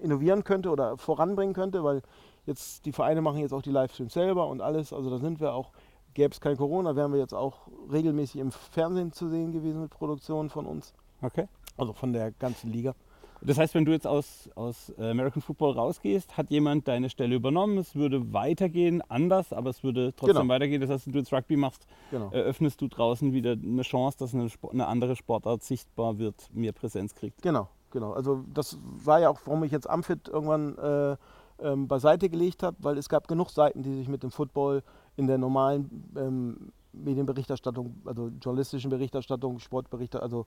innovieren 0.00 0.44
könnte 0.44 0.70
oder 0.70 0.96
voranbringen 0.96 1.54
könnte, 1.54 1.82
weil 1.82 2.02
jetzt 2.46 2.86
die 2.86 2.92
Vereine 2.92 3.20
machen 3.20 3.38
jetzt 3.38 3.52
auch 3.52 3.62
die 3.62 3.72
Livestreams 3.72 4.12
selber 4.12 4.46
und 4.46 4.60
alles. 4.60 4.92
Also 4.92 5.10
da 5.10 5.18
sind 5.18 5.40
wir 5.40 5.52
auch, 5.52 5.72
gäbe 6.18 6.32
es 6.34 6.40
kein 6.40 6.56
Corona, 6.56 6.96
wären 6.96 7.12
wir 7.12 7.20
jetzt 7.20 7.32
auch 7.32 7.68
regelmäßig 7.92 8.40
im 8.40 8.50
Fernsehen 8.50 9.12
zu 9.12 9.28
sehen 9.28 9.52
gewesen 9.52 9.80
mit 9.82 9.90
Produktionen 9.90 10.50
von 10.50 10.66
uns, 10.66 10.92
Okay. 11.22 11.46
also 11.76 11.92
von 11.92 12.12
der 12.12 12.32
ganzen 12.32 12.70
Liga. 12.72 12.94
Das 13.40 13.56
heißt, 13.56 13.72
wenn 13.76 13.84
du 13.84 13.92
jetzt 13.92 14.04
aus, 14.04 14.50
aus 14.56 14.92
American 14.98 15.40
Football 15.40 15.74
rausgehst, 15.74 16.36
hat 16.36 16.50
jemand 16.50 16.88
deine 16.88 17.08
Stelle 17.08 17.36
übernommen, 17.36 17.78
es 17.78 17.94
würde 17.94 18.32
weitergehen, 18.32 19.00
anders, 19.08 19.52
aber 19.52 19.70
es 19.70 19.84
würde 19.84 20.12
trotzdem 20.16 20.38
Genau. 20.42 20.52
weitergehen. 20.54 20.80
Das 20.80 20.90
heißt, 20.90 21.06
wenn 21.06 21.12
du 21.12 21.20
jetzt 21.20 21.32
Rugby 21.32 21.56
machst, 21.56 21.86
Genau. 22.10 22.30
eröffnest 22.32 22.80
du 22.80 22.88
draußen 22.88 23.32
wieder 23.32 23.52
eine 23.52 23.82
Chance, 23.82 24.18
dass 24.18 24.34
eine, 24.34 24.48
eine 24.72 24.86
andere 24.88 25.14
Sportart 25.14 25.62
sichtbar 25.62 26.18
wird, 26.18 26.34
mehr 26.52 26.72
Präsenz 26.72 27.14
kriegt. 27.14 27.40
Genau, 27.40 27.68
genau. 27.92 28.12
Also 28.12 28.42
das 28.52 28.76
war 28.82 29.20
ja 29.20 29.30
auch, 29.30 29.38
warum 29.44 29.62
ich 29.62 29.70
jetzt 29.70 29.88
Amfit 29.88 30.26
irgendwann 30.26 30.76
äh, 30.76 31.16
ähm, 31.60 31.86
beiseite 31.86 32.28
gelegt 32.28 32.64
habe, 32.64 32.76
weil 32.80 32.98
es 32.98 33.08
gab 33.08 33.28
genug 33.28 33.50
Seiten, 33.50 33.84
die 33.84 33.94
sich 33.94 34.08
mit 34.08 34.24
dem 34.24 34.32
Football 34.32 34.82
in 35.18 35.26
der 35.26 35.36
normalen 35.36 36.10
ähm, 36.16 36.72
Medienberichterstattung, 36.92 37.96
also 38.04 38.30
journalistischen 38.40 38.88
Berichterstattung, 38.88 39.58
Sportberichte, 39.58 40.22
also 40.22 40.46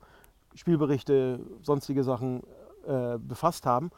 Spielberichte, 0.56 1.40
sonstige 1.62 2.04
Sachen 2.04 2.42
äh, 2.88 3.18
befasst 3.18 3.66
haben. 3.66 3.92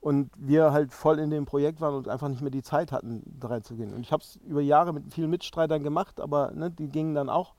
Und 0.00 0.30
wir 0.36 0.72
halt 0.72 0.92
voll 0.92 1.18
in 1.18 1.30
dem 1.30 1.46
Projekt 1.46 1.80
waren 1.80 1.94
und 1.94 2.08
einfach 2.08 2.28
nicht 2.28 2.42
mehr 2.42 2.50
die 2.50 2.62
Zeit 2.62 2.92
hatten, 2.92 3.22
da 3.40 3.48
reinzugehen. 3.48 3.94
Und 3.94 4.00
ich 4.02 4.12
habe 4.12 4.22
es 4.22 4.36
über 4.46 4.60
Jahre 4.60 4.92
mit 4.92 5.12
vielen 5.12 5.30
Mitstreitern 5.30 5.82
gemacht, 5.82 6.20
aber 6.20 6.50
ne, 6.52 6.70
die 6.70 6.88
gingen 6.88 7.14
dann 7.14 7.28
auch, 7.28 7.54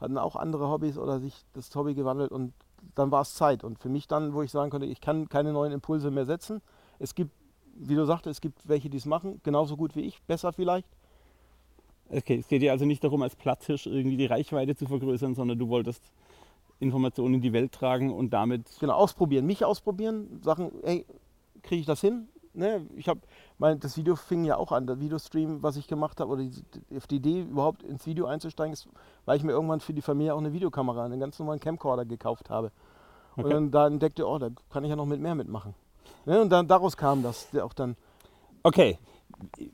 hatten 0.00 0.18
auch 0.18 0.36
andere 0.36 0.68
Hobbys 0.68 0.98
oder 0.98 1.20
sich 1.20 1.44
das 1.52 1.74
Hobby 1.74 1.94
gewandelt 1.94 2.32
und 2.32 2.52
dann 2.94 3.10
war 3.10 3.22
es 3.22 3.34
Zeit. 3.34 3.62
Und 3.62 3.78
für 3.78 3.88
mich 3.88 4.08
dann, 4.08 4.34
wo 4.34 4.42
ich 4.42 4.50
sagen 4.50 4.70
konnte, 4.70 4.86
ich 4.86 5.00
kann 5.00 5.28
keine 5.28 5.52
neuen 5.52 5.72
Impulse 5.72 6.10
mehr 6.10 6.26
setzen. 6.26 6.60
Es 6.98 7.14
gibt, 7.14 7.30
wie 7.74 7.94
du 7.94 8.04
sagst, 8.04 8.26
es 8.26 8.40
gibt 8.40 8.68
welche, 8.68 8.90
die 8.90 8.96
es 8.98 9.06
machen, 9.06 9.40
genauso 9.42 9.76
gut 9.76 9.96
wie 9.96 10.02
ich, 10.02 10.22
besser 10.22 10.52
vielleicht. 10.52 10.88
Okay, 12.10 12.36
es 12.38 12.48
geht 12.48 12.62
dir 12.62 12.72
also 12.72 12.84
nicht 12.84 13.02
darum, 13.02 13.22
als 13.22 13.34
Platzhirsch 13.36 13.86
irgendwie 13.86 14.16
die 14.16 14.26
Reichweite 14.26 14.76
zu 14.76 14.86
vergrößern, 14.86 15.34
sondern 15.34 15.58
du 15.58 15.68
wolltest 15.68 16.02
Informationen 16.78 17.34
in 17.34 17.40
die 17.40 17.52
Welt 17.52 17.72
tragen 17.72 18.12
und 18.12 18.30
damit 18.32 18.66
Genau, 18.80 18.94
ausprobieren, 18.94 19.46
mich 19.46 19.64
ausprobieren, 19.64 20.40
Sachen, 20.44 20.70
hey, 20.84 21.04
kriege 21.62 21.80
ich 21.80 21.86
das 21.86 22.00
hin? 22.00 22.28
Ne? 22.54 22.86
Ich 22.96 23.08
habe, 23.08 23.20
mein, 23.58 23.80
das 23.80 23.96
Video 23.96 24.14
fing 24.16 24.44
ja 24.44 24.56
auch 24.56 24.72
an, 24.72 24.86
der 24.86 25.00
Videostream, 25.00 25.62
was 25.62 25.76
ich 25.76 25.88
gemacht 25.88 26.20
habe, 26.20 26.32
oder 26.32 26.42
die, 26.42 26.96
auf 26.96 27.06
die 27.06 27.16
Idee, 27.16 27.42
überhaupt 27.42 27.82
ins 27.82 28.06
Video 28.06 28.26
einzusteigen, 28.26 28.72
ist, 28.72 28.88
weil 29.24 29.36
ich 29.36 29.42
mir 29.42 29.52
irgendwann 29.52 29.80
für 29.80 29.92
die 29.92 30.02
Familie 30.02 30.34
auch 30.34 30.38
eine 30.38 30.52
Videokamera, 30.52 31.04
einen 31.04 31.20
ganz 31.20 31.38
normalen 31.38 31.60
Camcorder 31.60 32.04
gekauft 32.04 32.50
habe. 32.50 32.70
Und 33.36 33.44
Okay. 33.44 33.52
dann 33.52 33.70
da 33.70 33.86
entdeckte, 33.86 34.26
oh, 34.26 34.38
da 34.38 34.48
kann 34.70 34.84
ich 34.84 34.90
ja 34.90 34.96
noch 34.96 35.04
mit 35.06 35.20
mehr 35.20 35.34
mitmachen. 35.34 35.74
Ne? 36.24 36.40
Und 36.40 36.50
dann 36.50 36.66
daraus 36.68 36.96
kam 36.96 37.22
das, 37.22 37.48
auch 37.60 37.74
dann, 37.74 37.96
Okay, 38.62 38.98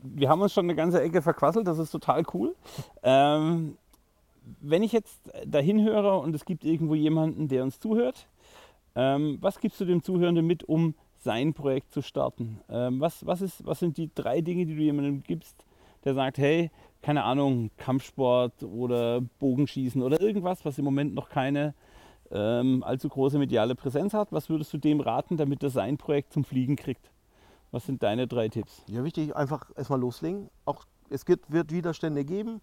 wir 0.01 0.29
haben 0.29 0.41
uns 0.41 0.53
schon 0.53 0.65
eine 0.65 0.75
ganze 0.75 1.01
Ecke 1.01 1.21
verquasselt, 1.21 1.67
das 1.67 1.79
ist 1.79 1.91
total 1.91 2.23
cool. 2.33 2.55
Ähm, 3.01 3.77
wenn 4.61 4.83
ich 4.83 4.91
jetzt 4.91 5.19
dahin 5.45 5.83
höre 5.83 6.19
und 6.19 6.35
es 6.35 6.45
gibt 6.45 6.65
irgendwo 6.65 6.95
jemanden, 6.95 7.47
der 7.47 7.63
uns 7.63 7.79
zuhört, 7.79 8.27
ähm, 8.95 9.37
was 9.41 9.59
gibst 9.59 9.79
du 9.79 9.85
dem 9.85 10.03
Zuhörenden 10.03 10.45
mit, 10.45 10.63
um 10.63 10.95
sein 11.19 11.53
Projekt 11.53 11.93
zu 11.93 12.01
starten? 12.01 12.59
Ähm, 12.69 12.99
was, 12.99 13.25
was, 13.25 13.41
ist, 13.41 13.65
was 13.65 13.79
sind 13.79 13.97
die 13.97 14.09
drei 14.13 14.41
Dinge, 14.41 14.65
die 14.65 14.75
du 14.75 14.81
jemandem 14.81 15.23
gibst, 15.23 15.65
der 16.03 16.13
sagt, 16.13 16.37
hey, 16.37 16.69
keine 17.01 17.23
Ahnung, 17.23 17.71
Kampfsport 17.77 18.63
oder 18.63 19.21
Bogenschießen 19.39 20.01
oder 20.01 20.21
irgendwas, 20.21 20.63
was 20.65 20.77
im 20.77 20.85
Moment 20.85 21.13
noch 21.13 21.29
keine 21.29 21.73
ähm, 22.31 22.83
allzu 22.83 23.09
große 23.09 23.37
mediale 23.37 23.75
Präsenz 23.75 24.13
hat? 24.13 24.31
Was 24.31 24.49
würdest 24.49 24.73
du 24.73 24.77
dem 24.77 24.99
raten, 24.99 25.37
damit 25.37 25.63
er 25.63 25.69
sein 25.69 25.97
Projekt 25.97 26.33
zum 26.33 26.43
Fliegen 26.43 26.75
kriegt? 26.75 27.12
Was 27.73 27.87
sind 27.87 28.03
deine 28.03 28.27
drei 28.27 28.49
Tipps? 28.49 28.83
ja 28.85 29.03
wichtig, 29.03 29.35
einfach 29.35 29.71
erstmal 29.75 29.99
loslegen. 29.99 30.51
Auch 30.63 30.83
es 31.09 31.25
gibt, 31.25 31.51
wird 31.51 31.71
Widerstände 31.71 32.23
geben, 32.23 32.61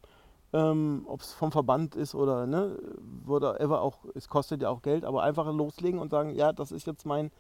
ähm, 0.53 1.03
ob 1.09 1.23
es 1.23 1.33
vom 1.33 1.51
Verband 1.51 1.97
ist 1.97 2.15
oder 2.15 2.47
ne, 2.47 2.79
whatever 3.25 3.83
auch, 3.83 4.05
es 4.15 4.29
kostet 4.29 4.63
ja 4.63 4.71
auch 4.71 4.83
Geld, 4.83 5.05
aber 5.05 5.25
einfach 5.25 5.53
loslegen 5.53 5.99
und 5.99 6.13
sagen, 6.13 6.31
ja, 6.37 6.53
das 6.53 6.71
ist 6.71 6.87
jetzt 6.87 7.07
mein, 7.07 7.33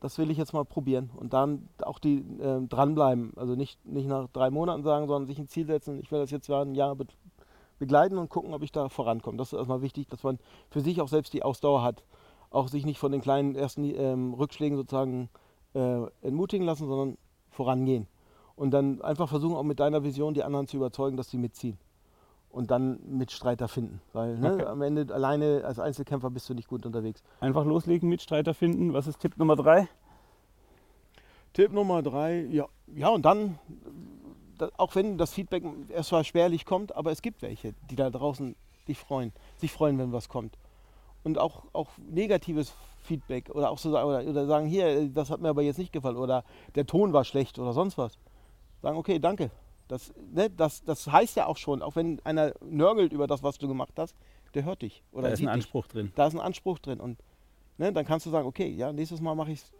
das 0.00 0.16
will 0.16 0.30
ich 0.30 0.38
jetzt 0.38 0.54
mal 0.54 0.64
probieren. 0.64 1.10
Und 1.14 1.34
dann 1.34 1.68
auch 1.82 1.98
die 1.98 2.24
ähm, 2.40 2.70
dranbleiben. 2.70 3.34
Also 3.36 3.56
nicht, 3.56 3.84
nicht 3.84 4.08
nach 4.08 4.28
drei 4.28 4.48
Monaten 4.48 4.82
sagen, 4.82 5.06
sondern 5.06 5.26
sich 5.26 5.38
ein 5.38 5.48
Ziel 5.48 5.66
setzen, 5.66 6.00
ich 6.00 6.10
will 6.10 6.20
das 6.20 6.30
jetzt 6.30 6.50
ein 6.50 6.74
Jahr 6.74 6.96
be 6.96 7.06
begleiten 7.78 8.16
und 8.16 8.30
gucken, 8.30 8.54
ob 8.54 8.62
ich 8.62 8.72
da 8.72 8.88
vorankomme. 8.88 9.36
Das 9.36 9.52
ist 9.52 9.58
erstmal 9.58 9.82
wichtig, 9.82 10.08
dass 10.08 10.22
man 10.22 10.38
für 10.70 10.80
sich 10.80 11.02
auch 11.02 11.08
selbst 11.08 11.34
die 11.34 11.42
Ausdauer 11.42 11.82
hat. 11.82 12.04
Auch 12.48 12.68
sich 12.68 12.86
nicht 12.86 12.98
von 12.98 13.12
den 13.12 13.20
kleinen 13.20 13.54
ersten 13.54 13.84
ähm, 13.84 14.32
Rückschlägen 14.32 14.78
sozusagen 14.78 15.28
äh, 15.76 16.26
entmutigen 16.26 16.66
lassen, 16.66 16.86
sondern 16.88 17.18
vorangehen. 17.50 18.06
Und 18.56 18.70
dann 18.70 19.02
einfach 19.02 19.28
versuchen, 19.28 19.54
auch 19.54 19.62
mit 19.62 19.78
deiner 19.80 20.02
Vision 20.02 20.32
die 20.32 20.42
anderen 20.42 20.66
zu 20.66 20.78
überzeugen, 20.78 21.16
dass 21.16 21.30
sie 21.30 21.36
mitziehen. 21.36 21.78
Und 22.50 22.70
dann 22.70 22.98
Mitstreiter 23.06 23.68
finden. 23.68 24.00
Weil 24.14 24.38
ne, 24.38 24.54
Okay. 24.54 24.64
am 24.64 24.80
Ende 24.80 25.12
alleine 25.14 25.62
als 25.64 25.78
Einzelkämpfer 25.78 26.30
bist 26.30 26.48
du 26.48 26.54
nicht 26.54 26.68
gut 26.68 26.86
unterwegs. 26.86 27.22
Einfach 27.40 27.66
loslegen, 27.66 28.08
Mitstreiter 28.08 28.54
finden. 28.54 28.94
Was 28.94 29.06
ist 29.06 29.20
Tipp 29.20 29.36
Nummer 29.36 29.56
drei? 29.56 29.88
Tipp 31.52 31.72
Nummer 31.72 32.02
drei, 32.02 32.44
ja, 32.50 32.66
ja 32.94 33.08
und 33.08 33.24
dann, 33.24 33.58
da, 34.58 34.70
auch 34.76 34.94
wenn 34.94 35.16
das 35.16 35.32
Feedback 35.32 35.64
erst 35.88 36.12
mal 36.12 36.24
spärlich 36.24 36.66
kommt, 36.66 36.94
aber 36.94 37.12
es 37.12 37.22
gibt 37.22 37.42
welche, 37.42 37.72
die 37.90 37.96
da 37.96 38.10
draußen 38.10 38.54
sich 38.86 38.98
freuen, 38.98 39.32
sich 39.56 39.72
freuen, 39.72 39.98
wenn 39.98 40.12
was 40.12 40.28
kommt. 40.28 40.56
Und 41.26 41.38
auch, 41.38 41.64
auch 41.72 41.88
negatives 42.08 42.72
Feedback 43.02 43.50
oder 43.50 43.72
auch 43.72 43.78
so 43.78 43.90
sagen, 43.90 44.08
oder, 44.08 44.22
oder 44.24 44.46
sagen, 44.46 44.68
hier, 44.68 45.08
das 45.08 45.28
hat 45.28 45.40
mir 45.40 45.48
aber 45.48 45.62
jetzt 45.62 45.76
nicht 45.76 45.92
gefallen 45.92 46.16
oder 46.16 46.44
der 46.76 46.86
Ton 46.86 47.12
war 47.12 47.24
schlecht 47.24 47.58
oder 47.58 47.72
sonst 47.72 47.98
was. 47.98 48.16
Sagen, 48.80 48.96
okay, 48.96 49.18
danke. 49.18 49.50
Das, 49.88 50.14
ne, 50.32 50.48
das, 50.48 50.84
das 50.84 51.10
heißt 51.10 51.34
ja 51.34 51.46
auch 51.46 51.56
schon, 51.56 51.82
auch 51.82 51.96
wenn 51.96 52.20
einer 52.24 52.52
nörgelt 52.64 53.12
über 53.12 53.26
das, 53.26 53.42
was 53.42 53.58
du 53.58 53.66
gemacht 53.66 53.94
hast, 53.96 54.14
der 54.54 54.62
hört 54.62 54.82
dich 54.82 55.02
oder 55.10 55.22
Da 55.22 55.28
ist 55.30 55.40
ein 55.40 55.46
dich. 55.46 55.52
Anspruch 55.52 55.88
drin. 55.88 56.12
Da 56.14 56.28
ist 56.28 56.34
ein 56.34 56.40
Anspruch 56.40 56.78
drin 56.78 57.00
und 57.00 57.18
ne, 57.76 57.92
dann 57.92 58.04
kannst 58.04 58.24
du 58.26 58.30
sagen, 58.30 58.46
okay, 58.46 58.68
ja, 58.68 58.92
nächstes 58.92 59.20
Mal 59.20 59.34
mache 59.34 59.50
ich's, 59.50 59.72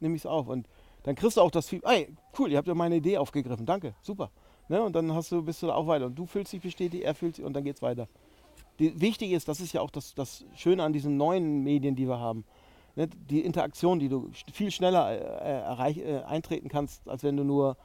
nehme 0.00 0.16
ich 0.16 0.22
es 0.22 0.26
auf 0.26 0.48
und 0.48 0.70
dann 1.02 1.16
kriegst 1.16 1.36
du 1.36 1.42
auch 1.42 1.50
das 1.50 1.68
Feedback, 1.68 1.92
ey, 1.92 2.16
cool, 2.38 2.50
ihr 2.50 2.56
habt 2.56 2.66
ja 2.66 2.74
meine 2.74 2.96
Idee 2.96 3.18
aufgegriffen, 3.18 3.66
danke, 3.66 3.94
super. 4.00 4.30
Ne, 4.70 4.82
und 4.82 4.96
dann 4.96 5.12
hast 5.12 5.32
du, 5.32 5.42
bist 5.42 5.62
du 5.62 5.66
da 5.66 5.74
auch 5.74 5.86
weiter 5.86 6.06
und 6.06 6.14
du 6.14 6.24
fühlst 6.24 6.50
dich 6.50 6.62
bestätigt, 6.62 7.04
er 7.04 7.14
fühlt 7.14 7.36
sich 7.36 7.44
und 7.44 7.52
dann 7.52 7.64
geht's 7.64 7.82
weiter. 7.82 8.08
Die, 8.78 9.00
wichtig 9.00 9.32
ist, 9.32 9.48
das 9.48 9.60
ist 9.60 9.72
ja 9.72 9.80
auch 9.80 9.90
das, 9.90 10.14
das 10.14 10.44
Schöne 10.54 10.82
an 10.82 10.92
diesen 10.92 11.16
neuen 11.16 11.62
Medien, 11.62 11.96
die 11.96 12.08
wir 12.08 12.18
haben, 12.18 12.44
ne, 12.96 13.08
die 13.08 13.40
Interaktion, 13.40 13.98
die 13.98 14.08
du 14.08 14.30
viel 14.52 14.70
schneller 14.70 15.10
äh, 15.10 15.16
äh, 15.16 15.60
erreich, 15.62 15.98
äh, 15.98 16.22
eintreten 16.22 16.68
kannst, 16.68 17.08
als 17.08 17.22
wenn 17.22 17.36
du 17.36 17.44
nur 17.44 17.76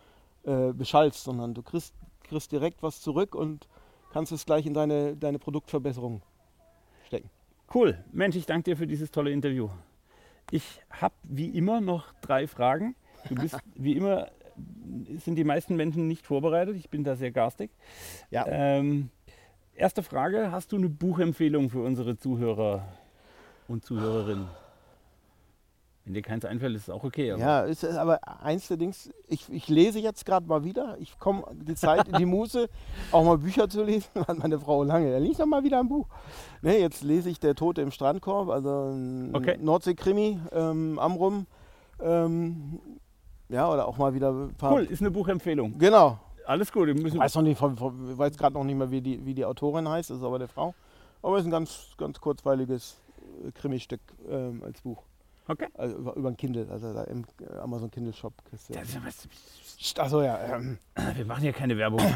äh, 0.43 0.73
beschallst, 0.73 1.23
sondern 1.23 1.53
du 1.53 1.63
kriegst, 1.63 1.93
kriegst 2.23 2.51
direkt 2.51 2.83
was 2.83 3.01
zurück 3.01 3.35
und 3.35 3.67
kannst 4.11 4.31
es 4.31 4.45
gleich 4.45 4.65
in 4.65 4.73
deine, 4.73 5.15
deine 5.15 5.39
Produktverbesserung 5.39 6.21
stecken. 7.05 7.29
Cool. 7.73 8.03
Mensch, 8.11 8.35
ich 8.35 8.45
danke 8.45 8.71
dir 8.71 8.77
für 8.77 8.87
dieses 8.87 9.09
tolle 9.09 9.31
Interview. 9.31 9.69
Ich 10.51 10.81
habe 10.91 11.15
wie 11.23 11.49
immer 11.49 11.81
noch 11.81 12.13
drei 12.21 12.47
Fragen. 12.47 12.95
Du 13.29 13.35
bist 13.35 13.57
wie 13.75 13.93
immer, 13.93 14.27
sind 15.17 15.35
die 15.35 15.43
meisten 15.43 15.75
Menschen 15.75 16.07
nicht 16.07 16.27
vorbereitet. 16.27 16.75
Ich 16.75 16.89
bin 16.89 17.03
da 17.03 17.15
sehr 17.15 17.31
garstig. 17.31 17.71
Ja. 18.29 18.45
Ähm, 18.47 19.09
erste 19.75 20.03
Frage: 20.03 20.51
Hast 20.51 20.71
du 20.71 20.77
eine 20.77 20.89
Buchempfehlung 20.89 21.69
für 21.69 21.81
unsere 21.83 22.17
Zuhörer 22.17 22.83
und 23.67 23.83
Zuhörerinnen? 23.85 24.47
Wenn 26.05 26.15
dir 26.15 26.21
keins 26.21 26.43
einfällt, 26.43 26.75
ist 26.75 26.83
es 26.83 26.89
auch 26.89 27.05
okay. 27.05 27.31
Aber 27.31 27.41
Ja, 27.41 27.61
ist 27.61 27.85
aber 27.85 28.19
eins 28.43 28.67
der 28.67 28.75
Dings, 28.75 29.09
ich, 29.27 29.49
ich 29.49 29.69
lese 29.69 29.99
jetzt 29.99 30.25
gerade 30.25 30.45
mal 30.45 30.65
wieder. 30.65 30.97
Ich 30.99 31.17
komme 31.17 31.45
die 31.53 31.75
Zeit, 31.75 32.17
die 32.17 32.25
Muße, 32.25 32.67
auch 33.13 33.23
mal 33.23 33.37
Bücher 33.37 33.69
zu 33.69 33.83
lesen. 33.83 34.09
Hat 34.27 34.37
meine 34.37 34.59
Frau 34.59 34.83
lange. 34.83 35.11
Da 35.13 35.17
liest 35.17 35.39
doch 35.39 35.45
mal 35.45 35.63
wieder 35.63 35.79
ein 35.79 35.87
Buch. 35.87 36.07
Ne, 36.61 36.77
jetzt 36.77 37.03
lese 37.03 37.29
ich 37.29 37.39
Der 37.39 37.55
Tote 37.55 37.81
im 37.81 37.91
Strandkorb, 37.91 38.49
also 38.49 38.93
Okay. 39.31 39.57
Nordsee-Krimi, 39.61 40.39
ähm, 40.51 40.99
Amrum. 40.99 41.47
Ähm, 42.01 42.79
ja, 43.47 43.71
oder 43.71 43.87
auch 43.87 43.97
mal 43.97 44.13
wieder 44.13 44.31
ein 44.31 44.55
paar. 44.55 44.73
Cool, 44.73 44.83
ist 44.83 45.01
eine 45.01 45.11
Buchempfehlung. 45.11 45.77
Genau. 45.77 46.19
Alles 46.45 46.71
gut. 46.71 46.87
Wir 46.87 46.93
müssen 46.93 47.15
Ich 47.15 47.19
weiß 47.21 47.35
noch 47.35 47.41
nicht, 47.41 47.61
ich 47.61 47.61
weiß 48.17 48.37
gerade 48.37 48.53
noch 48.53 48.63
nicht 48.63 48.75
mehr, 48.75 48.91
wie 48.91 49.01
die, 49.01 49.25
wie 49.25 49.33
die 49.33 49.45
Autorin 49.45 49.87
heißt, 49.87 50.09
das 50.09 50.17
ist 50.17 50.23
aber 50.23 50.35
eine 50.35 50.47
Frau. 50.47 50.73
Aber 51.21 51.37
es 51.37 51.41
ist 51.41 51.47
ein 51.47 51.51
ganz, 51.51 51.89
ganz 51.97 52.19
kurzweiliges 52.19 53.01
äh, 53.45 53.51
Krimi-Stück 53.51 54.01
ähm, 54.29 54.61
als 54.65 54.81
Buch. 54.81 55.03
Okay. 55.47 55.67
Also 55.73 55.97
über, 55.97 56.15
über 56.15 56.29
ein 56.29 56.37
Kindle, 56.37 56.67
also 56.69 56.93
da 56.93 57.03
im 57.03 57.25
Amazon 57.61 57.91
Kindle 57.91 58.13
Shop 58.13 58.33
Achso, 59.97 60.21
ja. 60.21 60.55
Ähm, 60.55 60.77
Wir 61.15 61.25
machen 61.25 61.43
ja 61.43 61.51
keine 61.51 61.77
Werbung. 61.77 62.01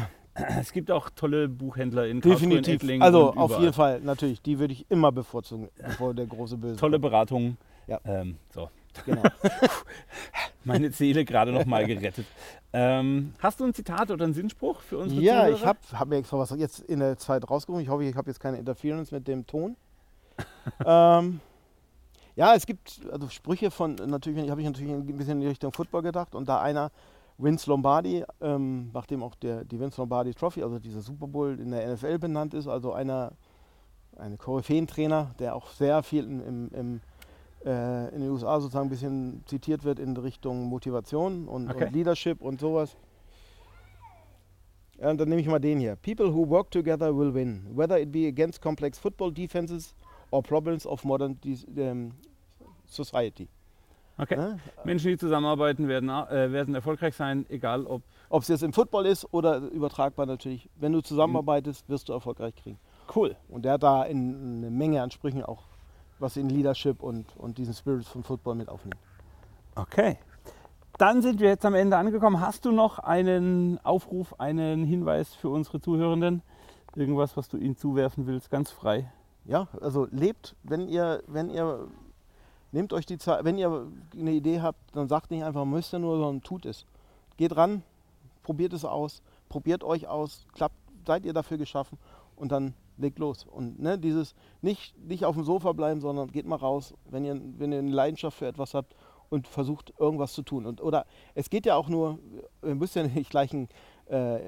Es 0.60 0.70
gibt 0.70 0.88
auch 0.92 1.10
tolle 1.10 1.48
Buchhändler 1.48 2.06
in 2.06 2.18
in 2.18 2.20
definitiv. 2.20 2.76
Ettlingen 2.76 3.02
Also 3.02 3.34
auf 3.34 3.58
jeden 3.58 3.72
Fall, 3.72 4.00
natürlich. 4.00 4.40
Die 4.40 4.60
würde 4.60 4.72
ich 4.72 4.88
immer 4.88 5.10
bevorzugen, 5.10 5.68
bevor 5.84 6.14
der 6.14 6.26
große 6.26 6.56
Böse. 6.56 6.76
Tolle 6.76 7.00
Beratung. 7.00 7.56
Ja. 7.88 7.98
Ähm, 8.04 8.36
so, 8.54 8.70
Genau. 9.04 9.22
meine 10.68 10.92
Seele 10.92 11.24
gerade 11.24 11.50
noch 11.52 11.66
mal 11.66 11.84
gerettet. 11.86 12.26
Ähm, 12.72 13.34
hast 13.40 13.58
du 13.58 13.64
ein 13.64 13.74
Zitat 13.74 14.10
oder 14.10 14.24
einen 14.24 14.34
Sinnspruch 14.34 14.80
für 14.80 14.98
unsere 14.98 15.20
ja, 15.20 15.40
Zuhörer? 15.40 15.56
ich 15.56 15.66
habe 15.66 15.78
hab 15.92 16.08
mir 16.08 16.16
extra 16.16 16.38
was 16.38 16.50
jetzt 16.50 16.80
in 16.80 17.00
der 17.00 17.16
Zeit 17.16 17.48
rausgeholt. 17.50 17.82
Ich 17.82 17.88
hoffe, 17.88 18.04
ich 18.04 18.14
habe 18.14 18.30
jetzt 18.30 18.38
keine 18.38 18.58
Interference 18.58 19.10
mit 19.10 19.26
dem 19.26 19.46
Ton. 19.46 19.76
ähm, 20.86 21.40
ja, 22.36 22.54
es 22.54 22.66
gibt 22.66 23.00
also 23.10 23.28
Sprüche 23.28 23.72
von, 23.72 23.96
natürlich 23.96 24.48
habe 24.48 24.60
ich 24.60 24.66
natürlich 24.66 24.92
ein 24.92 25.04
bisschen 25.04 25.34
in 25.34 25.40
die 25.40 25.48
Richtung 25.48 25.72
Football 25.72 26.02
gedacht 26.02 26.36
und 26.36 26.48
da 26.48 26.60
einer, 26.60 26.92
Vince 27.38 27.70
Lombardi, 27.70 28.24
ähm, 28.40 28.90
nachdem 28.92 29.22
auch 29.22 29.36
der, 29.36 29.64
die 29.64 29.78
Vince 29.78 30.00
Lombardi 30.00 30.34
Trophy, 30.34 30.62
also 30.62 30.78
dieser 30.80 31.00
Super 31.00 31.28
Bowl 31.28 31.58
in 31.58 31.70
der 31.70 31.94
NFL 31.94 32.18
benannt 32.18 32.52
ist, 32.52 32.66
also 32.66 32.92
einer, 32.92 33.32
ein 34.16 34.36
Koryphäentrainer, 34.36 35.34
der 35.38 35.54
auch 35.54 35.68
sehr 35.68 36.02
viel 36.02 36.24
im, 36.24 36.68
im 36.74 37.00
äh, 37.68 38.14
in 38.14 38.20
den 38.22 38.30
USA 38.30 38.60
sozusagen 38.60 38.86
ein 38.86 38.90
bisschen 38.90 39.42
zitiert 39.46 39.84
wird 39.84 39.98
in 39.98 40.16
Richtung 40.16 40.64
Motivation 40.64 41.46
und, 41.46 41.70
Okay. 41.70 41.84
und 41.86 41.92
Leadership 41.92 42.40
und 42.40 42.60
sowas. 42.60 42.96
Ja, 45.00 45.10
und 45.10 45.18
dann 45.20 45.28
nehme 45.28 45.40
ich 45.40 45.46
mal 45.46 45.58
den 45.60 45.78
hier. 45.78 45.96
People 45.96 46.32
who 46.34 46.48
work 46.48 46.70
together 46.70 47.16
will 47.16 47.32
win, 47.32 47.64
whether 47.74 47.98
it 48.00 48.10
be 48.10 48.26
against 48.26 48.60
complex 48.60 48.98
football 48.98 49.32
defenses 49.32 49.94
or 50.30 50.42
problems 50.42 50.86
of 50.86 51.04
modern 51.04 51.38
dis- 51.40 51.66
ähm, 51.76 52.12
society. 52.86 53.48
Okay. 54.20 54.34
Ne? 54.36 54.58
Menschen, 54.84 55.10
die 55.12 55.16
zusammenarbeiten, 55.16 55.86
werden, 55.86 56.08
äh, 56.08 56.50
werden 56.50 56.74
erfolgreich 56.74 57.14
sein, 57.14 57.46
egal 57.48 57.86
ob. 57.86 58.02
Ob 58.30 58.42
es 58.42 58.48
jetzt 58.48 58.62
im 58.64 58.72
Football 58.72 59.06
ist 59.06 59.32
oder 59.32 59.58
übertragbar 59.58 60.26
natürlich. 60.26 60.68
Wenn 60.74 60.92
du 60.92 61.00
zusammenarbeitest, 61.00 61.88
wirst 61.88 62.08
du 62.08 62.12
erfolgreich 62.14 62.54
kriegen. 62.56 62.78
Cool. 63.14 63.36
Und 63.48 63.64
der 63.64 63.74
hat 63.74 63.82
da 63.84 64.02
in, 64.02 64.58
eine 64.58 64.70
Menge 64.70 65.00
an 65.00 65.10
Sprüchen 65.12 65.44
auch, 65.44 65.62
was 66.20 66.36
in 66.36 66.48
Leadership 66.48 67.02
und, 67.02 67.26
und 67.36 67.58
diesen 67.58 67.74
Spirit 67.74 68.06
von 68.06 68.22
Football 68.22 68.54
mit 68.54 68.68
aufnimmt. 68.68 68.96
Okay. 69.74 70.18
Dann 70.98 71.22
sind 71.22 71.38
wir 71.40 71.48
jetzt 71.48 71.64
am 71.64 71.74
Ende 71.74 71.96
angekommen. 71.96 72.40
Hast 72.40 72.64
du 72.64 72.72
noch 72.72 72.98
einen 72.98 73.78
Aufruf, 73.84 74.40
einen 74.40 74.84
Hinweis 74.84 75.32
für 75.34 75.48
unsere 75.48 75.80
Zuhörenden? 75.80 76.42
Irgendwas, 76.96 77.36
was 77.36 77.48
du 77.48 77.56
ihnen 77.56 77.76
zuwerfen 77.76 78.26
willst, 78.26 78.50
ganz 78.50 78.72
frei. 78.72 79.12
Ja, 79.44 79.68
also 79.80 80.08
lebt, 80.10 80.56
wenn 80.64 80.88
ihr, 80.88 81.22
wenn 81.28 81.50
ihr, 81.50 81.86
nehmt 82.72 82.92
euch 82.92 83.06
die 83.06 83.18
Zeit, 83.18 83.44
wenn 83.44 83.56
ihr 83.56 83.86
eine 84.12 84.32
Idee 84.32 84.60
habt, 84.60 84.78
dann 84.96 85.08
sagt 85.08 85.30
nicht 85.30 85.44
einfach, 85.44 85.64
müsst 85.64 85.94
ihr 85.94 86.00
nur, 86.00 86.18
sondern 86.18 86.42
tut 86.42 86.66
es. 86.66 86.84
Geht 87.36 87.56
ran, 87.56 87.82
probiert 88.42 88.72
es 88.72 88.84
aus, 88.84 89.22
probiert 89.48 89.84
euch 89.84 90.08
aus, 90.08 90.46
klappt, 90.52 90.74
seid 91.06 91.24
ihr 91.24 91.32
dafür 91.32 91.58
geschaffen 91.58 91.96
und 92.34 92.50
dann 92.50 92.74
legt 92.98 93.18
los. 93.18 93.44
Und 93.44 93.80
ne, 93.80 93.98
dieses 93.98 94.34
nicht, 94.60 94.98
nicht 94.98 95.24
auf 95.24 95.34
dem 95.34 95.44
Sofa 95.44 95.72
bleiben, 95.72 96.00
sondern 96.00 96.30
geht 96.30 96.46
mal 96.46 96.56
raus, 96.56 96.94
wenn 97.10 97.24
ihr, 97.24 97.40
wenn 97.58 97.72
ihr 97.72 97.78
eine 97.78 97.90
Leidenschaft 97.90 98.38
für 98.38 98.46
etwas 98.46 98.74
habt 98.74 98.94
und 99.30 99.46
versucht 99.46 99.92
irgendwas 99.98 100.32
zu 100.32 100.42
tun. 100.42 100.66
Und, 100.66 100.82
oder 100.82 101.06
es 101.34 101.50
geht 101.50 101.66
ja 101.66 101.76
auch 101.76 101.88
nur, 101.88 102.18
ihr 102.62 102.74
müsst 102.74 102.96
ja 102.96 103.02
nicht 103.02 103.30
gleich 103.30 103.52
einen 103.52 103.68
äh, 104.06 104.40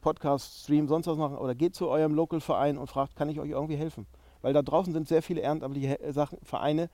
Podcast, 0.00 0.62
Stream, 0.64 0.88
sonst 0.88 1.06
was 1.06 1.18
machen, 1.18 1.36
oder 1.36 1.54
geht 1.54 1.74
zu 1.74 1.88
eurem 1.88 2.14
Local-Verein 2.14 2.78
und 2.78 2.88
fragt, 2.88 3.16
kann 3.16 3.28
ich 3.28 3.40
euch 3.40 3.50
irgendwie 3.50 3.76
helfen? 3.76 4.06
Weil 4.40 4.52
da 4.52 4.62
draußen 4.62 4.92
sind 4.92 5.08
sehr 5.08 5.22
viele 5.22 5.40
ehrenamtliche 5.40 5.98
He- 6.00 6.12
Sachen, 6.12 6.38
Vereine, 6.42 6.90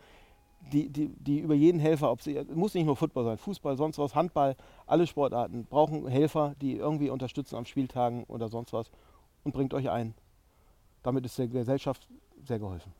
die, 0.72 0.88
die, 0.88 1.08
die 1.08 1.40
über 1.40 1.54
jeden 1.54 1.78
Helfer, 1.78 2.10
ob 2.10 2.22
sie, 2.22 2.42
muss 2.54 2.72
nicht 2.72 2.86
nur 2.86 2.96
Football 2.96 3.24
sein, 3.24 3.36
Fußball, 3.36 3.76
sonst 3.76 3.98
was, 3.98 4.14
Handball, 4.14 4.56
alle 4.86 5.06
Sportarten 5.06 5.66
brauchen 5.66 6.06
Helfer, 6.06 6.54
die 6.62 6.76
irgendwie 6.76 7.10
unterstützen 7.10 7.56
am 7.56 7.66
Spieltagen 7.66 8.24
oder 8.24 8.48
sonst 8.48 8.72
was 8.72 8.90
und 9.42 9.52
bringt 9.52 9.74
euch 9.74 9.90
ein. 9.90 10.14
Damit 11.04 11.24
ist 11.26 11.38
der 11.38 11.46
Gesellschaft 11.46 12.08
sehr 12.42 12.58
geholfen. 12.58 12.92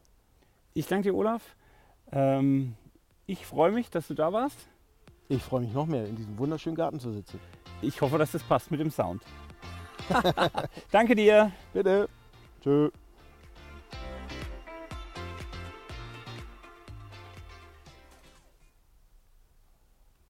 Ich 0.75 0.87
danke 0.87 1.09
dir, 1.09 1.15
Olaf. 1.17 1.43
Ähm, 2.13 2.75
ich 3.27 3.45
freue 3.45 3.73
mich, 3.73 3.91
dass 3.91 4.07
du 4.07 4.15
da 4.15 4.33
warst. 4.33 4.59
Ich 5.29 5.43
freue 5.43 5.63
mich 5.63 5.73
noch 5.73 5.87
mehr, 5.87 6.07
in 6.07 6.15
diesem 6.15 6.39
wunderschönen 6.39 6.77
Garten 6.77 7.01
zu 7.01 7.11
sitzen. 7.11 7.41
Ich 7.81 8.01
hoffe, 8.01 8.19
dass 8.19 8.33
das 8.33 8.43
passt 8.43 8.71
mit 8.71 8.79
dem 8.79 8.91
Sound. 8.91 9.23
danke 10.91 11.17
dir. 11.17 11.51
Bitte. 11.73 12.09
Tschö. 12.63 12.91